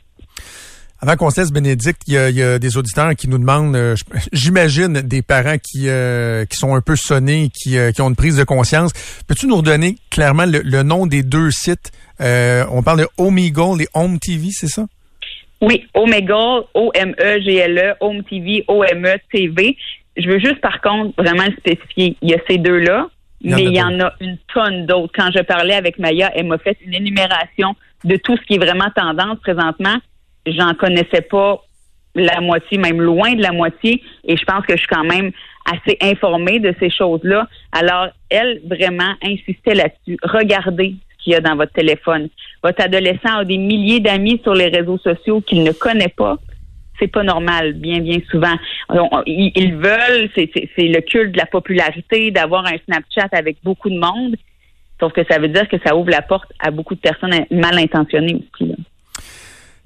Avant 1.02 1.16
qu'on 1.16 1.30
se 1.30 1.40
laisse, 1.40 1.50
Bénédicte, 1.50 2.02
il 2.08 2.12
y, 2.12 2.42
a, 2.42 2.58
des 2.58 2.76
auditeurs 2.76 3.14
qui 3.16 3.26
nous 3.26 3.38
demandent, 3.38 3.74
euh, 3.74 3.96
j'imagine 4.32 5.00
des 5.00 5.22
parents 5.22 5.56
qui 5.56 5.88
euh, 5.88 6.44
qui 6.44 6.58
sont 6.58 6.74
un 6.74 6.82
peu 6.82 6.94
sonnés, 6.94 7.48
qui, 7.48 7.78
euh, 7.78 7.90
qui 7.90 8.02
ont 8.02 8.10
une 8.10 8.16
prise 8.16 8.36
de 8.36 8.44
conscience. 8.44 8.92
Peux-tu 9.26 9.46
nous 9.46 9.56
redonner 9.56 9.96
clairement 10.10 10.44
le, 10.44 10.60
le 10.62 10.82
nom 10.82 11.06
des 11.06 11.22
deux 11.22 11.50
sites? 11.50 11.90
On 12.20 12.82
parle 12.82 13.00
de 13.00 13.08
Omegle 13.16 13.80
et 13.80 13.88
Home 13.94 14.18
TV, 14.18 14.48
c'est 14.52 14.68
ça? 14.68 14.84
Oui, 15.60 15.86
Omegle, 15.94 16.64
O-M-E-G-L-E, 16.74 17.94
Home 18.00 18.22
TV, 18.24 18.64
O-M-E-T-V. 18.66 19.76
Je 20.16 20.28
veux 20.28 20.38
juste, 20.38 20.60
par 20.60 20.80
contre, 20.80 21.14
vraiment 21.22 21.44
le 21.44 21.56
spécifier. 21.56 22.16
Il 22.22 22.30
y 22.30 22.34
a 22.34 22.38
ces 22.48 22.58
deux-là, 22.58 23.08
mais 23.42 23.62
il 23.64 23.74
y 23.74 23.82
en 23.82 24.00
a 24.00 24.12
une 24.20 24.38
tonne 24.52 24.86
d'autres. 24.86 25.12
Quand 25.14 25.30
je 25.34 25.42
parlais 25.42 25.74
avec 25.74 25.98
Maya, 25.98 26.30
elle 26.34 26.46
m'a 26.46 26.58
fait 26.58 26.76
une 26.84 26.94
énumération 26.94 27.74
de 28.04 28.16
tout 28.16 28.36
ce 28.36 28.42
qui 28.42 28.54
est 28.54 28.58
vraiment 28.58 28.90
tendance 28.94 29.38
présentement. 29.40 29.96
J'en 30.46 30.74
connaissais 30.74 31.22
pas 31.22 31.62
la 32.14 32.40
moitié, 32.40 32.78
même 32.78 33.00
loin 33.00 33.34
de 33.34 33.42
la 33.42 33.52
moitié, 33.52 34.02
et 34.24 34.36
je 34.36 34.44
pense 34.44 34.64
que 34.66 34.72
je 34.72 34.78
suis 34.78 34.88
quand 34.88 35.04
même 35.04 35.30
assez 35.70 35.96
informée 36.00 36.58
de 36.58 36.74
ces 36.80 36.90
choses-là. 36.90 37.46
Alors, 37.72 38.08
elle, 38.30 38.60
vraiment, 38.64 39.14
insistait 39.22 39.74
là-dessus. 39.74 40.16
Regardez 40.22 40.96
ce 41.10 41.24
qu'il 41.24 41.32
y 41.34 41.36
a 41.36 41.40
dans 41.40 41.54
votre 41.54 41.72
téléphone. 41.72 42.28
Votre 42.62 42.82
adolescent 42.82 43.38
a 43.38 43.44
des 43.44 43.58
milliers 43.58 44.00
d'amis 44.00 44.40
sur 44.42 44.54
les 44.54 44.68
réseaux 44.68 44.98
sociaux 44.98 45.40
qu'il 45.40 45.62
ne 45.62 45.72
connaît 45.72 46.12
pas. 46.14 46.36
C'est 46.98 47.08
pas 47.08 47.22
normal, 47.22 47.72
bien, 47.74 48.00
bien 48.00 48.18
souvent. 48.30 48.54
Ils 49.26 49.74
veulent, 49.74 50.28
c'est 50.34 50.50
le 50.76 51.00
culte 51.00 51.32
de 51.32 51.38
la 51.38 51.46
popularité, 51.46 52.30
d'avoir 52.30 52.66
un 52.66 52.76
Snapchat 52.84 53.28
avec 53.32 53.56
beaucoup 53.64 53.88
de 53.88 53.98
monde. 53.98 54.36
Sauf 55.00 55.14
que 55.14 55.22
ça 55.30 55.38
veut 55.38 55.48
dire 55.48 55.66
que 55.66 55.78
ça 55.82 55.96
ouvre 55.96 56.10
la 56.10 56.20
porte 56.20 56.52
à 56.58 56.70
beaucoup 56.70 56.94
de 56.94 57.00
personnes 57.00 57.46
mal 57.50 57.78
intentionnées 57.78 58.42
aussi. 58.52 58.74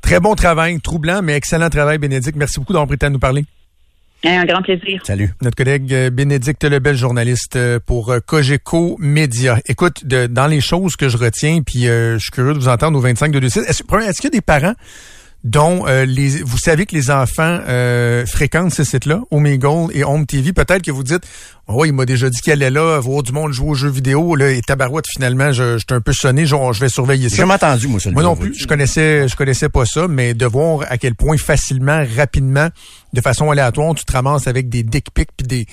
Très 0.02 0.18
bon 0.18 0.34
travail, 0.34 0.80
troublant, 0.80 1.22
mais 1.22 1.34
excellent 1.34 1.70
travail, 1.70 1.98
Bénédicte. 1.98 2.36
Merci 2.36 2.58
beaucoup 2.58 2.72
d'avoir 2.72 2.88
temps 2.98 3.06
de 3.06 3.12
nous 3.12 3.20
parler. 3.20 3.44
Un 4.26 4.44
grand 4.46 4.62
plaisir. 4.62 5.02
Salut. 5.04 5.30
Notre 5.42 5.56
collègue 5.56 5.92
euh, 5.92 6.08
Bénédicte 6.10 6.64
Lebel, 6.64 6.96
journaliste 6.96 7.56
euh, 7.56 7.78
pour 7.84 8.10
euh, 8.10 8.20
Cogeco 8.26 8.96
Média. 8.98 9.58
Écoute, 9.68 10.06
de- 10.06 10.26
dans 10.26 10.46
les 10.46 10.60
choses 10.62 10.96
que 10.96 11.08
je 11.10 11.16
retiens, 11.18 11.60
puis 11.60 11.88
euh, 11.88 12.14
je 12.14 12.20
suis 12.22 12.30
curieux 12.30 12.54
de 12.54 12.58
vous 12.58 12.68
entendre 12.68 12.96
au 12.98 13.02
25 13.02 13.30
de 13.32 13.38
26, 13.40 13.60
est-ce 13.60 13.82
est-ce 13.82 14.20
qu'il 14.20 14.24
y 14.32 14.34
a 14.34 14.38
des 14.38 14.40
parents 14.40 14.74
dont 15.44 15.86
euh, 15.86 16.06
les, 16.06 16.42
vous 16.42 16.56
savez 16.56 16.86
que 16.86 16.94
les 16.94 17.10
enfants 17.10 17.60
euh, 17.68 18.24
fréquentent 18.24 18.72
ces 18.72 18.84
sites-là, 18.84 19.20
Omegle 19.30 19.92
et 19.92 20.02
Home 20.02 20.24
TV, 20.24 20.54
peut-être 20.54 20.80
que 20.80 20.90
vous 20.90 21.02
dites, 21.02 21.22
oh, 21.68 21.84
il 21.84 21.92
m'a 21.92 22.06
déjà 22.06 22.30
dit 22.30 22.40
qu'elle 22.40 22.62
est 22.62 22.70
là, 22.70 22.98
voir 22.98 23.22
du 23.22 23.32
monde 23.32 23.52
jouer 23.52 23.68
aux 23.68 23.74
jeux 23.74 23.90
vidéo, 23.90 24.36
là, 24.36 24.50
et 24.50 24.62
tabarouette, 24.62 25.04
finalement, 25.06 25.52
je, 25.52 25.74
je 25.74 25.84
suis 25.86 25.94
un 25.94 26.00
peu 26.00 26.14
sonné, 26.14 26.46
genre, 26.46 26.72
je 26.72 26.80
vais 26.80 26.88
surveiller 26.88 27.24
J'ai 27.28 27.36
ça. 27.36 27.42
jamais 27.42 27.54
entendu, 27.54 27.88
moi, 27.88 28.00
ça. 28.00 28.10
Moi 28.10 28.22
non 28.22 28.36
plus, 28.36 28.54
je 28.58 28.66
connaissais, 28.66 29.28
je 29.28 29.36
connaissais 29.36 29.68
pas 29.68 29.84
ça, 29.84 30.08
mais 30.08 30.32
de 30.32 30.46
voir 30.46 30.86
à 30.88 30.96
quel 30.96 31.14
point 31.14 31.36
facilement, 31.36 32.02
rapidement, 32.16 32.68
de 33.12 33.20
façon 33.20 33.50
aléatoire, 33.50 33.94
tu 33.94 34.06
te 34.06 34.12
ramasses 34.12 34.46
avec 34.46 34.70
des 34.70 34.82
dick 34.82 35.10
pics 35.12 35.28
puis 35.36 35.46
des, 35.46 35.66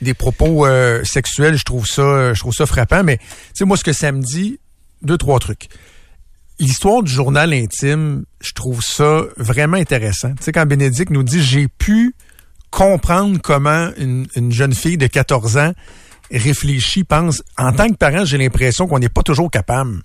des 0.00 0.14
propos 0.14 0.64
euh, 0.66 1.04
sexuels, 1.04 1.58
je 1.58 1.64
trouve 1.64 1.86
ça, 1.86 2.32
je 2.32 2.40
trouve 2.40 2.54
ça 2.54 2.64
frappant. 2.64 3.04
Mais 3.04 3.18
tu 3.18 3.24
sais, 3.54 3.64
moi, 3.66 3.76
ce 3.76 3.84
que 3.84 3.92
ça 3.92 4.10
me 4.10 4.22
dit, 4.22 4.58
deux 5.02 5.18
trois 5.18 5.38
trucs. 5.38 5.68
L'histoire 6.60 7.02
du 7.02 7.12
journal 7.12 7.52
intime, 7.52 8.24
je 8.40 8.52
trouve 8.52 8.82
ça 8.82 9.22
vraiment 9.36 9.76
intéressant. 9.76 10.30
Tu 10.34 10.44
sais, 10.44 10.52
quand 10.52 10.66
Bénédicte 10.66 11.10
nous 11.10 11.22
dit, 11.22 11.42
j'ai 11.42 11.68
pu 11.68 12.14
comprendre 12.70 13.38
comment 13.42 13.90
une, 13.96 14.26
une 14.34 14.52
jeune 14.52 14.74
fille 14.74 14.98
de 14.98 15.06
14 15.06 15.56
ans 15.56 15.72
réfléchit, 16.30 17.04
pense. 17.04 17.42
En 17.56 17.72
tant 17.72 17.88
que 17.88 17.94
parent, 17.94 18.24
j'ai 18.24 18.38
l'impression 18.38 18.86
qu'on 18.86 18.98
n'est 18.98 19.08
pas 19.08 19.22
toujours 19.22 19.50
capable 19.50 20.02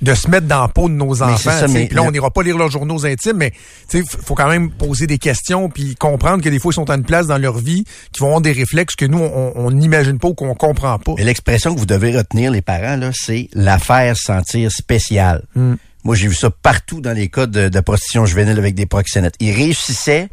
de 0.00 0.14
se 0.14 0.28
mettre 0.28 0.46
dans 0.46 0.62
la 0.62 0.68
peau 0.68 0.88
de 0.88 0.94
nos 0.94 1.22
enfants. 1.22 1.50
ça, 1.50 1.68
mais 1.68 1.88
là, 1.92 2.02
on 2.02 2.10
n'ira 2.10 2.30
pas 2.30 2.42
lire 2.42 2.56
leurs 2.56 2.70
journaux 2.70 3.04
intimes, 3.04 3.36
mais 3.36 3.52
il 3.92 4.04
faut 4.04 4.34
quand 4.34 4.48
même 4.48 4.70
poser 4.70 5.06
des 5.06 5.18
questions 5.18 5.68
puis 5.68 5.94
comprendre 5.96 6.42
que 6.42 6.48
des 6.48 6.58
fois, 6.58 6.72
ils 6.72 6.76
sont 6.76 6.90
à 6.90 6.94
une 6.94 7.04
place 7.04 7.26
dans 7.26 7.38
leur 7.38 7.58
vie 7.58 7.84
qui 8.12 8.20
vont 8.20 8.26
avoir 8.26 8.40
des 8.40 8.52
réflexes 8.52 8.96
que 8.96 9.06
nous, 9.06 9.18
on 9.18 9.70
n'imagine 9.70 10.18
pas 10.18 10.28
ou 10.28 10.34
qu'on 10.34 10.54
comprend 10.54 10.98
pas. 10.98 11.14
Mais 11.16 11.24
l'expression 11.24 11.74
que 11.74 11.80
vous 11.80 11.86
devez 11.86 12.16
retenir, 12.16 12.50
les 12.50 12.62
parents, 12.62 12.96
là, 12.96 13.10
c'est 13.12 13.48
l'affaire 13.54 14.16
sentir 14.16 14.70
spéciale. 14.70 15.44
Hmm. 15.54 15.74
Moi, 16.04 16.14
j'ai 16.14 16.28
vu 16.28 16.34
ça 16.34 16.50
partout 16.50 17.00
dans 17.00 17.12
les 17.12 17.28
cas 17.28 17.46
de, 17.46 17.68
de 17.68 17.80
prostitution 17.80 18.24
juvénile 18.24 18.58
avec 18.58 18.74
des 18.74 18.86
proxénètes. 18.86 19.34
Ils 19.40 19.52
réussissaient 19.52 20.28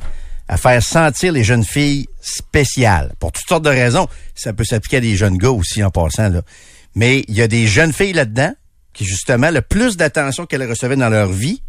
à 0.47 0.58
faire 0.58 0.82
sentir 0.82 1.32
les 1.32 1.43
jeunes 1.43 1.63
filles 1.63 2.08
spéciales. 2.21 3.13
Pour 3.19 3.32
toutes 3.32 3.47
sortes 3.47 3.65
de 3.65 3.69
raisons. 3.69 4.08
Ça 4.36 4.54
peut 4.54 4.63
s'appliquer 4.63 4.97
à 4.97 5.01
des 5.01 5.15
jeunes 5.15 5.38
gars 5.38 5.49
aussi 5.49 5.84
en 5.84 5.89
passant, 5.89 6.30
là. 6.30 6.41
Mais 6.93 7.25
il 7.28 7.36
y 7.36 7.41
a 7.41 7.47
des 7.47 7.67
jeunes 7.67 7.91
filles 7.91 8.13
là-dedans 8.13 8.54
qui, 8.95 9.05
justement, 9.05 9.51
le 9.51 9.62
plus 9.62 9.97
d'attention 9.97 10.45
qu'elles 10.47 10.67
recevaient 10.67 10.96
dans 10.96 11.10
leur 11.10 11.29
vie, 11.31 11.62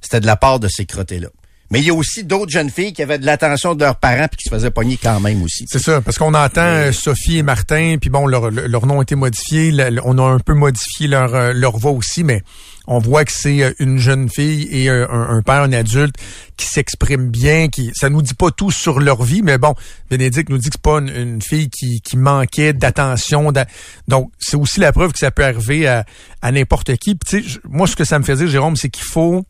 c'était 0.00 0.20
de 0.20 0.26
la 0.26 0.36
part 0.36 0.60
de 0.60 0.68
ces 0.68 0.86
crottés-là. 0.86 1.28
Mais 1.70 1.80
il 1.80 1.84
y 1.84 1.90
a 1.90 1.94
aussi 1.94 2.24
d'autres 2.24 2.50
jeunes 2.50 2.70
filles 2.70 2.94
qui 2.94 3.02
avaient 3.02 3.18
de 3.18 3.26
l'attention 3.26 3.74
de 3.74 3.84
leurs 3.84 3.96
parents 3.96 4.26
puis 4.28 4.38
qui 4.38 4.44
se 4.48 4.54
faisaient 4.54 4.70
pogner 4.70 4.96
quand 4.96 5.20
même 5.20 5.42
aussi. 5.42 5.66
C'est 5.68 5.78
ça, 5.82 6.00
parce 6.00 6.16
qu'on 6.16 6.32
entend 6.32 6.62
euh, 6.62 6.92
Sophie 6.92 7.36
et 7.36 7.42
Martin, 7.42 7.96
puis 8.00 8.08
bon, 8.08 8.26
leur, 8.26 8.50
nom 8.86 9.00
a 9.00 9.02
été 9.02 9.16
modifié, 9.16 9.70
le- 9.70 10.00
on 10.04 10.16
a 10.16 10.22
un 10.22 10.38
peu 10.38 10.54
modifié 10.54 11.08
leur, 11.08 11.34
euh, 11.34 11.52
leur 11.52 11.76
voix 11.76 11.90
aussi, 11.90 12.24
mais 12.24 12.42
on 12.90 12.98
voit 12.98 13.24
que 13.24 13.32
c'est 13.32 13.62
euh, 13.62 13.72
une 13.78 13.98
jeune 13.98 14.28
fille 14.30 14.66
et 14.72 14.88
euh, 14.90 15.06
un, 15.10 15.36
un 15.36 15.42
père, 15.42 15.62
un 15.62 15.72
adulte 15.72 16.16
qui 16.56 16.66
s'exprime 16.66 17.28
bien, 17.30 17.68
qui 17.68 17.92
ça 17.94 18.08
nous 18.08 18.22
dit 18.22 18.34
pas 18.34 18.50
tout 18.50 18.70
sur 18.70 18.98
leur 18.98 19.22
vie, 19.22 19.42
mais 19.42 19.58
bon, 19.58 19.74
Bénédicte 20.10 20.48
nous 20.48 20.58
dit 20.58 20.70
que 20.70 20.76
c'est 20.76 20.82
pas 20.82 20.98
une, 20.98 21.40
fille 21.42 21.68
qui, 21.68 22.00
qui 22.00 22.16
manquait 22.16 22.72
d'attention, 22.72 23.52
d'a- 23.52 23.66
donc 24.08 24.32
c'est 24.38 24.56
aussi 24.56 24.80
la 24.80 24.90
preuve 24.92 25.12
que 25.12 25.18
ça 25.18 25.30
peut 25.30 25.44
arriver 25.44 25.86
à, 25.86 26.04
à 26.42 26.50
n'importe 26.50 26.96
qui. 26.96 27.14
Puis 27.14 27.58
moi 27.68 27.86
ce 27.86 27.94
que 27.94 28.04
ça 28.04 28.18
me 28.18 28.24
fait 28.24 28.36
dire, 28.36 28.48
Jérôme, 28.48 28.76
c'est 28.76 28.88
qu'il 28.88 29.04
faut 29.04 29.44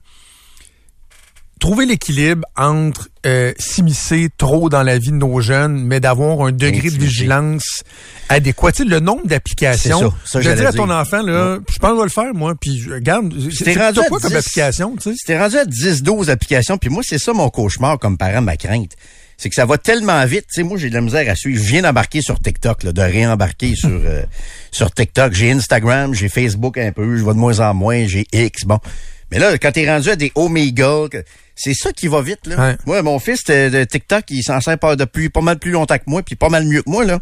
trouver 1.59 1.85
l'équilibre 1.87 2.47
entre 2.57 3.09
euh, 3.27 3.53
s'immiscer 3.59 4.29
trop 4.39 4.69
dans 4.69 4.83
la 4.83 4.99
vie 4.99 5.11
de 5.11 5.17
nos 5.17 5.41
jeunes, 5.41 5.83
mais 5.85 6.01
d'avoir 6.01 6.41
un 6.47 6.53
degré 6.53 6.91
de 6.91 6.97
vigilance 6.99 7.83
adéquat. 8.29 8.73
Tu 8.73 8.83
sais, 8.85 8.89
le 8.89 9.01
nombre 9.01 9.27
d'applications. 9.27 9.99
C'est 10.25 10.31
ça, 10.31 10.41
ça, 10.41 10.41
je 10.41 10.51
dis 10.57 10.65
à 10.67 10.73
ton 10.73 10.87
dire. 10.87 10.97
enfant, 10.97 11.23
là, 11.23 11.59
je 11.71 11.79
pense 11.79 11.91
que 11.91 11.97
je 11.97 12.01
vais 12.01 12.05
le 12.05 12.09
faire, 12.11 12.35
moi, 12.35 12.55
puis 12.61 12.79
je- 12.79 12.91
regarde, 12.93 13.33
c'est 13.53 13.75
rendu 13.79 14.01
quoi 14.09 14.19
comme 14.21 14.31
10. 14.31 14.37
application, 14.37 14.97
tu 14.97 15.11
sais? 15.11 15.17
C'était 15.19 15.39
rendu 15.39 15.57
à 15.57 15.65
10-12 15.65 16.31
applications, 16.31 16.79
puis 16.79 16.91
moi, 16.91 17.03
c'est 17.07 17.19
ça 17.19 17.33
mon 17.33 17.51
cauchemar 17.51 17.99
comme 17.99 18.17
parent, 18.17 18.41
ma 18.43 18.57
crainte. 18.57 18.93
C'est 19.37 19.49
que 19.51 19.55
ça 19.55 19.67
va 19.67 19.79
tellement 19.79 20.25
vite. 20.27 20.47
Tu 20.49 20.55
sais, 20.55 20.63
moi, 20.65 20.77
j'ai 20.79 20.89
de 20.89 20.95
la 20.95 21.01
misère 21.01 21.31
à 21.31 21.37
suivre. 21.37 21.63
Je 21.63 21.69
viens 21.71 21.83
d'embarquer 21.83 22.23
sur 22.23 22.41
TikTok, 22.41 22.83
là, 22.83 22.93
de 22.93 23.03
réembarquer 23.03 23.77
sur 23.77 23.89
euh, 23.89 24.25
sur 24.73 24.91
TikTok. 24.91 25.33
J'ai 25.33 25.53
Instagram, 25.53 26.13
j'ai 26.13 26.29
Facebook 26.29 26.77
un 26.77 26.91
peu, 26.91 27.17
je 27.17 27.23
vois 27.23 27.35
de 27.35 27.39
moins 27.39 27.61
en 27.61 27.73
moins, 27.73 28.05
j'ai 28.07 28.27
X, 28.33 28.65
bon. 28.65 28.79
Mais 29.31 29.39
là, 29.39 29.57
quand 29.59 29.73
t'es 29.73 29.87
rendu 29.91 30.09
à 30.11 30.17
des 30.17 30.31
que- 31.11 31.25
c'est 31.55 31.75
ça 31.75 31.93
qui 31.93 32.07
va 32.09 32.23
vite, 32.23 32.47
là. 32.47 32.57
Ouais. 32.57 32.77
Moi, 32.87 33.03
mon 33.03 33.19
fils 33.19 33.45
de, 33.45 33.69
de 33.69 33.85
TikTok, 33.85 34.25
il 34.31 34.43
s'en 34.43 34.61
sert 34.61 34.79
pas 34.79 34.95
depuis 34.97 35.29
pas 35.29 35.41
mal 35.41 35.59
plus 35.59 35.73
longtemps 35.73 35.99
que 35.99 36.05
moi, 36.07 36.23
puis 36.23 36.37
pas 36.37 36.49
mal 36.49 36.65
mieux 36.65 36.83
que 36.83 36.91
moi, 36.91 37.05
là. 37.05 37.19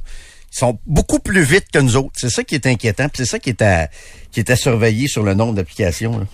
Ils 0.53 0.59
sont 0.59 0.79
beaucoup 0.87 1.19
plus 1.19 1.43
vite 1.43 1.67
que 1.73 1.79
nous 1.79 1.97
autres. 1.97 2.13
C'est 2.17 2.31
ça 2.31 2.45
qui 2.45 2.55
est 2.55 2.67
inquiétant, 2.67 3.09
c'est 3.15 3.25
ça 3.27 3.39
qui 3.39 3.51
est 3.51 3.63
à 3.63 3.89
qui 4.31 4.41
est 4.41 4.51
à 4.51 4.57
surveiller 4.57 5.09
sur 5.09 5.23
le 5.23 5.35
nombre 5.35 5.55
d'applications. 5.55 6.27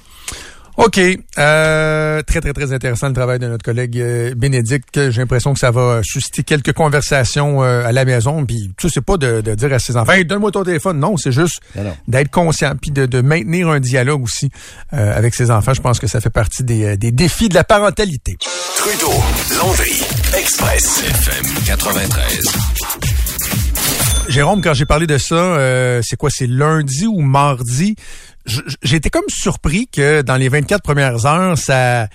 OK. 0.76 0.98
Euh, 1.38 2.22
très, 2.22 2.40
très, 2.40 2.52
très 2.52 2.72
intéressant 2.72 3.08
le 3.08 3.14
travail 3.14 3.38
de 3.38 3.46
notre 3.46 3.64
collègue 3.64 3.98
euh, 3.98 4.34
Bénédicte. 4.34 5.10
J'ai 5.10 5.20
l'impression 5.20 5.52
que 5.52 5.58
ça 5.58 5.70
va 5.70 6.00
susciter 6.02 6.42
quelques 6.42 6.72
conversations 6.72 7.62
euh, 7.62 7.84
à 7.84 7.92
la 7.92 8.04
maison. 8.04 8.44
Puis, 8.46 8.72
tu 8.78 8.88
sais, 8.88 8.94
c'est 8.94 9.04
pas 9.04 9.16
de, 9.16 9.40
de 9.40 9.54
dire 9.54 9.72
à 9.72 9.78
ses 9.78 9.96
enfants, 9.96 10.12
hey, 10.12 10.24
donne-moi 10.24 10.50
ton 10.50 10.64
téléphone. 10.64 10.98
Non, 10.98 11.16
c'est 11.16 11.32
juste 11.32 11.60
d'être 12.08 12.30
conscient 12.30 12.74
puis 12.80 12.90
de, 12.90 13.06
de 13.06 13.20
maintenir 13.20 13.68
un 13.68 13.80
dialogue 13.80 14.22
aussi 14.22 14.50
euh, 14.92 15.16
avec 15.16 15.34
ses 15.34 15.50
enfants. 15.50 15.74
Je 15.74 15.82
pense 15.82 16.00
que 16.00 16.06
ça 16.06 16.20
fait 16.20 16.30
partie 16.30 16.64
des, 16.64 16.96
des 16.96 17.12
défis 17.12 17.48
de 17.48 17.54
la 17.54 17.64
parentalité. 17.64 18.36
Trudeau, 18.76 19.12
Landry, 19.58 20.02
Express, 20.36 21.02
FM 21.04 21.44
93. 21.66 23.11
Jérôme, 24.28 24.62
quand 24.62 24.72
j'ai 24.72 24.86
parlé 24.86 25.06
de 25.06 25.18
ça, 25.18 25.34
euh, 25.34 26.00
c'est 26.02 26.16
quoi, 26.16 26.30
c'est 26.30 26.46
lundi 26.46 27.06
ou 27.06 27.20
mardi? 27.20 27.96
J- 28.46 28.60
j- 28.66 28.76
J'ai 28.82 28.96
été 28.96 29.10
comme 29.10 29.24
surpris 29.28 29.88
que 29.88 30.22
dans 30.22 30.36
les 30.36 30.48
24 30.48 30.82
premières 30.82 31.26
heures, 31.26 31.58
ça, 31.58 32.08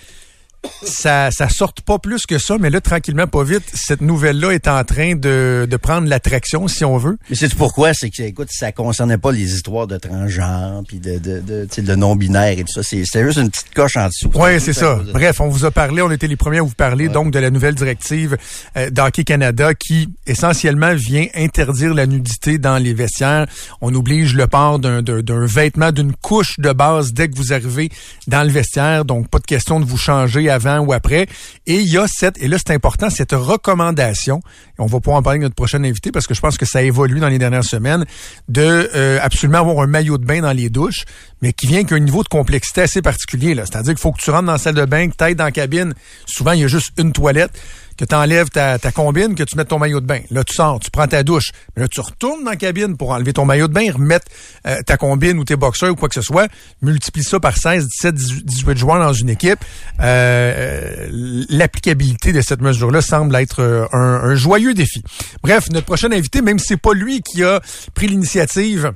ça, 0.83 1.29
ça 1.31 1.49
sorte 1.49 1.81
pas 1.81 1.99
plus 1.99 2.25
que 2.25 2.37
ça, 2.39 2.57
mais 2.59 2.69
là, 2.69 2.81
tranquillement, 2.81 3.27
pas 3.27 3.43
vite, 3.43 3.63
cette 3.73 4.01
nouvelle-là 4.01 4.51
est 4.51 4.67
en 4.67 4.83
train 4.83 5.15
de, 5.15 5.67
de 5.69 5.77
prendre 5.77 6.07
l'attraction, 6.07 6.67
si 6.67 6.83
on 6.85 6.97
veut. 6.97 7.17
Mais 7.29 7.35
c'est 7.35 7.53
pourquoi? 7.55 7.93
C'est 7.93 8.09
que, 8.09 8.23
écoute, 8.23 8.49
ça 8.51 8.71
concernait 8.71 9.17
pas 9.17 9.31
les 9.31 9.53
histoires 9.53 9.87
de 9.87 9.97
transgenres, 9.97 10.83
puis 10.87 10.99
de, 10.99 11.17
de, 11.19 11.39
de, 11.39 11.81
de 11.81 11.95
non-binaires 11.95 12.57
et 12.59 12.63
tout 12.63 12.73
ça. 12.73 12.83
C'est- 12.83 13.05
C'était 13.05 13.23
juste 13.25 13.37
une 13.37 13.49
petite 13.49 13.73
coche 13.73 13.95
en 13.97 14.07
dessous. 14.07 14.31
Oui, 14.35 14.59
c'est 14.59 14.73
ça. 14.73 14.95
de- 14.95 15.11
Bref, 15.11 15.39
on 15.41 15.47
vous 15.47 15.65
a 15.65 15.71
parlé, 15.71 16.01
on 16.01 16.11
était 16.11 16.27
les 16.27 16.35
premiers 16.35 16.59
à 16.59 16.63
vous 16.63 16.69
parler 16.75 17.07
donc 17.09 17.31
de 17.31 17.39
la 17.39 17.49
nouvelle 17.49 17.75
directive 17.75 18.37
euh, 18.75 18.89
d'Hockey 18.89 19.23
Canada 19.23 19.73
qui 19.73 20.09
essentiellement 20.25 20.93
vient 20.95 21.25
interdire 21.35 21.93
la 21.93 22.05
nudité 22.05 22.57
dans 22.57 22.77
les 22.77 22.93
vestiaires. 22.93 23.47
On 23.81 23.93
oblige 23.95 24.33
le 24.35 24.47
port 24.47 24.79
d'un 24.79 25.01
vêtement, 25.45 25.91
d'une 25.91 26.13
couche 26.13 26.59
de 26.59 26.71
base 26.71 27.13
dès 27.13 27.29
que 27.29 27.35
vous 27.37 27.53
arrivez 27.53 27.89
dans 28.27 28.43
le 28.43 28.49
vestiaire. 28.49 29.05
Donc, 29.05 29.29
pas 29.29 29.39
de 29.39 29.45
question 29.45 29.79
de 29.79 29.85
vous 29.85 29.97
changer 29.97 30.46
avant 30.49 30.79
ou 30.79 30.93
après. 30.93 31.27
Et 31.65 31.75
il 31.75 31.91
y 31.91 31.97
a 31.97 32.05
cette, 32.07 32.41
et 32.41 32.47
là 32.47 32.57
c'est 32.57 32.73
important, 32.73 33.09
cette 33.09 33.33
recommandation, 33.33 34.41
on 34.77 34.85
va 34.85 34.99
pouvoir 34.99 35.17
en 35.17 35.23
parler 35.23 35.37
avec 35.37 35.43
notre 35.43 35.55
prochain 35.55 35.83
invité 35.83 36.11
parce 36.11 36.27
que 36.27 36.33
je 36.33 36.41
pense 36.41 36.57
que 36.57 36.65
ça 36.65 36.79
a 36.79 36.81
évolué 36.81 37.19
dans 37.19 37.29
les 37.29 37.39
dernières 37.39 37.63
semaines, 37.63 38.05
de 38.47 38.89
euh, 38.95 39.19
absolument 39.21 39.59
avoir 39.59 39.79
un 39.81 39.87
maillot 39.87 40.17
de 40.17 40.25
bain 40.25 40.41
dans 40.41 40.51
les 40.51 40.69
douches, 40.69 41.05
mais 41.41 41.53
qui 41.53 41.67
vient 41.67 41.83
qu'un 41.83 41.99
niveau 41.99 42.23
de 42.23 42.27
complexité 42.27 42.81
assez 42.81 43.01
particulier. 43.01 43.55
C'est-à-dire 43.55 43.93
qu'il 43.93 44.01
faut 44.01 44.11
que 44.11 44.21
tu 44.21 44.29
rentres 44.29 44.45
dans 44.45 44.53
la 44.53 44.57
salle 44.57 44.75
de 44.75 44.85
bain, 44.85 45.09
que 45.09 45.15
tu 45.15 45.23
ailles 45.23 45.35
dans 45.35 45.45
la 45.45 45.51
cabine. 45.51 45.93
Souvent, 46.25 46.51
il 46.51 46.61
y 46.61 46.63
a 46.63 46.67
juste 46.67 46.91
une 46.97 47.11
toilette 47.11 47.51
que 47.97 48.05
tu 48.05 48.15
enlèves 48.15 48.49
ta, 48.49 48.79
ta 48.79 48.91
combine, 48.91 49.35
que 49.35 49.43
tu 49.43 49.57
mettes 49.57 49.69
ton 49.69 49.79
maillot 49.79 49.99
de 49.99 50.05
bain. 50.05 50.19
Là, 50.31 50.43
tu 50.43 50.53
sors, 50.53 50.79
tu 50.79 50.91
prends 50.91 51.07
ta 51.07 51.23
douche. 51.23 51.51
Mais 51.75 51.83
là, 51.83 51.87
tu 51.87 51.99
retournes 51.99 52.43
dans 52.43 52.51
la 52.51 52.55
cabine 52.55 52.95
pour 52.97 53.11
enlever 53.11 53.33
ton 53.33 53.45
maillot 53.45 53.67
de 53.67 53.73
bain, 53.73 53.91
remettre 53.91 54.27
euh, 54.65 54.81
ta 54.85 54.97
combine 54.97 55.37
ou 55.39 55.43
tes 55.43 55.55
boxeurs 55.55 55.91
ou 55.91 55.95
quoi 55.95 56.09
que 56.09 56.15
ce 56.15 56.21
soit. 56.21 56.47
Multiplie 56.81 57.23
ça 57.23 57.39
par 57.39 57.57
16, 57.57 57.87
17, 57.87 58.15
18, 58.15 58.45
18 58.45 58.77
joueurs 58.77 58.99
dans 58.99 59.13
une 59.13 59.29
équipe. 59.29 59.59
Euh, 59.99 61.07
euh, 61.09 61.45
L'applicabilité 61.49 62.33
de 62.33 62.41
cette 62.41 62.61
mesure-là 62.61 63.01
semble 63.01 63.35
être 63.35 63.61
euh, 63.61 63.85
un, 63.91 64.35
joyeux 64.35 64.73
défi. 64.73 65.01
Bref, 65.41 65.69
notre 65.71 65.85
prochain 65.85 66.11
invité, 66.11 66.41
même 66.41 66.59
si 66.59 66.67
c'est 66.67 66.77
pas 66.77 66.93
lui 66.93 67.21
qui 67.21 67.43
a 67.43 67.61
pris 67.93 68.07
l'initiative 68.07 68.91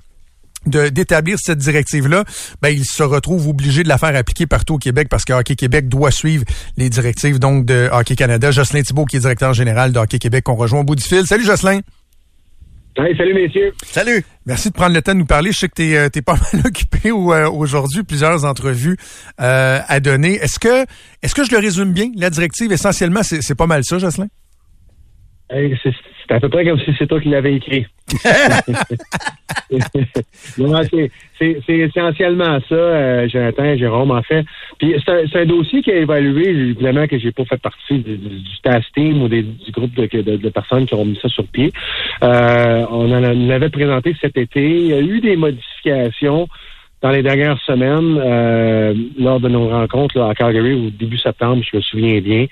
d'établir 0.66 1.38
cette 1.40 1.58
directive-là, 1.58 2.24
ben, 2.62 2.70
il 2.70 2.86
se 2.86 3.04
retrouve 3.04 3.48
obligé 3.48 3.84
de 3.84 3.90
la 3.90 3.98
faire 3.98 4.16
appliquer 4.16 4.46
partout 4.46 4.76
au 4.76 4.78
Québec 4.78 5.08
parce 5.10 5.26
que 5.26 5.34
Hockey 5.34 5.56
Québec 5.56 5.88
doit 5.90 6.12
suivre 6.12 6.46
les 6.78 6.90
directives 6.90 7.40
donc 7.40 7.66
de 7.66 7.90
Hockey 7.92 8.16
Canada. 8.16 8.52
Jocelyn 8.52 8.84
Thibault, 8.84 9.06
qui 9.06 9.18
est 9.18 9.22
directeur 9.22 9.54
général 9.54 9.92
de 9.92 10.00
Hockey 10.00 10.20
Québec, 10.20 10.44
qu'on 10.44 10.56
rejoint 10.56 10.82
au 10.82 10.84
bout 10.84 10.96
du 10.96 11.04
fil. 11.04 11.26
Salut 11.26 11.46
Jocelyn! 11.46 11.82
Hey, 12.98 13.16
salut 13.16 13.34
messieurs. 13.34 13.72
Salut! 13.86 14.26
Merci 14.46 14.68
de 14.68 14.74
prendre 14.74 14.94
le 14.94 15.02
temps 15.02 15.14
de 15.14 15.20
nous 15.20 15.26
parler. 15.26 15.54
Je 15.54 15.60
sais 15.60 15.70
que 15.70 15.76
tu 15.76 16.18
es, 16.18 16.22
pas 16.22 16.34
mal 16.54 16.64
occupé 16.66 17.10
euh, 17.10 17.50
aujourd'hui, 17.50 18.04
plusieurs 18.04 18.44
entrevues 18.44 18.98
euh, 19.40 19.80
à 19.88 20.00
donner. 20.02 20.36
Est-ce 20.36 20.60
que 20.60 20.86
est-ce 21.22 21.34
que 21.34 21.46
je 21.46 21.52
le 21.52 21.60
résume 21.60 21.94
bien? 21.94 22.12
La 22.18 22.30
directive, 22.30 22.72
essentiellement, 22.72 23.24
c'est 23.24 23.42
c'est 23.42 23.56
pas 23.56 23.68
mal 23.68 23.86
ça, 23.86 23.98
Jocelyn? 23.98 24.28
C'est 25.52 26.34
à 26.36 26.40
peu 26.40 26.50
près 26.50 26.66
comme 26.66 26.80
si 26.80 26.92
c'est 26.98 27.08
toi 27.08 27.20
qui 27.20 27.30
l'avais 27.30 27.56
écrit. 27.56 27.86
c'est- 30.98 31.12
essentiellement 31.68 32.60
ça, 32.70 32.76
euh, 32.76 33.28
Jonathan, 33.30 33.76
Jérôme, 33.78 34.12
en 34.12 34.22
fait. 34.22 34.46
Puis 34.80 34.96
c'est 35.06 35.36
un, 35.40 35.46
dossier 35.46 35.82
qui 35.82 35.92
a 35.92 35.96
évalué, 35.96 36.50
évidemment 36.50 37.08
que 37.08 37.18
j'ai 37.18 37.32
pas 37.32 37.46
fait 37.46 37.58
partie 37.62 38.00
du, 38.00 38.18
du, 38.18 38.60
task 38.64 38.88
team 38.96 39.24
ou 39.24 39.28
des- 39.28 39.44
du 39.44 39.72
groupe 39.72 39.94
de, 39.96 40.06
de- 40.22 40.38
de 40.38 40.50
personnes 40.50 40.86
qui 40.86 40.94
ont 40.94 41.06
mis 41.06 41.18
ça 41.22 41.28
sur 41.30 41.46
pied. 41.48 41.72
Euh, 42.24 42.86
on 42.90 43.12
en 43.12 43.20
l'avait 43.20 43.70
présenté 43.70 44.16
cet 44.22 44.38
été. 44.38 44.64
Il 44.64 44.88
y 44.88 44.94
a 44.94 45.00
eu 45.02 45.20
des 45.20 45.36
modifications 45.36 46.48
dans 47.02 47.10
les 47.10 47.24
dernières 47.24 47.60
semaines, 47.64 48.20
euh, 48.24 48.94
lors 49.18 49.40
de 49.40 49.50
nos 49.50 49.68
rencontres 49.70 50.18
là, 50.20 50.28
à 50.30 50.36
Calgary 50.36 50.74
au 50.74 50.92
début 50.92 51.18
septembre, 51.18 51.64
je 51.70 51.76
me 51.78 51.82
souviens 51.82 52.20
bien. 52.22 52.46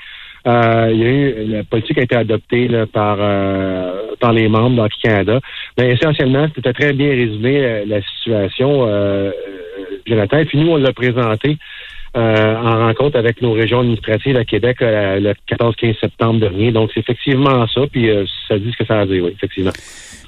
Euh, 0.49 0.89
il 0.91 0.99
y 0.99 1.03
a 1.03 1.07
eu, 1.07 1.45
la 1.47 1.63
politique 1.63 1.97
a 1.97 2.03
été 2.03 2.15
adoptée 2.15 2.69
par, 2.91 3.17
euh, 3.19 4.15
par 4.19 4.33
les 4.33 4.47
membres 4.47 4.75
d'Hockey 4.75 4.97
Canada. 5.03 5.39
Mais 5.77 5.91
essentiellement, 5.91 6.47
c'était 6.55 6.73
très 6.73 6.93
bien 6.93 7.09
résumé 7.09 7.63
euh, 7.63 7.85
la 7.85 8.01
situation, 8.01 8.87
Jonathan. 10.07 10.43
Puis 10.45 10.57
nous, 10.57 10.71
on 10.71 10.77
l'a 10.77 10.93
présenté 10.93 11.57
en 12.15 12.87
rencontre 12.87 13.17
avec 13.17 13.41
nos 13.41 13.53
régions 13.53 13.81
administratives 13.81 14.35
à 14.35 14.43
Québec 14.43 14.77
le 14.81 15.33
14-15 15.47 15.99
septembre 15.99 16.39
dernier. 16.39 16.71
Donc, 16.71 16.89
c'est 16.93 17.01
effectivement 17.01 17.67
ça. 17.67 17.81
Puis 17.91 18.09
ça 18.47 18.57
dit 18.57 18.71
ce 18.71 18.77
que 18.77 18.85
ça 18.85 19.01
a 19.01 19.05
dit, 19.05 19.21
oui, 19.21 19.31
effectivement. 19.35 19.71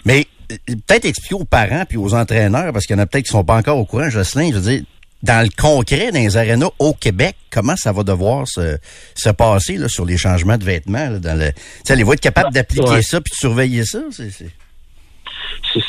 Mais 0.05 0.25
peut-être 0.67 1.05
expliquer 1.05 1.35
aux 1.35 1.45
parents 1.45 1.83
puis 1.87 1.97
aux 1.97 2.13
entraîneurs, 2.13 2.71
parce 2.71 2.85
qu'il 2.85 2.95
y 2.95 2.99
en 2.99 3.01
a 3.01 3.07
peut-être 3.07 3.25
qui 3.25 3.31
sont 3.31 3.43
pas 3.43 3.55
encore 3.55 3.77
au 3.77 3.85
courant, 3.85 4.09
Jocelyn, 4.09 4.49
je 4.49 4.55
veux 4.55 4.61
dire, 4.61 4.81
dans 5.23 5.43
le 5.43 5.49
concret, 5.55 6.11
dans 6.11 6.19
les 6.19 6.35
arénas 6.37 6.69
au 6.79 6.93
Québec, 6.93 7.35
comment 7.51 7.75
ça 7.75 7.91
va 7.91 8.03
devoir 8.03 8.47
se, 8.47 8.77
se 9.15 9.29
passer 9.29 9.77
là, 9.77 9.87
sur 9.87 10.05
les 10.05 10.17
changements 10.17 10.57
de 10.57 10.63
vêtements? 10.63 11.09
Là, 11.09 11.19
dans 11.19 11.37
le, 11.39 11.51
tu 11.51 11.61
sais, 11.85 11.93
allez-vous 11.93 12.13
être 12.13 12.21
capable 12.21 12.53
d'appliquer 12.53 12.89
Ouais. 12.89 13.01
ça 13.01 13.21
puis 13.21 13.31
de 13.31 13.35
surveiller 13.35 13.83
ça? 13.85 13.99
C'est, 14.11 14.31
c'est... 14.31 14.49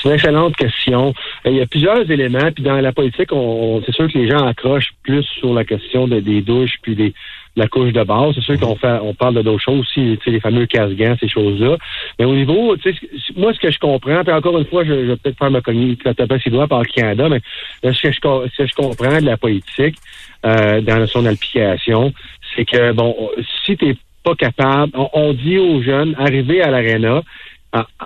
Une 0.04 0.12
excellente 0.12 0.54
question. 0.56 1.14
Euh, 1.46 1.50
Il 1.50 1.56
y 1.56 1.60
a 1.60 1.66
plusieurs 1.66 2.08
éléments, 2.10 2.50
puis 2.54 2.62
dans 2.62 2.76
la 2.80 2.92
politique, 2.92 3.32
on, 3.32 3.36
on- 3.78 3.82
c'est 3.84 3.92
sûr 3.92 4.10
que 4.12 4.16
les 4.18 4.28
gens 4.30 4.46
accrochent 4.46 4.92
plus 5.02 5.24
sur 5.40 5.52
la 5.54 5.64
question 5.64 6.06
de- 6.06 6.20
des 6.20 6.40
douches 6.42 6.74
puis 6.82 6.94
des, 6.94 7.08
de 7.10 7.14
la 7.56 7.68
couche 7.68 7.92
de 7.92 8.02
base. 8.02 8.34
C'est 8.34 8.42
sûr 8.42 8.58
qu'on 8.58 8.76
fait, 8.76 8.98
on 9.02 9.14
parle 9.14 9.34
de 9.34 9.42
d'autres 9.42 9.62
choses 9.62 9.80
aussi, 9.80 10.18
tu 10.18 10.24
sais, 10.24 10.30
les 10.30 10.40
fameux 10.40 10.66
casse-gants, 10.66 11.16
ces 11.20 11.28
choses-là. 11.28 11.76
Mais 12.18 12.24
au 12.24 12.34
niveau, 12.34 12.76
tu 12.76 12.92
sais, 12.92 13.00
moi, 13.36 13.52
ce 13.52 13.60
que 13.60 13.70
je 13.70 13.78
comprends, 13.78 14.24
puis 14.24 14.32
encore 14.32 14.58
une 14.58 14.64
fois, 14.66 14.84
je, 14.84 14.90
je 14.90 15.10
vais 15.10 15.16
peut-être 15.16 15.38
faire 15.38 15.50
ma 15.50 15.60
cognition 15.60 16.14
doigts 16.46 16.68
par 16.68 16.80
le 16.80 16.86
Canada, 16.86 17.28
mais 17.28 17.40
là, 17.82 17.92
ce 17.92 18.02
que 18.02 18.12
je, 18.12 18.74
comprends 18.74 19.20
de 19.20 19.26
la 19.26 19.36
politique 19.36 19.96
euh, 20.46 20.80
dans 20.80 21.06
son 21.06 21.26
application, 21.26 22.12
c'est 22.54 22.64
que, 22.64 22.92
bon, 22.92 23.30
si 23.64 23.76
tu 23.76 23.96
pas 24.24 24.34
capable, 24.36 24.92
on, 24.94 25.32
dit 25.32 25.58
aux 25.58 25.82
jeunes, 25.82 26.14
arrivez 26.16 26.62
à 26.62 26.70
l'aréna, 26.70 27.22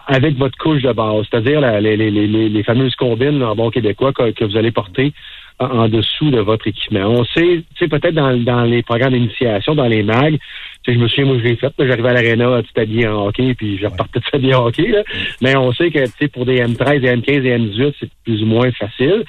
avec 0.07 0.37
votre 0.39 0.57
couche 0.57 0.81
de 0.81 0.93
base, 0.93 1.27
c'est-à-dire 1.31 1.61
les, 1.61 1.97
les, 1.97 2.11
les, 2.11 2.49
les- 2.49 2.63
fameuses 2.63 2.95
combines 2.95 3.43
en 3.43 3.55
bon 3.55 3.71
québécois 3.71 4.13
que 4.13 4.45
vous 4.45 4.57
allez 4.57 4.71
porter 4.71 5.13
en, 5.59 5.89
dessous 5.89 6.31
de 6.31 6.41
votre 6.41 6.67
équipement. 6.67 7.07
On 7.07 7.25
sait, 7.25 7.63
tu 7.75 7.79
sais, 7.79 7.89
peut-être 7.89 8.15
dans, 8.15 8.37
dans 8.37 8.65
les 8.65 8.83
programmes 8.83 9.15
d'initiation, 9.15 9.75
dans 9.75 9.87
les 9.87 10.03
mags, 10.03 10.39
tu 10.83 10.93
sais, 10.93 10.99
je 10.99 11.03
me 11.03 11.09
souviens, 11.09 11.25
moi, 11.27 11.39
je 11.39 11.45
l'ai 11.45 11.57
fait, 11.57 11.73
j'arrivais 11.79 12.09
à 12.09 12.13
l'aréna, 12.13 12.63
tout 12.63 12.81
habillé 12.81 13.09
en 13.09 13.27
hockey, 13.27 13.55
puis 13.55 13.79
je 13.79 13.87
repartais 13.87 14.21
tout 14.21 14.31
habillé 14.33 14.55
en 14.55 14.67
hockey, 14.67 14.89
là. 14.89 15.03
Mais 15.41 15.57
on 15.57 15.73
sait 15.73 15.91
que, 15.91 16.05
tu 16.05 16.13
sais, 16.21 16.29
pour 16.29 16.45
des 16.45 16.61
M13, 16.61 17.01
des 17.01 17.17
M15 17.17 17.43
et 17.43 17.59
M18, 17.59 17.95
c'est 17.99 18.11
plus 18.25 18.43
ou 18.43 18.47
moins 18.47 18.71
facile. 18.73 19.25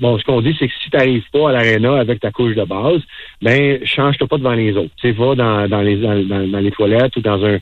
Bon, 0.00 0.18
ce 0.18 0.24
qu'on 0.24 0.40
dit, 0.40 0.54
c'est 0.58 0.66
que 0.66 0.74
si 0.82 0.90
tu 0.90 0.96
n'arrives 0.96 1.30
pas 1.32 1.50
à 1.50 1.52
l'aréna 1.52 1.98
avec 1.98 2.20
ta 2.20 2.32
couche 2.32 2.56
de 2.56 2.64
base, 2.64 3.00
ben 3.40 3.78
change-toi 3.84 4.26
pas 4.26 4.38
devant 4.38 4.54
les 4.54 4.76
autres. 4.76 4.90
Tu 4.96 5.08
sais, 5.08 5.12
va 5.12 5.36
dans, 5.36 5.68
dans, 5.68 5.80
les, 5.80 5.96
dans 5.96 6.58
les 6.58 6.70
toilettes 6.72 7.16
ou 7.16 7.20
dans 7.20 7.44
un 7.44 7.58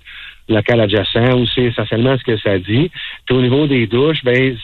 local 0.49 0.81
adjacent 0.81 1.35
où 1.35 1.47
c'est 1.47 1.65
essentiellement 1.65 2.17
ce 2.19 2.25
que 2.25 2.37
ça 2.39 2.59
dit. 2.59 2.91
Puis 3.27 3.37
au 3.37 3.41
niveau 3.41 3.67
des 3.67 3.87
douches, 3.87 4.23
ben 4.25 4.57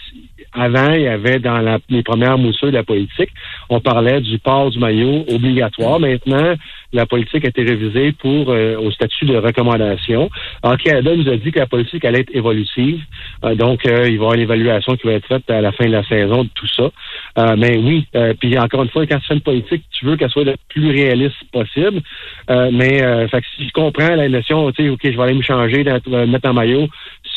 avant, 0.52 0.92
il 0.94 1.02
y 1.02 1.08
avait 1.08 1.38
dans 1.38 1.58
la, 1.58 1.78
les 1.88 2.02
premières 2.02 2.36
moussures 2.36 2.68
de 2.68 2.76
la 2.76 2.82
politique, 2.82 3.30
on 3.68 3.80
parlait 3.80 4.20
du 4.20 4.38
port 4.38 4.70
du 4.70 4.78
maillot 4.80 5.24
obligatoire. 5.28 6.00
Maintenant, 6.00 6.54
la 6.92 7.06
politique 7.06 7.44
a 7.44 7.48
été 7.48 7.62
révisée 7.62 8.12
pour 8.12 8.50
euh, 8.50 8.76
au 8.76 8.90
statut 8.90 9.26
de 9.26 9.36
recommandation. 9.36 10.28
Alors, 10.62 10.76
Canada 10.78 11.14
nous 11.14 11.28
a 11.28 11.36
dit 11.36 11.52
que 11.52 11.60
la 11.60 11.66
politique 11.66 12.04
allait 12.04 12.20
être 12.20 12.34
évolutive. 12.34 13.00
Euh, 13.44 13.54
donc, 13.54 13.86
euh, 13.86 14.08
il 14.08 14.08
va 14.08 14.10
y 14.10 14.14
avoir 14.16 14.34
une 14.34 14.40
évaluation 14.40 14.96
qui 14.96 15.06
va 15.06 15.12
être 15.12 15.26
faite 15.26 15.48
à 15.48 15.60
la 15.60 15.70
fin 15.70 15.86
de 15.86 15.92
la 15.92 16.04
saison 16.04 16.42
de 16.42 16.50
tout 16.54 16.66
ça. 16.66 16.90
Mais 17.36 17.76
oui, 17.76 18.06
puis 18.40 18.58
encore 18.58 18.82
une 18.82 18.90
fois, 18.90 19.06
quand 19.06 19.18
tu 19.18 19.26
fais 19.26 19.34
une 19.34 19.40
politique, 19.40 19.84
tu 19.90 20.04
veux 20.04 20.16
qu'elle 20.16 20.30
soit 20.30 20.44
le 20.44 20.56
plus 20.68 20.90
réaliste 20.90 21.36
possible. 21.52 22.00
mais 22.48 22.98
fait 23.28 23.40
que 23.40 23.46
si 23.56 23.68
je 23.68 23.72
comprends 23.72 24.14
la 24.14 24.28
notion, 24.28 24.70
tu 24.72 24.84
sais, 24.84 24.88
OK, 24.90 25.00
je 25.04 25.16
vais 25.16 25.22
aller 25.22 25.34
me 25.34 25.42
changer, 25.42 25.84
me 25.84 26.26
mettre 26.26 26.48
en 26.48 26.54
maillot. 26.54 26.88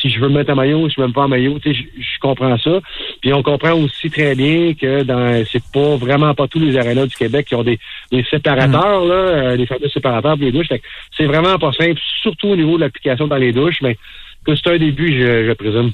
Si 0.02 0.10
je 0.10 0.20
veux 0.20 0.30
me 0.30 0.36
mettre 0.36 0.52
en 0.52 0.56
maillot, 0.56 0.90
je 0.90 0.96
ne 1.00 1.02
veux 1.02 1.08
même 1.08 1.14
pas 1.14 1.24
en 1.24 1.28
maillot, 1.28 1.60
tu 1.60 1.74
sais, 1.74 1.80
je, 1.98 2.20
comprends 2.20 2.58
ça. 2.58 2.80
Puis 3.22 3.34
on 3.34 3.44
comprend 3.44 3.74
aussi 3.74 4.10
très 4.10 4.36
bien 4.36 4.74
que 4.74 5.04
dans 5.04 5.44
c'est 5.46 5.64
pas 5.74 5.96
vraiment 5.98 6.34
pas 6.34 6.48
tous 6.48 6.60
les 6.60 6.78
arénas 6.78 7.06
du 7.06 7.16
Québec 7.16 7.48
qui 7.48 7.56
ont 7.56 7.64
des, 7.64 7.80
des 8.12 8.24
séparateurs, 8.24 9.06
là 9.06 9.14
euh, 9.14 9.56
les 9.56 9.66
fameux 9.66 9.90
séparateurs 9.90 10.36
pour 10.36 10.46
les 10.46 10.52
douches. 10.52 10.68
C'est 11.16 11.26
vraiment 11.26 11.58
pas 11.58 11.72
simple, 11.74 12.00
surtout 12.22 12.50
au 12.50 12.56
niveau 12.56 12.78
de 12.78 12.82
l'application 12.82 13.28
dans 13.28 13.38
les 13.38 13.52
douches, 13.52 13.82
mais 13.82 13.98
que 14.46 14.56
c'est 14.56 14.70
un 14.70 14.78
début, 14.78 15.12
je, 15.14 15.46
je 15.48 15.54
présume. 15.54 15.92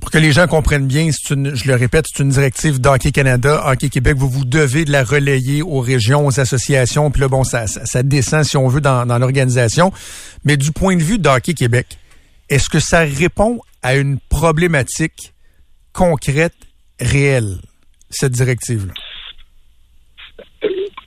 Pour 0.00 0.10
que 0.10 0.18
les 0.18 0.30
gens 0.30 0.46
comprennent 0.46 0.86
bien, 0.86 1.08
une, 1.30 1.54
je 1.54 1.66
le 1.66 1.74
répète, 1.74 2.06
c'est 2.12 2.22
une 2.22 2.28
directive 2.28 2.80
d'Hockey 2.80 3.12
Canada, 3.12 3.62
Hockey 3.66 3.88
Québec. 3.88 4.16
Vous 4.16 4.28
vous 4.28 4.44
devez 4.44 4.84
de 4.84 4.92
la 4.92 5.02
relayer 5.02 5.62
aux 5.62 5.80
régions, 5.80 6.26
aux 6.26 6.38
associations. 6.38 7.10
Puis 7.10 7.22
là, 7.22 7.28
bon, 7.28 7.44
ça, 7.44 7.66
descend, 8.02 8.44
si 8.44 8.56
on 8.56 8.68
veut, 8.68 8.82
dans, 8.82 9.04
l'organisation. 9.18 9.92
Mais 10.44 10.56
du 10.56 10.70
point 10.70 10.96
de 10.96 11.02
vue 11.02 11.18
d'Hockey 11.18 11.54
Québec, 11.54 11.86
est-ce 12.50 12.68
que 12.68 12.78
ça 12.78 13.00
répond 13.00 13.60
à 13.82 13.96
une 13.96 14.18
problématique 14.28 15.32
concrète, 15.92 16.54
réelle, 17.00 17.56
cette 18.10 18.32
directive-là? 18.32 18.92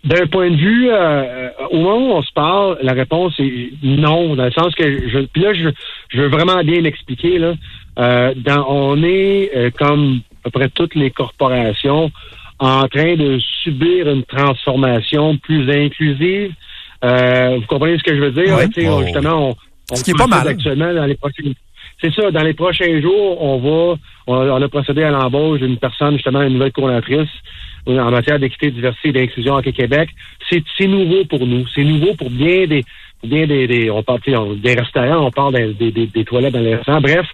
D'un 0.03 0.25
point 0.27 0.49
de 0.49 0.55
vue, 0.55 0.89
euh, 0.89 1.49
au 1.71 1.81
moment 1.81 1.97
où 1.97 2.17
on 2.17 2.23
se 2.23 2.33
parle, 2.33 2.79
la 2.81 2.93
réponse 2.93 3.33
est 3.39 3.71
non, 3.83 4.35
dans 4.35 4.45
le 4.45 4.51
sens 4.51 4.73
que 4.73 5.09
je, 5.09 5.19
puis 5.27 5.41
là, 5.41 5.53
je, 5.53 5.69
je 6.09 6.21
veux 6.21 6.29
vraiment 6.29 6.63
bien 6.63 6.81
l'expliquer. 6.81 7.37
Là, 7.37 7.53
euh, 7.99 8.33
dans, 8.35 8.65
on 8.69 9.03
est 9.03 9.51
euh, 9.55 9.69
comme 9.77 10.21
à 10.39 10.49
peu 10.49 10.59
près 10.59 10.69
toutes 10.69 10.95
les 10.95 11.11
corporations 11.11 12.11
en 12.59 12.87
train 12.87 13.15
de 13.15 13.39
subir 13.63 14.09
une 14.09 14.23
transformation 14.23 15.37
plus 15.37 15.69
inclusive. 15.69 16.53
vous 17.01 17.65
comprenez 17.67 17.97
ce 17.97 18.03
que 18.03 18.15
je 18.15 18.21
veux 18.21 18.31
dire? 18.31 18.57
Justement, 19.03 19.49
on, 19.49 19.55
on 19.91 19.95
ce 19.95 20.03
qui 20.03 20.11
est 20.11 20.17
pas 20.17 20.27
mal. 20.27 20.47
Actuellement, 20.47 20.93
dans 20.93 21.05
les 21.05 21.15
prochains, 21.15 21.51
c'est 22.01 22.13
ça. 22.13 22.31
Dans 22.31 22.43
les 22.43 22.53
prochains 22.53 23.01
jours, 23.01 23.41
on 23.41 23.57
va, 23.59 23.97
on, 24.27 24.61
a 24.61 24.67
procédé 24.69 25.03
à 25.03 25.11
l'embauche 25.11 25.59
d'une 25.59 25.77
personne 25.77 26.15
justement, 26.15 26.41
une 26.41 26.53
nouvelle 26.53 26.71
coordinatrice 26.71 27.29
en 27.87 28.11
matière 28.11 28.39
d'équité, 28.39 28.71
diversité 28.71 29.09
et 29.09 29.13
d'inclusion 29.13 29.55
au 29.55 29.61
Québec. 29.61 30.09
C'est 30.49 30.87
nouveau 30.87 31.25
pour 31.25 31.45
nous. 31.45 31.65
C'est 31.73 31.83
nouveau 31.83 32.13
pour 32.13 32.29
bien 32.29 32.67
des 32.67 32.83
bien 33.23 33.45
des, 33.47 33.89
on 33.91 34.01
parle 34.01 34.21
des 34.61 34.73
restaurants, 34.75 35.25
on 35.25 35.31
parle 35.31 35.73
des, 35.73 35.91
des, 35.91 36.23
toilettes 36.23 36.53
dans 36.53 36.61
les 36.61 36.75
restaurants. 36.75 37.01
Bref, 37.01 37.27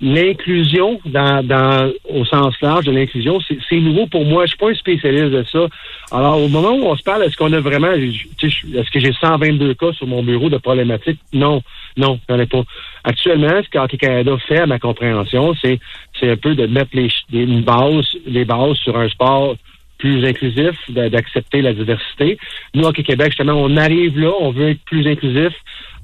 l'inclusion 0.00 1.00
dans, 1.06 1.92
au 2.08 2.24
sens 2.24 2.54
large 2.60 2.84
de 2.84 2.92
l'inclusion, 2.92 3.38
c'est 3.68 3.80
nouveau 3.80 4.06
pour 4.06 4.24
moi. 4.24 4.44
Je 4.44 4.50
suis 4.50 4.58
pas 4.58 4.70
un 4.70 4.74
spécialiste 4.74 5.30
de 5.30 5.44
ça. 5.44 5.66
Alors, 6.10 6.42
au 6.42 6.48
moment 6.48 6.72
où 6.72 6.84
on 6.84 6.96
se 6.96 7.02
parle, 7.02 7.22
est-ce 7.22 7.36
qu'on 7.36 7.52
a 7.52 7.60
vraiment 7.60 7.92
est-ce 7.92 8.90
que 8.90 9.00
j'ai 9.00 9.12
122 9.12 9.74
cas 9.74 9.92
sur 9.92 10.06
mon 10.06 10.22
bureau 10.22 10.50
de 10.50 10.58
problématiques? 10.58 11.20
Non, 11.32 11.62
non, 11.96 12.18
j'en 12.28 12.38
ai 12.38 12.46
pas. 12.46 12.62
Actuellement, 13.04 13.62
ce 13.62 13.70
qu'Hockey 13.70 13.96
Canada 13.96 14.36
fait, 14.46 14.58
à 14.58 14.66
ma 14.66 14.78
compréhension, 14.78 15.54
c'est 15.62 15.80
un 16.22 16.36
peu 16.36 16.54
de 16.54 16.66
mettre 16.66 16.90
les, 16.92 17.08
les 17.30 18.44
bases 18.44 18.76
sur 18.76 18.98
un 18.98 19.08
sport 19.08 19.56
plus 19.98 20.24
inclusif, 20.26 20.74
d'accepter 20.90 21.62
la 21.62 21.72
diversité. 21.72 22.36
Nous, 22.74 22.84
au 22.84 22.92
Québec, 22.92 23.28
justement, 23.28 23.54
on 23.54 23.76
arrive 23.76 24.18
là, 24.18 24.32
on 24.40 24.50
veut 24.50 24.70
être 24.70 24.84
plus 24.84 25.06
inclusif. 25.06 25.52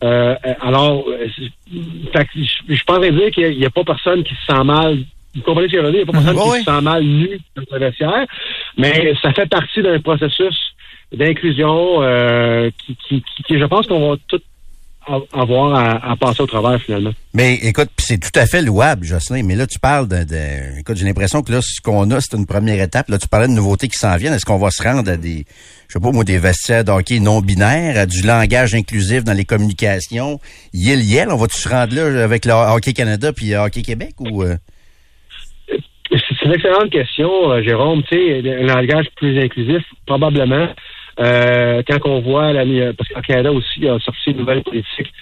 Euh, 0.02 0.34
alors, 0.60 1.04
euh, 1.08 1.26
je, 1.36 2.74
je 2.74 2.84
pense 2.84 3.00
dire 3.00 3.30
qu'il 3.30 3.58
n'y 3.58 3.66
a, 3.66 3.70
pas 3.70 3.84
personne 3.84 4.22
qui 4.24 4.34
se 4.34 4.46
sent 4.46 4.64
mal. 4.64 4.98
Vous 5.34 5.42
comprenez 5.42 5.68
ce 5.68 5.72
que 5.72 5.80
je 5.80 5.86
veux 5.86 5.92
dire? 5.92 6.00
Il 6.00 6.04
n'y 6.04 6.10
a 6.10 6.12
pas 6.12 6.32
personne 6.32 6.52
qui 6.52 6.58
se 6.58 6.64
sent 6.64 6.80
mal 6.80 7.04
nu 7.04 7.40
dans 7.56 7.62
le 7.70 7.78
vestiaire, 7.78 8.26
mais 8.76 9.14
ça 9.22 9.32
fait 9.32 9.48
partie 9.48 9.82
d'un 9.82 10.00
processus 10.00 10.56
d'inclusion 11.12 12.02
euh, 12.02 12.70
qui, 12.78 12.96
qui, 13.08 13.24
qui, 13.46 13.58
je 13.58 13.64
pense 13.64 13.86
qu'on 13.86 14.10
va 14.10 14.16
tout 14.28 14.40
avoir 15.32 15.74
à, 16.04 16.16
passer 16.16 16.42
au 16.42 16.46
travers 16.46 16.80
finalement. 16.80 17.12
Mais 17.34 17.54
écoute, 17.54 17.88
c'est 17.98 18.18
tout 18.18 18.38
à 18.38 18.46
fait 18.46 18.62
louable, 18.62 19.04
Jocelyn. 19.04 19.42
Mais 19.42 19.56
là, 19.56 19.66
tu 19.66 19.78
parles 19.78 20.08
de, 20.08 20.24
de 20.24 20.80
écoute, 20.80 20.96
j'ai 20.96 21.04
l'impression 21.04 21.42
que 21.42 21.52
là, 21.52 21.60
ce 21.62 21.80
qu'on 21.80 22.10
a, 22.10 22.20
c'est 22.20 22.36
une 22.36 22.46
première 22.46 22.80
étape. 22.82 23.08
Là, 23.08 23.18
tu 23.18 23.28
parlais 23.28 23.48
de 23.48 23.52
nouveautés 23.52 23.88
qui 23.88 23.98
s'en 23.98 24.16
viennent. 24.16 24.34
Est-ce 24.34 24.44
qu'on 24.44 24.58
va 24.58 24.70
se 24.70 24.82
rendre 24.82 25.10
à 25.10 25.16
des, 25.16 25.44
je 25.88 25.94
sais 25.94 26.00
pas 26.00 26.12
moi, 26.12 26.24
des 26.24 26.38
vestiaires 26.38 26.84
d'hockey 26.84 27.18
non 27.20 27.40
binaires, 27.40 27.98
à 27.98 28.06
du 28.06 28.22
langage 28.22 28.74
inclusif 28.74 29.24
dans 29.24 29.34
les 29.34 29.44
communications, 29.44 30.38
yel 30.72 31.02
yel? 31.02 31.28
On 31.30 31.36
va-tu 31.36 31.56
se 31.56 31.68
rendre 31.68 31.94
là 31.94 32.22
avec 32.22 32.44
le 32.44 32.52
Hockey 32.52 32.92
Canada 32.92 33.32
puis 33.32 33.54
Hockey 33.54 33.82
Québec 33.82 34.14
ou? 34.20 34.42
Euh? 34.42 34.56
C'est 36.10 36.44
une 36.44 36.52
excellente 36.52 36.90
question, 36.90 37.52
euh, 37.52 37.62
Jérôme. 37.62 38.02
Tu 38.10 38.16
sais, 38.16 38.60
un 38.60 38.66
langage 38.66 39.06
plus 39.16 39.38
inclusif, 39.38 39.82
probablement. 40.06 40.68
Euh, 41.18 41.82
quand 41.86 41.98
on 42.04 42.20
voit, 42.20 42.52
la, 42.52 42.92
parce 42.92 43.08
qu'en 43.10 43.20
Canada 43.20 43.52
aussi 43.52 43.86
a 43.88 43.98
sorti 43.98 44.30
une 44.30 44.38
nouvelle 44.38 44.62
politique 44.62 45.12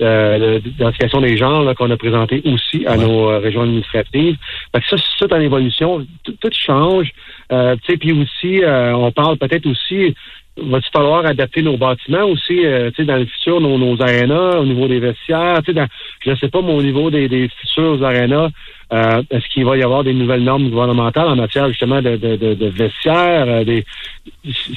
d'identification 0.00 1.20
des 1.20 1.36
genres 1.36 1.74
qu'on 1.74 1.90
a 1.90 1.96
présenté 1.96 2.42
aussi 2.44 2.86
à 2.86 2.96
nos 2.96 3.30
euh, 3.30 3.38
régions 3.38 3.62
administratives. 3.62 4.36
Fait 4.72 4.80
que 4.80 4.88
ça, 4.88 4.96
c'est 4.96 5.26
tout 5.26 5.32
en 5.32 5.40
évolution. 5.40 6.06
Tout, 6.24 6.50
change. 6.52 7.12
Euh, 7.52 7.76
puis 7.86 8.12
aussi, 8.12 8.62
euh, 8.62 8.94
on 8.94 9.12
parle 9.12 9.36
peut-être 9.36 9.66
aussi 9.66 10.14
va-t-il 10.56 10.90
falloir 10.92 11.26
adapter 11.26 11.62
nos 11.62 11.76
bâtiments 11.76 12.24
aussi, 12.24 12.64
euh, 12.64 12.90
tu 12.90 12.96
sais, 12.96 13.04
dans 13.04 13.16
le 13.16 13.26
futur, 13.26 13.60
nos, 13.60 13.76
nos 13.76 14.00
arénas, 14.00 14.58
au 14.58 14.64
niveau 14.64 14.86
des 14.86 15.00
vestiaires, 15.00 15.60
tu 15.64 15.72
sais, 15.72 15.86
je 16.24 16.30
ne 16.30 16.36
sais 16.36 16.48
pas, 16.48 16.62
mais 16.62 16.72
au 16.72 16.82
niveau 16.82 17.10
des, 17.10 17.28
des 17.28 17.48
futurs 17.48 18.02
arénas, 18.04 18.50
euh, 18.92 19.22
est-ce 19.30 19.48
qu'il 19.48 19.64
va 19.64 19.76
y 19.76 19.82
avoir 19.82 20.04
des 20.04 20.14
nouvelles 20.14 20.44
normes 20.44 20.70
gouvernementales 20.70 21.26
en 21.26 21.36
matière 21.36 21.68
justement 21.68 22.00
de, 22.00 22.16
de, 22.16 22.36
de, 22.36 22.66
vestiaires? 22.66 23.46
Euh, 23.48 23.64
des... 23.64 23.84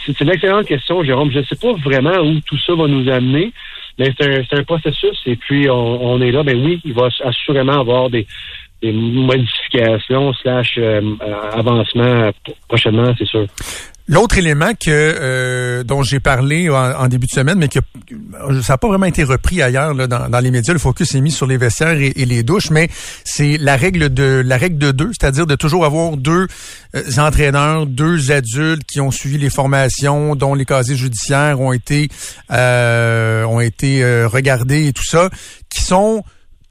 C'est 0.05 0.19
une 0.19 0.29
excellente 0.29 0.65
question, 0.65 1.03
Jérôme. 1.03 1.31
Je 1.31 1.39
ne 1.39 1.43
sais 1.43 1.57
pas 1.61 1.73
vraiment 1.73 2.17
où 2.21 2.39
tout 2.41 2.57
ça 2.57 2.73
va 2.73 2.87
nous 2.87 3.07
amener, 3.09 3.51
mais 3.97 4.13
c'est 4.19 4.53
un, 4.53 4.59
un, 4.59 4.63
processus 4.63 5.17
et 5.25 5.35
puis 5.35 5.69
on, 5.69 6.13
on, 6.13 6.21
est 6.21 6.31
là. 6.31 6.43
Ben 6.43 6.57
oui, 6.63 6.79
il 6.85 6.93
va 6.93 7.09
assurément 7.23 7.79
avoir 7.81 8.09
des, 8.09 8.27
des 8.81 8.91
modifications 8.91 10.33
slash 10.33 10.75
euh, 10.77 11.01
avancements 11.53 12.31
prochainement, 12.67 13.13
c'est 13.17 13.27
sûr. 13.27 13.45
L'autre 14.09 14.37
élément 14.37 14.71
que 14.73 14.87
euh, 14.89 15.83
dont 15.83 16.01
j'ai 16.01 16.21
parlé 16.21 16.69
en, 16.69 17.07
début 17.09 17.27
de 17.27 17.31
semaine, 17.31 17.57
mais 17.57 17.67
que 17.67 17.79
ça 18.61 18.73
n'a 18.73 18.77
pas 18.77 18.87
vraiment 18.87 19.05
été 19.05 19.25
repris 19.25 19.61
ailleurs 19.61 19.93
là, 19.93 20.07
dans, 20.07 20.39
les 20.39 20.49
médias, 20.49 20.71
le 20.71 20.79
focus 20.79 21.13
est 21.13 21.19
mis 21.19 21.31
sur 21.31 21.45
les 21.45 21.57
vestiaires 21.57 21.99
et, 21.99 22.13
les 22.13 22.41
douches, 22.41 22.69
mais 22.69 22.89
c'est 23.25 23.57
la 23.57 23.75
règle 23.75 24.13
de 24.13 24.41
la 24.45 24.55
règle 24.55 24.77
de 24.77 24.91
deux, 24.91 25.11
c'est-à-dire 25.19 25.45
de 25.45 25.55
toujours 25.55 25.83
avoir 25.83 26.15
deux 26.15 26.47
euh, 26.95 27.03
entraîneurs, 27.17 27.85
deux 27.85 28.31
adultes 28.31 28.83
qui 28.85 29.01
ont 29.01 29.11
suivi 29.11 29.37
les 29.37 29.49
formations, 29.49 30.37
dont 30.37 30.53
les 30.53 30.65
casiers 30.65 30.95
judiciaires 30.95 31.59
ont 31.59 31.73
été 31.73 32.07
euh, 32.51 33.43
ont 33.43 33.59
été 33.59 34.03
regardés 34.25 34.87
et 34.87 34.93
tout 34.93 35.05
ça, 35.05 35.29
qui 35.69 35.83
sont 35.83 36.23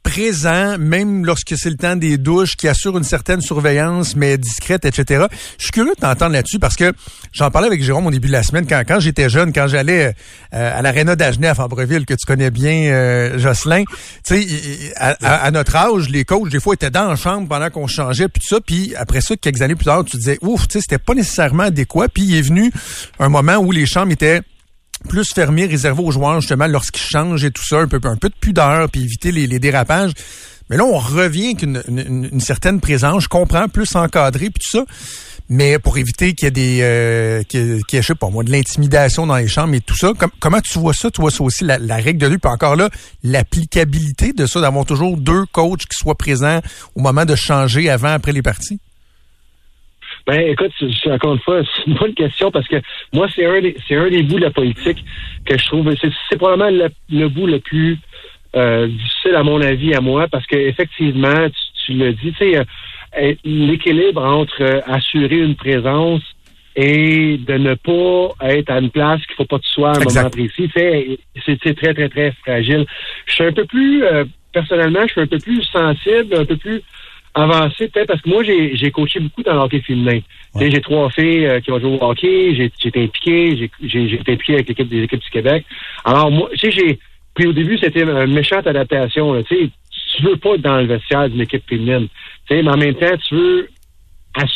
présent, 0.07 0.79
même 0.79 1.27
lorsque 1.27 1.55
c'est 1.57 1.69
le 1.69 1.77
temps 1.77 1.97
des 1.97 2.17
douches, 2.17 2.55
qui 2.57 2.69
assure 2.69 2.97
une 2.97 3.05
certaine 3.05 3.41
surveillance, 3.41 4.15
mais 4.15 4.39
discrète, 4.39 4.85
etc. 4.85 5.27
Je 5.59 5.65
suis 5.65 5.73
curieux 5.73 5.95
de 5.97 6.01
t'entendre 6.01 6.33
là-dessus 6.33 6.61
parce 6.61 6.77
que 6.77 6.93
j'en 7.33 7.51
parlais 7.51 7.67
avec 7.67 7.83
Jérôme 7.83 8.07
au 8.07 8.13
début 8.13 8.29
de 8.29 8.33
la 8.33 8.45
semaine, 8.45 8.67
quand, 8.69 8.83
quand 8.87 9.01
j'étais 9.01 9.29
jeune, 9.29 9.53
quand 9.53 9.67
j'allais 9.67 10.15
euh, 10.55 10.79
à 10.79 10.81
l'aréna 10.81 11.17
d'Agenais 11.17 11.49
à 11.49 11.57
Fabreville, 11.57 12.07
que 12.07 12.15
tu 12.15 12.25
connais 12.25 12.53
bien, 12.53 12.93
euh, 12.93 13.37
Jocelyn. 13.39 13.83
Tu 14.25 14.43
sais, 14.43 14.95
à, 14.97 15.51
notre 15.51 15.75
âge, 15.75 16.09
les 16.09 16.25
coachs, 16.25 16.51
des 16.51 16.61
fois, 16.61 16.75
étaient 16.75 16.91
dans 16.91 17.09
la 17.09 17.17
chambre 17.17 17.49
pendant 17.49 17.71
qu'on 17.71 17.89
changeait, 17.89 18.29
puis 18.29 18.41
tout 18.41 18.55
ça. 18.55 18.61
Puis 18.65 18.95
après 18.95 19.21
ça, 19.21 19.35
quelques 19.37 19.61
années 19.63 19.75
plus 19.75 19.87
tard, 19.87 20.05
tu 20.05 20.17
disais, 20.19 20.39
ouf, 20.41 20.69
tu 20.69 20.75
sais, 20.75 20.81
c'était 20.83 21.03
pas 21.03 21.15
nécessairement 21.15 21.65
adéquat. 21.65 22.09
Puis 22.09 22.23
il 22.23 22.37
est 22.37 22.43
venu 22.43 22.71
un 23.19 23.29
moment 23.29 23.57
où 23.57 23.73
les 23.73 23.87
chambres 23.87 24.13
étaient 24.13 24.41
plus 25.07 25.33
fermé, 25.33 25.67
réservé 25.67 26.03
aux 26.03 26.11
joueurs 26.11 26.41
justement 26.41 26.67
lorsqu'ils 26.67 27.03
changent 27.03 27.45
et 27.45 27.51
tout 27.51 27.65
ça, 27.65 27.79
un 27.81 27.89
peu, 27.89 28.01
un 28.03 28.17
peu 28.17 28.29
de 28.29 28.35
pudeur, 28.39 28.91
puis 28.91 29.03
éviter 29.03 29.33
les, 29.33 29.59
dérapages. 29.59 30.13
Mais 30.69 30.77
là, 30.77 30.85
on 30.85 30.99
revient 30.99 31.55
avec 31.57 31.63
une, 31.63 32.41
certaine 32.41 32.81
présence. 32.81 33.25
Je 33.25 33.29
comprends, 33.29 33.69
plus 33.69 33.95
encadré, 33.95 34.51
puis 34.51 34.61
tout 34.63 34.79
ça. 34.79 34.85
Mais 35.49 35.79
pour 35.79 35.97
éviter 35.97 36.35
qu'il 36.35 36.47
y 36.47 36.49
ait 36.49 36.51
des, 36.51 36.79
euh, 36.83 37.43
qu'il 37.45 37.61
y 37.61 37.97
ait, 37.97 38.03
je 38.03 38.07
sais 38.09 38.15
pas 38.17 38.29
moi, 38.31 38.43
de 38.43 38.51
l'intimidation 38.51 39.29
dans 39.29 39.37
les 39.37 39.47
chambres 39.47 39.75
et 39.75 39.81
tout 39.81 39.97
ça. 39.97 40.13
comment 40.41 40.61
tu 40.61 40.79
vois 40.81 40.93
ça? 40.93 41.09
Tu 41.11 41.21
vois 41.21 41.31
ça 41.31 41.45
aussi, 41.45 41.65
la, 41.65 41.79
règle 41.97 42.19
de 42.19 42.29
deux, 42.29 42.39
puis 42.39 42.51
encore 42.51 42.75
là, 42.75 42.91
l'applicabilité 43.23 44.33
de 44.33 44.47
ça, 44.47 44.61
d'avoir 44.61 44.85
toujours 44.85 45.17
deux 45.17 45.47
coachs 45.53 45.87
qui 45.87 45.97
soient 45.97 46.17
présents 46.17 46.61
au 46.97 47.01
moment 47.01 47.25
de 47.25 47.37
changer 47.37 47.89
avant, 47.89 48.13
après 48.13 48.33
les 48.33 48.43
parties? 48.43 48.81
Ben, 50.27 50.41
écoute, 50.41 50.73
encore 51.07 51.35
une 51.35 51.41
fois, 51.41 51.63
c'est 51.63 51.87
une 51.87 51.95
bonne 51.95 52.15
question 52.15 52.51
parce 52.51 52.67
que 52.67 52.77
moi, 53.13 53.29
c'est 53.35 53.47
un, 53.47 53.61
des, 53.61 53.77
c'est 53.87 53.95
un 53.95 54.09
des 54.09 54.23
bouts 54.23 54.39
de 54.39 54.45
la 54.45 54.51
politique 54.51 55.05
que 55.45 55.57
je 55.57 55.67
trouve, 55.67 55.95
c'est, 56.01 56.11
c'est 56.29 56.37
probablement 56.37 56.91
le, 57.11 57.29
bout 57.29 57.47
le 57.47 57.61
plus 57.61 57.99
euh, 58.57 58.89
difficile 58.89 59.37
à 59.37 59.45
mon 59.45 59.61
avis 59.61 59.95
à 59.95 60.01
moi 60.01 60.27
parce 60.27 60.45
que 60.47 60.57
effectivement, 60.57 61.49
tu, 61.49 61.85
tu 61.87 61.93
le 61.93 62.13
dis, 62.13 62.33
tu 62.33 62.39
sais, 62.39 62.59
euh, 62.59 63.35
l'équilibre 63.45 64.25
entre 64.25 64.63
euh, 64.63 64.81
assurer 64.87 65.39
une 65.39 65.55
présence 65.55 66.23
et 66.75 67.39
de 67.39 67.55
ne 67.55 67.75
pas 67.75 68.35
être 68.49 68.71
à 68.71 68.79
une 68.81 68.91
place 68.91 69.25
qu'il 69.27 69.35
faut 69.37 69.47
pas 69.47 69.59
que 69.59 69.65
tu 69.65 69.71
sois 69.71 69.93
à 69.93 69.97
un 69.97 70.05
moment 70.05 70.31
précis. 70.31 70.71
C'est 70.75 71.77
très, 71.77 71.95
très, 71.95 72.09
très 72.09 72.33
fragile. 72.43 72.85
Je 73.27 73.33
suis 73.33 73.45
un 73.45 73.53
peu 73.53 73.65
plus, 73.65 74.05
euh, 74.05 74.25
personnellement, 74.53 75.01
je 75.07 75.13
suis 75.13 75.21
un 75.23 75.27
peu 75.27 75.39
plus 75.39 75.63
sensible, 75.63 76.35
un 76.35 76.45
peu 76.45 76.57
plus 76.57 76.83
avancé, 77.37 77.89
peut-être 77.89 78.09
parce 78.09 78.23
que 78.23 78.29
moi, 78.29 78.43
j'ai 78.43 78.91
coaché 78.91 79.21
beaucoup 79.21 79.43
dans 79.43 79.55
le 79.55 79.61
hockey 79.61 79.81
féminin. 79.81 80.21
J'ai 80.59 80.81
trois 80.81 81.11
filles 81.11 81.47
euh, 81.47 81.61
qui 81.61 81.71
ont 81.71 81.79
joué 81.79 81.99
au 82.01 82.03
hockey, 82.03 82.55
j'ai 82.55 82.89
été 82.89 83.05
impliqué, 83.05 83.71
j'ai 83.83 84.15
été 84.15 84.33
impliqué 84.33 84.55
avec 84.55 84.69
l'équipe 84.69 84.89
des 84.89 85.03
équipes 85.03 85.23
du 85.23 85.31
Québec. 85.31 85.65
Alors, 86.05 86.31
moi, 86.31 86.49
tu 86.53 86.59
sais, 86.59 86.71
j'ai. 86.71 86.99
Puis 87.35 87.47
au 87.47 87.53
début, 87.53 87.77
c'était 87.79 88.03
une 88.03 88.33
méchante 88.33 88.67
adaptation. 88.67 89.43
Tu 89.43 89.55
sais, 89.55 89.71
tu 90.17 90.23
veux 90.23 90.37
pas 90.37 90.55
être 90.55 90.63
dans 90.63 90.79
le 90.79 90.87
vestiaire 90.87 91.29
d'une 91.29 91.43
équipe 91.43 91.69
féminine. 91.69 92.09
Tu 92.49 92.57
sais, 92.57 92.63
mais 92.63 92.71
en 92.71 92.77
même 92.79 92.95
temps, 92.95 93.17
tu 93.29 93.35
veux 93.35 93.69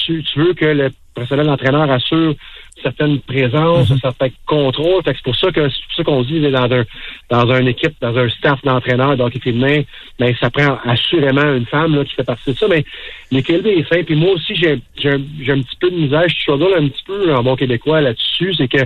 tu 0.05 0.22
veux 0.37 0.55
que 0.55 0.66
le 0.66 0.91
personnel 1.14 1.47
d'entraîneur 1.47 1.91
assure 1.91 2.35
certaines 2.83 3.20
présences, 3.20 3.91
un 3.91 3.95
mhm. 3.95 4.01
certain 4.01 4.28
contrôle. 4.47 5.03
C'est 5.05 5.22
pour 5.22 5.37
ça 5.37 5.51
que 5.51 5.68
c'est 5.68 5.83
pour 5.87 5.95
ça 5.97 6.05
qu'on 6.05 6.22
dit 6.22 6.41
dans 6.41 6.72
un 6.72 6.85
dans 7.28 7.55
une 7.55 7.68
équipe, 7.68 7.95
dans 8.01 8.16
un 8.16 8.28
staff 8.28 8.62
d'entraîneurs 8.62 9.16
donc 9.16 9.39
féminin, 9.43 9.83
ben 10.18 10.35
ça 10.41 10.51
prend 10.51 10.78
assurément 10.85 11.55
une 11.55 11.66
femme 11.66 11.95
là, 11.97 12.05
qui 12.05 12.14
fait 12.14 12.24
partie 12.24 12.53
de 12.53 12.57
ça. 12.57 12.66
Mais 12.68 12.85
l'équilibre 13.31 13.68
est 13.68 13.89
simple. 13.89 14.05
Puis 14.05 14.16
moi 14.16 14.33
aussi, 14.33 14.55
j'ai 14.55 14.81
j'ai 14.97 15.11
un 15.12 15.61
petit 15.61 15.76
peu 15.81 15.91
de 15.91 15.97
misère, 15.97 16.28
je 16.28 16.35
suis 16.35 16.53
un 16.53 16.89
petit 16.89 17.05
peu 17.05 17.35
en 17.35 17.43
bon 17.43 17.57
québécois 17.57 18.01
là-dessus, 18.01 18.55
c'est 18.55 18.68
que 18.68 18.83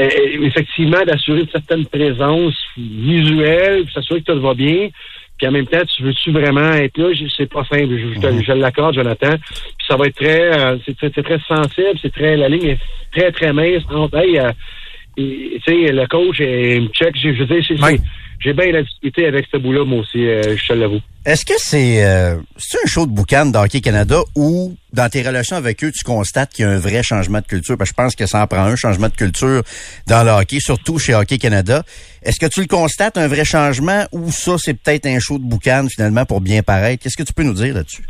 euh, 0.00 0.08
effectivement 0.42 1.04
d'assurer 1.04 1.40
une 1.40 1.48
certaine 1.48 1.86
présence 1.86 2.54
visuelle, 2.76 3.84
s'assurer 3.92 4.22
que 4.22 4.32
tout 4.32 4.40
va 4.40 4.54
bien. 4.54 4.88
Puis 5.38 5.46
en 5.46 5.50
même 5.50 5.66
temps, 5.66 5.82
tu 5.94 6.02
veux-tu 6.02 6.30
vraiment 6.30 6.72
être 6.72 6.96
là? 6.96 7.08
C'est 7.36 7.50
pas 7.50 7.64
simple. 7.64 7.96
Je, 7.96 8.42
je, 8.42 8.52
l'accorde, 8.52 8.94
Jonathan. 8.94 9.36
Puis 9.36 9.86
ça 9.86 9.96
va 9.96 10.06
être 10.06 10.16
très, 10.16 10.58
euh, 10.58 10.78
c'est 10.86 11.22
très 11.22 11.38
sensible. 11.46 11.98
C'est 12.00 12.12
très, 12.12 12.36
la 12.36 12.48
ligne 12.48 12.70
est 12.70 12.78
très, 13.14 13.30
très 13.32 13.52
mince 13.52 13.82
entre, 13.90 14.16
hey, 14.16 14.38
euh, 14.38 14.50
tu 15.16 15.60
sais, 15.66 15.92
le 15.92 16.06
coach, 16.06 16.40
me 16.40 16.88
check. 16.88 17.16
Je, 17.16 17.28
veux 17.28 17.46
dire, 17.46 17.62
j'ai 18.40 18.52
bien 18.52 18.70
la 18.72 18.80
avec 19.28 19.46
ce 19.50 19.56
bout-là, 19.56 19.84
moi 19.84 20.00
aussi, 20.00 20.26
euh, 20.26 20.56
je 20.56 20.66
te 20.66 20.72
l'avoue. 20.72 21.00
Est-ce 21.24 21.44
que 21.44 21.54
c'est 21.56 22.04
euh, 22.04 22.36
un 22.36 22.86
show 22.86 23.06
de 23.06 23.10
boucan 23.10 23.46
d'Hockey 23.46 23.80
Canada 23.80 24.20
ou 24.36 24.76
dans 24.92 25.08
tes 25.08 25.22
relations 25.22 25.56
avec 25.56 25.82
eux, 25.82 25.90
tu 25.90 26.04
constates 26.04 26.52
qu'il 26.52 26.64
y 26.64 26.68
a 26.68 26.70
un 26.70 26.78
vrai 26.78 27.02
changement 27.02 27.40
de 27.40 27.46
culture? 27.46 27.76
Parce 27.76 27.90
que 27.90 27.96
je 27.96 28.02
pense 28.02 28.14
que 28.14 28.26
ça 28.26 28.42
en 28.42 28.46
prend 28.46 28.62
un 28.62 28.76
changement 28.76 29.08
de 29.08 29.14
culture 29.14 29.62
dans 30.06 30.22
le 30.22 30.30
hockey, 30.30 30.60
surtout 30.60 30.98
chez 30.98 31.14
Hockey 31.14 31.38
Canada. 31.38 31.82
Est-ce 32.22 32.38
que 32.38 32.46
tu 32.46 32.60
le 32.60 32.66
constates, 32.66 33.18
un 33.18 33.28
vrai 33.28 33.44
changement, 33.44 34.06
ou 34.12 34.30
ça, 34.30 34.56
c'est 34.58 34.74
peut-être 34.74 35.06
un 35.06 35.18
show 35.18 35.38
de 35.38 35.44
boucan 35.44 35.86
finalement 35.90 36.24
pour 36.24 36.40
bien 36.40 36.62
paraître? 36.62 37.02
Qu'est-ce 37.02 37.16
que 37.16 37.24
tu 37.24 37.32
peux 37.32 37.42
nous 37.42 37.54
dire 37.54 37.74
là-dessus? 37.74 38.04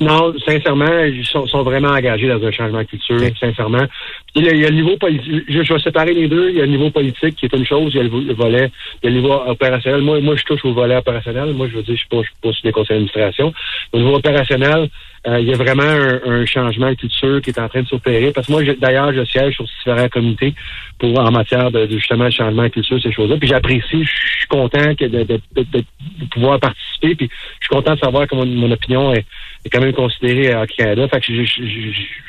Non, 0.00 0.34
sincèrement, 0.44 1.04
ils 1.04 1.24
sont, 1.24 1.62
vraiment 1.62 1.90
engagés 1.90 2.26
dans 2.26 2.44
un 2.44 2.50
changement 2.50 2.80
de 2.80 2.84
culture, 2.84 3.20
sincèrement. 3.38 3.84
Il 4.34 4.44
y, 4.44 4.48
a, 4.48 4.52
il 4.52 4.60
y, 4.60 4.64
a, 4.64 4.68
le 4.68 4.74
niveau 4.74 4.96
politique, 4.96 5.44
je, 5.48 5.72
vais 5.72 5.78
séparer 5.78 6.12
les 6.12 6.26
deux. 6.26 6.50
Il 6.50 6.56
y 6.56 6.60
a 6.60 6.64
le 6.64 6.72
niveau 6.72 6.90
politique 6.90 7.36
qui 7.36 7.46
est 7.46 7.54
une 7.54 7.64
chose, 7.64 7.92
il 7.94 7.98
y 7.98 8.00
a 8.00 8.02
le, 8.02 8.34
volet, 8.34 8.70
il 9.02 9.06
y 9.06 9.06
a 9.06 9.10
le 9.10 9.20
niveau 9.20 9.34
opérationnel. 9.46 10.00
Moi, 10.00 10.20
moi, 10.20 10.34
je 10.34 10.42
touche 10.42 10.64
au 10.64 10.72
volet 10.72 10.96
opérationnel. 10.96 11.52
Moi, 11.52 11.68
je 11.68 11.76
veux 11.76 11.82
dire, 11.82 11.94
je 11.94 12.00
suis 12.00 12.08
pas, 12.08 12.22
je 12.22 12.26
suis 12.26 12.36
pas 12.42 12.52
sur 12.52 12.66
les 12.66 12.72
conseils 12.72 12.96
d'administration. 12.96 13.54
Au 13.92 13.98
niveau 13.98 14.16
opérationnel, 14.16 14.88
euh, 15.26 15.40
il 15.40 15.48
y 15.48 15.54
a 15.54 15.56
vraiment 15.56 15.82
un, 15.82 16.44
changement 16.44 16.90
de 16.90 16.94
culture 16.94 17.40
qui 17.40 17.50
est 17.50 17.58
en 17.58 17.68
train 17.68 17.82
de 17.82 17.86
s'opérer. 17.86 18.32
Parce 18.32 18.46
que 18.46 18.52
moi, 18.52 18.62
d'ailleurs, 18.78 19.12
je 19.12 19.24
siège 19.24 19.54
sur 19.54 19.64
différents 19.64 20.08
comités 20.08 20.54
pour 20.98 21.18
en 21.18 21.30
matière 21.30 21.70
de, 21.70 21.86
justement 21.88 22.26
de 22.26 22.30
changement 22.30 22.64
de 22.64 22.68
culture, 22.68 23.00
ces 23.00 23.12
choses-là. 23.12 23.36
Puis 23.38 23.48
j'apprécie, 23.48 24.04
je 24.04 24.38
suis 24.38 24.48
content 24.48 24.94
que 24.94 25.06
de, 25.06 25.22
de, 25.22 25.40
de, 25.56 25.84
pouvoir 26.30 26.60
participer. 26.60 27.14
Puis 27.14 27.30
je 27.60 27.66
suis 27.66 27.74
content 27.74 27.94
de 27.94 28.00
savoir 28.00 28.26
que 28.26 28.34
mon, 28.34 28.70
opinion 28.70 29.14
est, 29.14 29.24
est, 29.64 29.70
quand 29.70 29.80
même 29.80 29.92
considérée 29.92 30.52
à 30.52 30.66
Canada. 30.66 31.08
Fait 31.08 31.20
que 31.20 31.32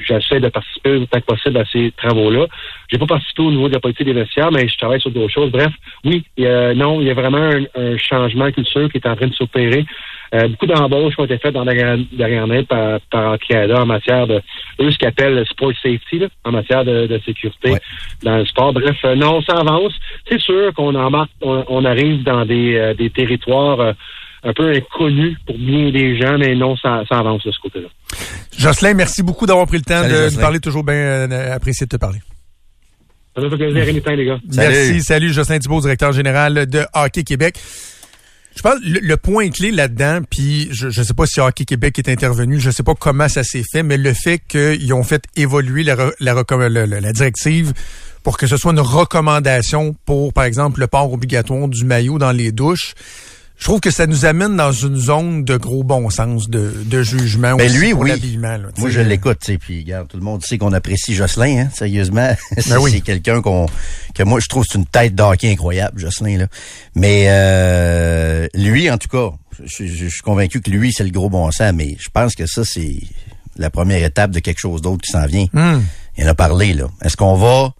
j'essaie 0.07 0.39
de 0.39 0.49
participer 0.49 0.91
autant 0.91 1.19
que 1.19 1.25
possible 1.25 1.57
à 1.57 1.65
ces 1.71 1.91
travaux-là. 1.97 2.47
J'ai 2.89 2.97
pas 2.97 3.05
participé 3.05 3.41
au 3.41 3.51
niveau 3.51 3.67
de 3.67 3.73
la 3.73 3.79
politique 3.79 4.05
des 4.05 4.13
vestiaires, 4.13 4.51
mais 4.51 4.67
je 4.67 4.77
travaille 4.77 5.01
sur 5.01 5.11
d'autres 5.11 5.33
choses. 5.33 5.51
Bref, 5.51 5.71
oui, 6.03 6.23
non, 6.38 7.01
il 7.01 7.07
y 7.07 7.11
a 7.11 7.13
vraiment 7.13 7.38
un, 7.38 7.63
un 7.75 7.97
changement 7.97 8.45
de 8.45 8.51
culture 8.51 8.91
qui 8.91 8.97
est 8.97 9.07
en 9.07 9.15
train 9.15 9.27
de 9.27 9.33
s'opérer. 9.33 9.86
Euh, 10.33 10.47
beaucoup 10.47 10.65
d'embauches 10.65 11.13
ont 11.17 11.25
été 11.25 11.38
faites 11.38 11.53
dans 11.53 11.63
la 11.63 11.97
dernière 12.11 12.65
par, 12.65 12.99
par 13.11 13.39
Canada 13.39 13.81
en 13.81 13.86
matière 13.86 14.27
de 14.27 14.41
eux 14.79 14.91
ce 14.91 14.97
qu'ils 14.97 15.07
appellent 15.07 15.36
le 15.36 15.45
sport 15.45 15.71
safety, 15.81 16.23
en 16.43 16.51
matière 16.51 16.83
de, 16.83 17.19
sécurité 17.25 17.75
dans 18.23 18.38
le 18.38 18.45
sport. 18.45 18.73
Bref, 18.73 18.97
euh, 19.05 19.15
non, 19.15 19.41
ça 19.41 19.57
avance. 19.57 19.93
C'est 20.27 20.41
sûr 20.41 20.73
qu'on 20.73 20.95
en 20.95 21.27
on, 21.41 21.86
arrive 21.86 22.23
dans 22.23 22.45
des, 22.45 22.75
euh, 22.75 22.93
des 22.93 23.09
territoires 23.09 23.93
un 24.45 24.53
peu 24.53 24.71
inconnus 24.71 25.37
pour 25.45 25.57
bien 25.57 25.91
des 25.91 26.17
gens, 26.19 26.37
mais 26.37 26.55
non, 26.55 26.77
ça, 26.77 27.03
ça 27.09 27.17
avance 27.17 27.43
de 27.43 27.51
ce 27.51 27.59
côté-là. 27.59 27.87
Jocelyn, 28.57 28.93
merci 28.93 29.23
beaucoup 29.23 29.45
d'avoir 29.45 29.65
pris 29.65 29.77
le 29.77 29.83
temps 29.83 30.01
de 30.01 30.33
nous 30.33 30.39
parler. 30.39 30.59
Toujours 30.59 30.83
bien 30.83 31.29
apprécié 31.31 31.85
de 31.85 31.89
te 31.89 31.97
parler. 31.97 32.19
Ça 33.35 33.41
fait 33.49 33.57
plaisir, 33.57 34.15
les 34.15 34.25
gars. 34.25 34.39
Merci. 34.55 35.01
Salut, 35.01 35.33
Jocelyn 35.33 35.59
Thibault, 35.59 35.81
directeur 35.81 36.13
général 36.13 36.67
de 36.67 36.85
Hockey 36.93 37.23
Québec. 37.23 37.59
Je 38.55 38.61
pense 38.61 38.75
le, 38.85 39.15
point 39.17 39.49
clé 39.49 39.71
là-dedans, 39.71 40.21
puis 40.29 40.69
je 40.71 40.87
ne 40.87 41.03
sais 41.03 41.13
pas 41.13 41.25
si 41.25 41.41
Hockey 41.41 41.65
Québec 41.65 41.99
est 41.99 42.07
intervenu, 42.07 42.57
je 42.57 42.71
sais 42.71 42.83
pas 42.83 42.95
comment 42.95 43.27
ça 43.27 43.43
s'est 43.43 43.63
fait, 43.69 43.83
mais 43.83 43.97
le 43.97 44.13
fait 44.13 44.39
qu'ils 44.39 44.93
ont 44.93 45.03
fait 45.03 45.25
évoluer 45.35 45.83
la, 45.83 45.97
la, 46.21 46.33
la, 46.35 47.11
directive 47.11 47.73
pour 48.23 48.37
que 48.37 48.47
ce 48.47 48.55
soit 48.55 48.71
une 48.71 48.79
recommandation 48.79 49.93
pour, 50.05 50.31
par 50.31 50.45
exemple, 50.45 50.79
le 50.79 50.87
port 50.87 51.11
obligatoire 51.11 51.67
du 51.67 51.83
maillot 51.83 52.17
dans 52.17 52.31
les 52.31 52.53
douches, 52.53 52.93
je 53.57 53.63
trouve 53.63 53.79
que 53.79 53.91
ça 53.91 54.05
nous 54.05 54.25
amène 54.25 54.57
dans 54.57 54.71
une 54.71 54.97
zone 54.97 55.43
de 55.45 55.55
gros 55.55 55.83
bon 55.83 56.09
sens, 56.09 56.49
de, 56.49 56.73
de 56.85 57.03
jugement. 57.03 57.55
Ben 57.55 57.71
lui, 57.71 57.93
oui. 57.93 58.11
Moi, 58.77 58.89
je 58.89 58.99
l'écoute, 58.99 59.39
tu 59.41 59.57
puis 59.57 59.79
regarde, 59.79 60.07
tout 60.07 60.17
le 60.17 60.23
monde 60.23 60.43
sait 60.43 60.57
qu'on 60.57 60.73
apprécie 60.73 61.15
Jocelyn, 61.15 61.59
hein, 61.59 61.69
sérieusement. 61.73 62.35
Ben 62.67 62.79
c'est 62.89 63.01
quelqu'un 63.01 63.41
qu'on 63.41 63.67
que 64.13 64.23
moi 64.23 64.39
je 64.39 64.47
trouve 64.47 64.65
c'est 64.69 64.77
une 64.77 64.85
tête 64.85 65.13
d'hockey 65.13 65.51
incroyable, 65.51 65.99
Jocelyn 65.99 66.37
là. 66.37 66.47
Mais 66.95 67.25
euh, 67.27 68.47
lui, 68.53 68.89
en 68.89 68.97
tout 68.97 69.07
cas, 69.07 69.31
je, 69.63 69.85
suis 69.85 70.21
convaincu 70.23 70.61
que 70.61 70.69
lui 70.69 70.91
c'est 70.93 71.03
le 71.03 71.11
gros 71.11 71.29
bon 71.29 71.49
sens, 71.51 71.73
mais 71.73 71.95
je 71.99 72.09
pense 72.11 72.35
que 72.35 72.45
ça 72.47 72.63
c'est 72.65 72.97
la 73.57 73.69
première 73.69 74.03
étape 74.03 74.31
de 74.31 74.39
quelque 74.39 74.59
chose 74.59 74.81
d'autre 74.81 75.01
qui 75.03 75.11
s'en 75.11 75.25
vient. 75.25 75.45
Hmm. 75.53 75.81
Il 76.17 76.25
en 76.25 76.29
a 76.29 76.35
parlé 76.35 76.73
là. 76.73 76.87
Est-ce 77.03 77.17
qu'on 77.17 77.35
va 77.35 77.73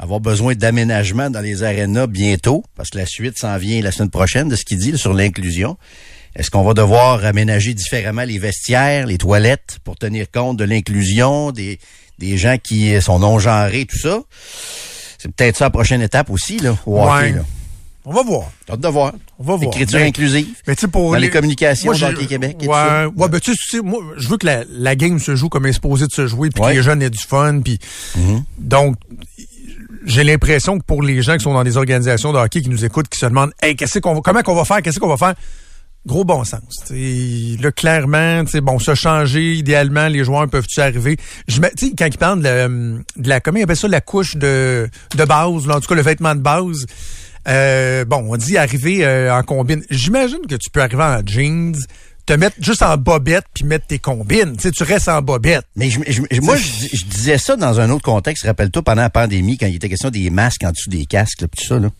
avoir 0.00 0.18
besoin 0.18 0.54
d'aménagement 0.54 1.28
dans 1.28 1.40
les 1.40 1.62
arénas 1.62 2.06
bientôt, 2.06 2.64
parce 2.74 2.88
que 2.88 2.98
la 2.98 3.04
suite 3.04 3.38
s'en 3.38 3.58
vient 3.58 3.82
la 3.82 3.92
semaine 3.92 4.08
prochaine 4.08 4.48
de 4.48 4.56
ce 4.56 4.64
qu'il 4.64 4.78
dit 4.78 4.96
sur 4.96 5.12
l'inclusion. 5.12 5.76
Est-ce 6.34 6.50
qu'on 6.50 6.62
va 6.62 6.72
devoir 6.72 7.22
aménager 7.24 7.74
différemment 7.74 8.22
les 8.22 8.38
vestiaires, 8.38 9.06
les 9.06 9.18
toilettes 9.18 9.78
pour 9.84 9.96
tenir 9.96 10.30
compte 10.30 10.56
de 10.56 10.64
l'inclusion 10.64 11.52
des, 11.52 11.78
des 12.18 12.38
gens 12.38 12.56
qui 12.56 13.00
sont 13.02 13.18
non-genrés, 13.18 13.84
tout 13.84 13.98
ça? 13.98 14.22
C'est 15.18 15.30
peut-être 15.32 15.58
ça 15.58 15.66
la 15.66 15.70
prochaine 15.70 16.00
étape 16.00 16.30
aussi, 16.30 16.58
là, 16.58 16.78
au 16.86 16.98
hockey, 16.98 17.32
là. 17.32 17.42
On 18.06 18.14
va 18.14 18.22
voir. 18.22 18.50
On 18.70 18.76
va 18.76 18.90
voir. 18.90 19.62
Écriture 19.62 20.00
inclusive. 20.00 20.48
Mais 20.66 20.74
tu 20.74 20.88
pour 20.88 21.12
dans 21.12 21.18
les, 21.18 21.28
communications 21.28 21.92
moi, 21.92 22.08
Hockey 22.08 22.26
Québec. 22.26 22.56
Ouais, 22.62 23.04
ouais, 23.14 23.28
ben 23.28 23.38
tu 23.38 23.54
sais, 23.54 23.82
moi, 23.82 24.00
je 24.16 24.26
veux 24.26 24.38
que 24.38 24.46
la, 24.46 24.64
la 24.70 24.96
game 24.96 25.18
se 25.18 25.36
joue 25.36 25.50
comme 25.50 25.66
elle 25.66 25.70
est 25.70 25.74
supposée 25.74 26.06
de 26.06 26.12
se 26.12 26.26
jouer, 26.26 26.48
puis 26.48 26.62
que 26.62 26.68
les 26.70 26.82
jeunes 26.82 27.02
aient 27.02 27.10
du 27.10 27.18
fun, 27.18 27.60
puis 27.60 27.78
mm-hmm. 28.16 28.42
donc 28.58 28.96
j'ai 30.04 30.24
l'impression 30.24 30.78
que 30.78 30.84
pour 30.84 31.02
les 31.02 31.22
gens 31.22 31.36
qui 31.36 31.44
sont 31.44 31.54
dans 31.54 31.64
des 31.64 31.76
organisations 31.76 32.32
de 32.32 32.38
hockey 32.38 32.62
qui 32.62 32.68
nous 32.68 32.84
écoutent, 32.84 33.08
qui 33.08 33.18
se 33.18 33.26
demandent 33.26 33.52
hey, 33.62 33.76
qu'est-ce 33.76 33.98
qu'on 33.98 34.14
va, 34.14 34.20
comment 34.20 34.42
qu'on 34.42 34.54
va 34.54 34.64
faire, 34.64 34.82
qu'est-ce 34.82 34.98
qu'on 34.98 35.08
va 35.08 35.16
faire, 35.16 35.34
gros 36.06 36.24
bon 36.24 36.44
sens. 36.44 36.62
T'sais, 36.84 37.56
là, 37.60 37.70
clairement, 37.72 38.44
bon, 38.62 38.78
se 38.78 38.94
changer, 38.94 39.54
idéalement, 39.54 40.08
les 40.08 40.24
joueurs 40.24 40.48
peuvent-tu 40.48 40.80
arriver? 40.80 41.16
Je 41.46 41.60
sais, 41.60 41.92
quand 41.96 42.06
ils 42.06 42.18
parlent 42.18 42.42
de, 42.42 43.02
de 43.16 43.28
la, 43.28 43.40
comment 43.40 43.58
ils 43.58 43.64
appellent 43.64 43.76
ça, 43.76 43.88
la 43.88 44.00
couche 44.00 44.36
de, 44.36 44.88
de 45.16 45.24
base, 45.24 45.68
en 45.68 45.80
tout 45.80 45.88
cas, 45.88 45.94
le 45.94 46.02
vêtement 46.02 46.34
de 46.34 46.40
base. 46.40 46.86
Euh, 47.48 48.04
bon, 48.04 48.26
on 48.28 48.36
dit 48.36 48.58
arriver 48.58 49.04
euh, 49.04 49.34
en 49.34 49.42
combine. 49.42 49.82
J'imagine 49.90 50.46
que 50.48 50.56
tu 50.56 50.70
peux 50.70 50.82
arriver 50.82 51.02
en 51.02 51.20
jeans, 51.24 51.76
te 52.26 52.32
mettre 52.32 52.56
juste 52.60 52.82
en 52.82 52.96
bobette 52.96 53.44
puis 53.54 53.64
mettre 53.64 53.86
tes 53.86 53.98
combines. 53.98 54.56
Tu 54.56 54.62
sais, 54.62 54.70
tu 54.70 54.82
restes 54.82 55.08
en 55.08 55.22
bobette. 55.22 55.64
Mais 55.76 55.90
je, 55.90 55.98
moi, 56.40 56.56
je, 56.56 57.04
disais 57.04 57.38
ça 57.38 57.56
dans 57.56 57.80
un 57.80 57.90
autre 57.90 58.04
contexte. 58.04 58.44
Rappelle-toi, 58.44 58.82
pendant 58.82 59.02
la 59.02 59.10
pandémie, 59.10 59.58
quand 59.58 59.66
il 59.66 59.76
était 59.76 59.88
question 59.88 60.10
des 60.10 60.30
masques 60.30 60.64
en 60.64 60.70
dessous 60.70 60.90
des 60.90 61.06
casques, 61.06 61.42
là, 61.42 61.48
tout 61.48 61.64
ça, 61.64 61.78
là. 61.78 61.90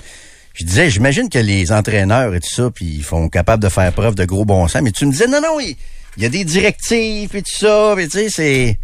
Je 0.54 0.64
disais, 0.64 0.90
j'imagine 0.90 1.28
que 1.28 1.38
les 1.38 1.72
entraîneurs 1.72 2.34
et 2.34 2.40
tout 2.40 2.50
ça, 2.50 2.70
puis 2.70 2.84
ils 2.84 3.04
font 3.04 3.28
capable 3.28 3.62
de 3.62 3.68
faire 3.68 3.92
preuve 3.92 4.14
de 4.14 4.24
gros 4.24 4.44
bon 4.44 4.66
sens. 4.68 4.82
Mais 4.82 4.90
tu 4.90 5.06
me 5.06 5.12
disais, 5.12 5.28
non, 5.28 5.40
non, 5.40 5.60
il, 5.60 5.76
y 6.18 6.26
a 6.26 6.28
des 6.28 6.44
directives 6.44 7.34
et 7.34 7.42
tout 7.42 7.56
ça. 7.56 7.94
Mais 7.96 8.08
tu 8.08 8.18
sais, 8.18 8.28
c'est 8.30 8.78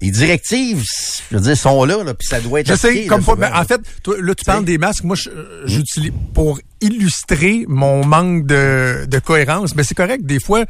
les 0.00 0.10
directives, 0.10 0.84
je 1.30 1.36
veux 1.36 1.42
dire, 1.42 1.56
sont 1.56 1.84
là, 1.84 2.02
là 2.04 2.14
puis 2.14 2.26
ça 2.28 2.40
doit 2.40 2.60
être. 2.60 2.68
Je 2.68 2.74
sais, 2.74 3.06
comme 3.06 3.22
en 3.22 3.64
fait, 3.64 3.80
toi, 4.02 4.16
là, 4.20 4.34
tu 4.34 4.44
parles 4.44 4.64
des 4.64 4.78
masques. 4.78 5.04
Moi, 5.04 5.16
j'utilise 5.64 6.12
pour 6.34 6.60
illustrer 6.80 7.64
mon 7.68 8.04
manque 8.04 8.46
de, 8.46 9.06
de 9.06 9.18
cohérence. 9.18 9.74
Mais 9.74 9.84
c'est 9.84 9.94
correct. 9.94 10.24
Des 10.24 10.40
fois, 10.40 10.64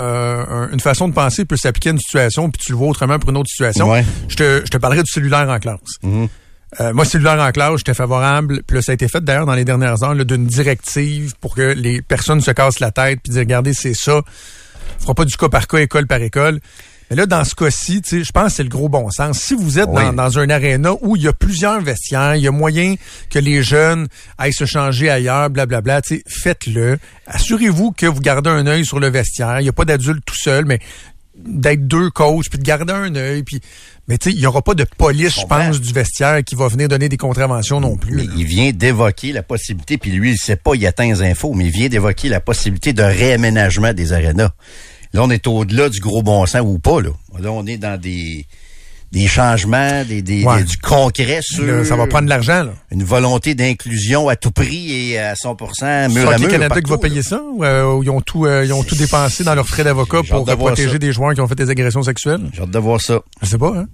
euh, 0.00 0.68
une 0.72 0.80
façon 0.80 1.08
de 1.08 1.14
penser 1.14 1.44
peut 1.44 1.56
s'appliquer 1.56 1.90
à 1.90 1.92
une 1.92 2.00
situation, 2.00 2.50
puis 2.50 2.60
tu 2.64 2.72
le 2.72 2.78
vois 2.78 2.88
autrement 2.88 3.18
pour 3.18 3.30
une 3.30 3.36
autre 3.36 3.50
situation. 3.50 3.92
Je, 4.28 4.36
te, 4.36 4.62
je 4.64 4.70
te 4.70 4.76
parlerai 4.76 5.02
du 5.02 5.10
cellulaire 5.10 5.48
en 5.48 5.58
classe. 5.58 5.78
Mm-hmm. 6.04 6.28
Euh, 6.80 6.92
moi, 6.92 7.04
cellulaire 7.04 7.40
en 7.40 7.50
classe, 7.52 7.78
j'étais 7.78 7.94
favorable. 7.94 8.62
Puis 8.66 8.76
là, 8.76 8.82
ça 8.82 8.92
a 8.92 8.94
été 8.94 9.08
fait 9.08 9.22
d'ailleurs 9.22 9.46
dans 9.46 9.54
les 9.54 9.64
dernières 9.64 10.02
heures 10.02 10.16
d'une 10.16 10.46
directive 10.46 11.34
pour 11.40 11.54
que 11.54 11.72
les 11.74 12.02
personnes 12.02 12.40
se 12.40 12.50
cassent 12.50 12.80
la 12.80 12.90
tête 12.90 13.20
puis 13.22 13.32
dire 13.32 13.40
regardez, 13.40 13.72
c'est 13.72 13.94
ça 13.94 14.22
on 14.98 15.02
fera 15.02 15.14
pas 15.14 15.24
du 15.24 15.36
cas 15.36 15.48
par 15.48 15.66
cas, 15.66 15.78
école 15.78 16.06
par 16.06 16.20
école. 16.22 16.60
Mais 17.10 17.16
là, 17.16 17.26
dans 17.26 17.44
ce 17.44 17.54
cas-ci, 17.54 18.02
tu 18.02 18.08
sais, 18.18 18.24
je 18.24 18.32
pense 18.32 18.50
que 18.50 18.56
c'est 18.56 18.62
le 18.62 18.68
gros 18.68 18.88
bon 18.88 19.10
sens. 19.10 19.38
Si 19.38 19.54
vous 19.54 19.78
êtes 19.78 19.88
Oui. 19.88 20.02
dans, 20.02 20.12
dans 20.12 20.38
un 20.38 20.50
aréna 20.50 20.92
où 21.00 21.16
il 21.16 21.22
y 21.22 21.28
a 21.28 21.32
plusieurs 21.32 21.80
vestiaires, 21.80 22.36
il 22.36 22.42
y 22.42 22.48
a 22.48 22.50
moyen 22.50 22.96
que 23.30 23.38
les 23.38 23.62
jeunes 23.62 24.08
aillent 24.36 24.52
se 24.52 24.66
changer 24.66 25.08
ailleurs, 25.08 25.48
blablabla, 25.50 26.02
tu 26.02 26.16
sais, 26.16 26.22
faites-le. 26.26 26.98
Assurez-vous 27.26 27.92
que 27.92 28.06
vous 28.06 28.20
gardez 28.20 28.50
un 28.50 28.66
œil 28.66 28.84
sur 28.84 29.00
le 29.00 29.08
vestiaire. 29.08 29.60
Il 29.60 29.62
n'y 29.64 29.68
a 29.70 29.72
pas 29.72 29.84
d'adulte 29.86 30.24
tout 30.24 30.36
seul, 30.36 30.66
mais 30.66 30.80
d'être 31.38 31.86
deux 31.86 32.10
coachs, 32.10 32.50
puis 32.50 32.58
de 32.58 32.64
garder 32.64 32.92
un 32.92 33.14
œil, 33.14 33.42
puis 33.42 33.60
mais 34.08 34.16
tu 34.16 34.30
sais, 34.30 34.34
il 34.34 34.40
n'y 34.40 34.46
aura 34.46 34.62
pas 34.62 34.74
de 34.74 34.86
police, 34.96 35.38
je 35.38 35.46
pense, 35.46 35.80
du 35.82 35.92
vestiaire 35.92 36.42
qui 36.42 36.54
va 36.54 36.66
venir 36.68 36.88
donner 36.88 37.10
des 37.10 37.18
contraventions 37.18 37.78
non 37.78 37.98
plus. 37.98 38.16
Mais 38.16 38.24
là. 38.24 38.32
il 38.38 38.44
vient 38.46 38.70
d'évoquer 38.72 39.32
la 39.32 39.42
possibilité, 39.42 39.98
puis 39.98 40.10
lui, 40.10 40.32
il 40.32 40.38
sait 40.38 40.56
pas, 40.56 40.74
il 40.74 40.86
atteint 40.86 41.06
les 41.06 41.22
infos, 41.22 41.52
mais 41.52 41.66
il 41.66 41.70
vient 41.70 41.88
d'évoquer 41.88 42.30
la 42.30 42.40
possibilité 42.40 42.94
de 42.94 43.02
réaménagement 43.02 43.92
des 43.92 44.14
arénas. 44.14 44.50
Là, 45.14 45.22
on 45.22 45.30
est 45.30 45.46
au-delà 45.46 45.88
du 45.88 46.00
gros 46.00 46.22
bon 46.22 46.44
sens 46.46 46.62
ou 46.64 46.78
pas, 46.78 47.00
là. 47.00 47.10
Là, 47.40 47.50
on 47.52 47.66
est 47.66 47.78
dans 47.78 47.98
des, 47.98 48.46
des 49.10 49.26
changements, 49.26 50.04
des, 50.04 50.20
des, 50.20 50.44
Ouais. 50.44 50.58
des- 50.58 50.64
du 50.64 50.76
concret 50.76 51.38
sur 51.40 51.86
ça 51.86 51.96
va 51.96 52.06
prendre 52.06 52.24
de 52.24 52.28
l'argent, 52.30 52.62
là. 52.64 52.72
une 52.90 53.04
volonté 53.04 53.54
d'inclusion 53.54 54.28
à 54.28 54.36
tout 54.36 54.50
prix 54.50 54.92
et 55.12 55.18
à 55.18 55.34
100% 55.34 56.12
mur 56.12 56.28
à 56.30 56.36
mur. 56.38 56.48
Canada 56.50 56.74
qui 56.82 56.90
va 56.90 56.96
là. 56.96 57.00
payer 57.02 57.22
ça 57.22 57.40
ou 57.54 57.64
euh, 57.64 57.94
ou 57.94 58.02
ils 58.02 58.10
ont 58.10 58.20
tout 58.20 58.44
euh, 58.44 58.64
ils 58.66 58.72
ont 58.74 58.82
tout 58.82 58.96
dépensé 58.96 59.44
dans 59.44 59.54
leurs 59.54 59.66
frais 59.66 59.82
d'avocat 59.84 60.20
pour 60.28 60.44
de 60.44 60.54
protéger 60.54 60.92
ça. 60.92 60.98
des 60.98 61.12
joueurs 61.12 61.32
qui 61.32 61.40
ont 61.40 61.48
fait 61.48 61.54
des 61.54 61.70
agressions 61.70 62.02
sexuelles? 62.02 62.42
J'ai 62.52 62.60
hâte 62.62 62.70
de 62.70 62.78
voir 62.78 63.00
ça. 63.00 63.20
Je 63.40 63.46
sais 63.46 63.58
pas, 63.58 63.72
hein? 63.78 63.86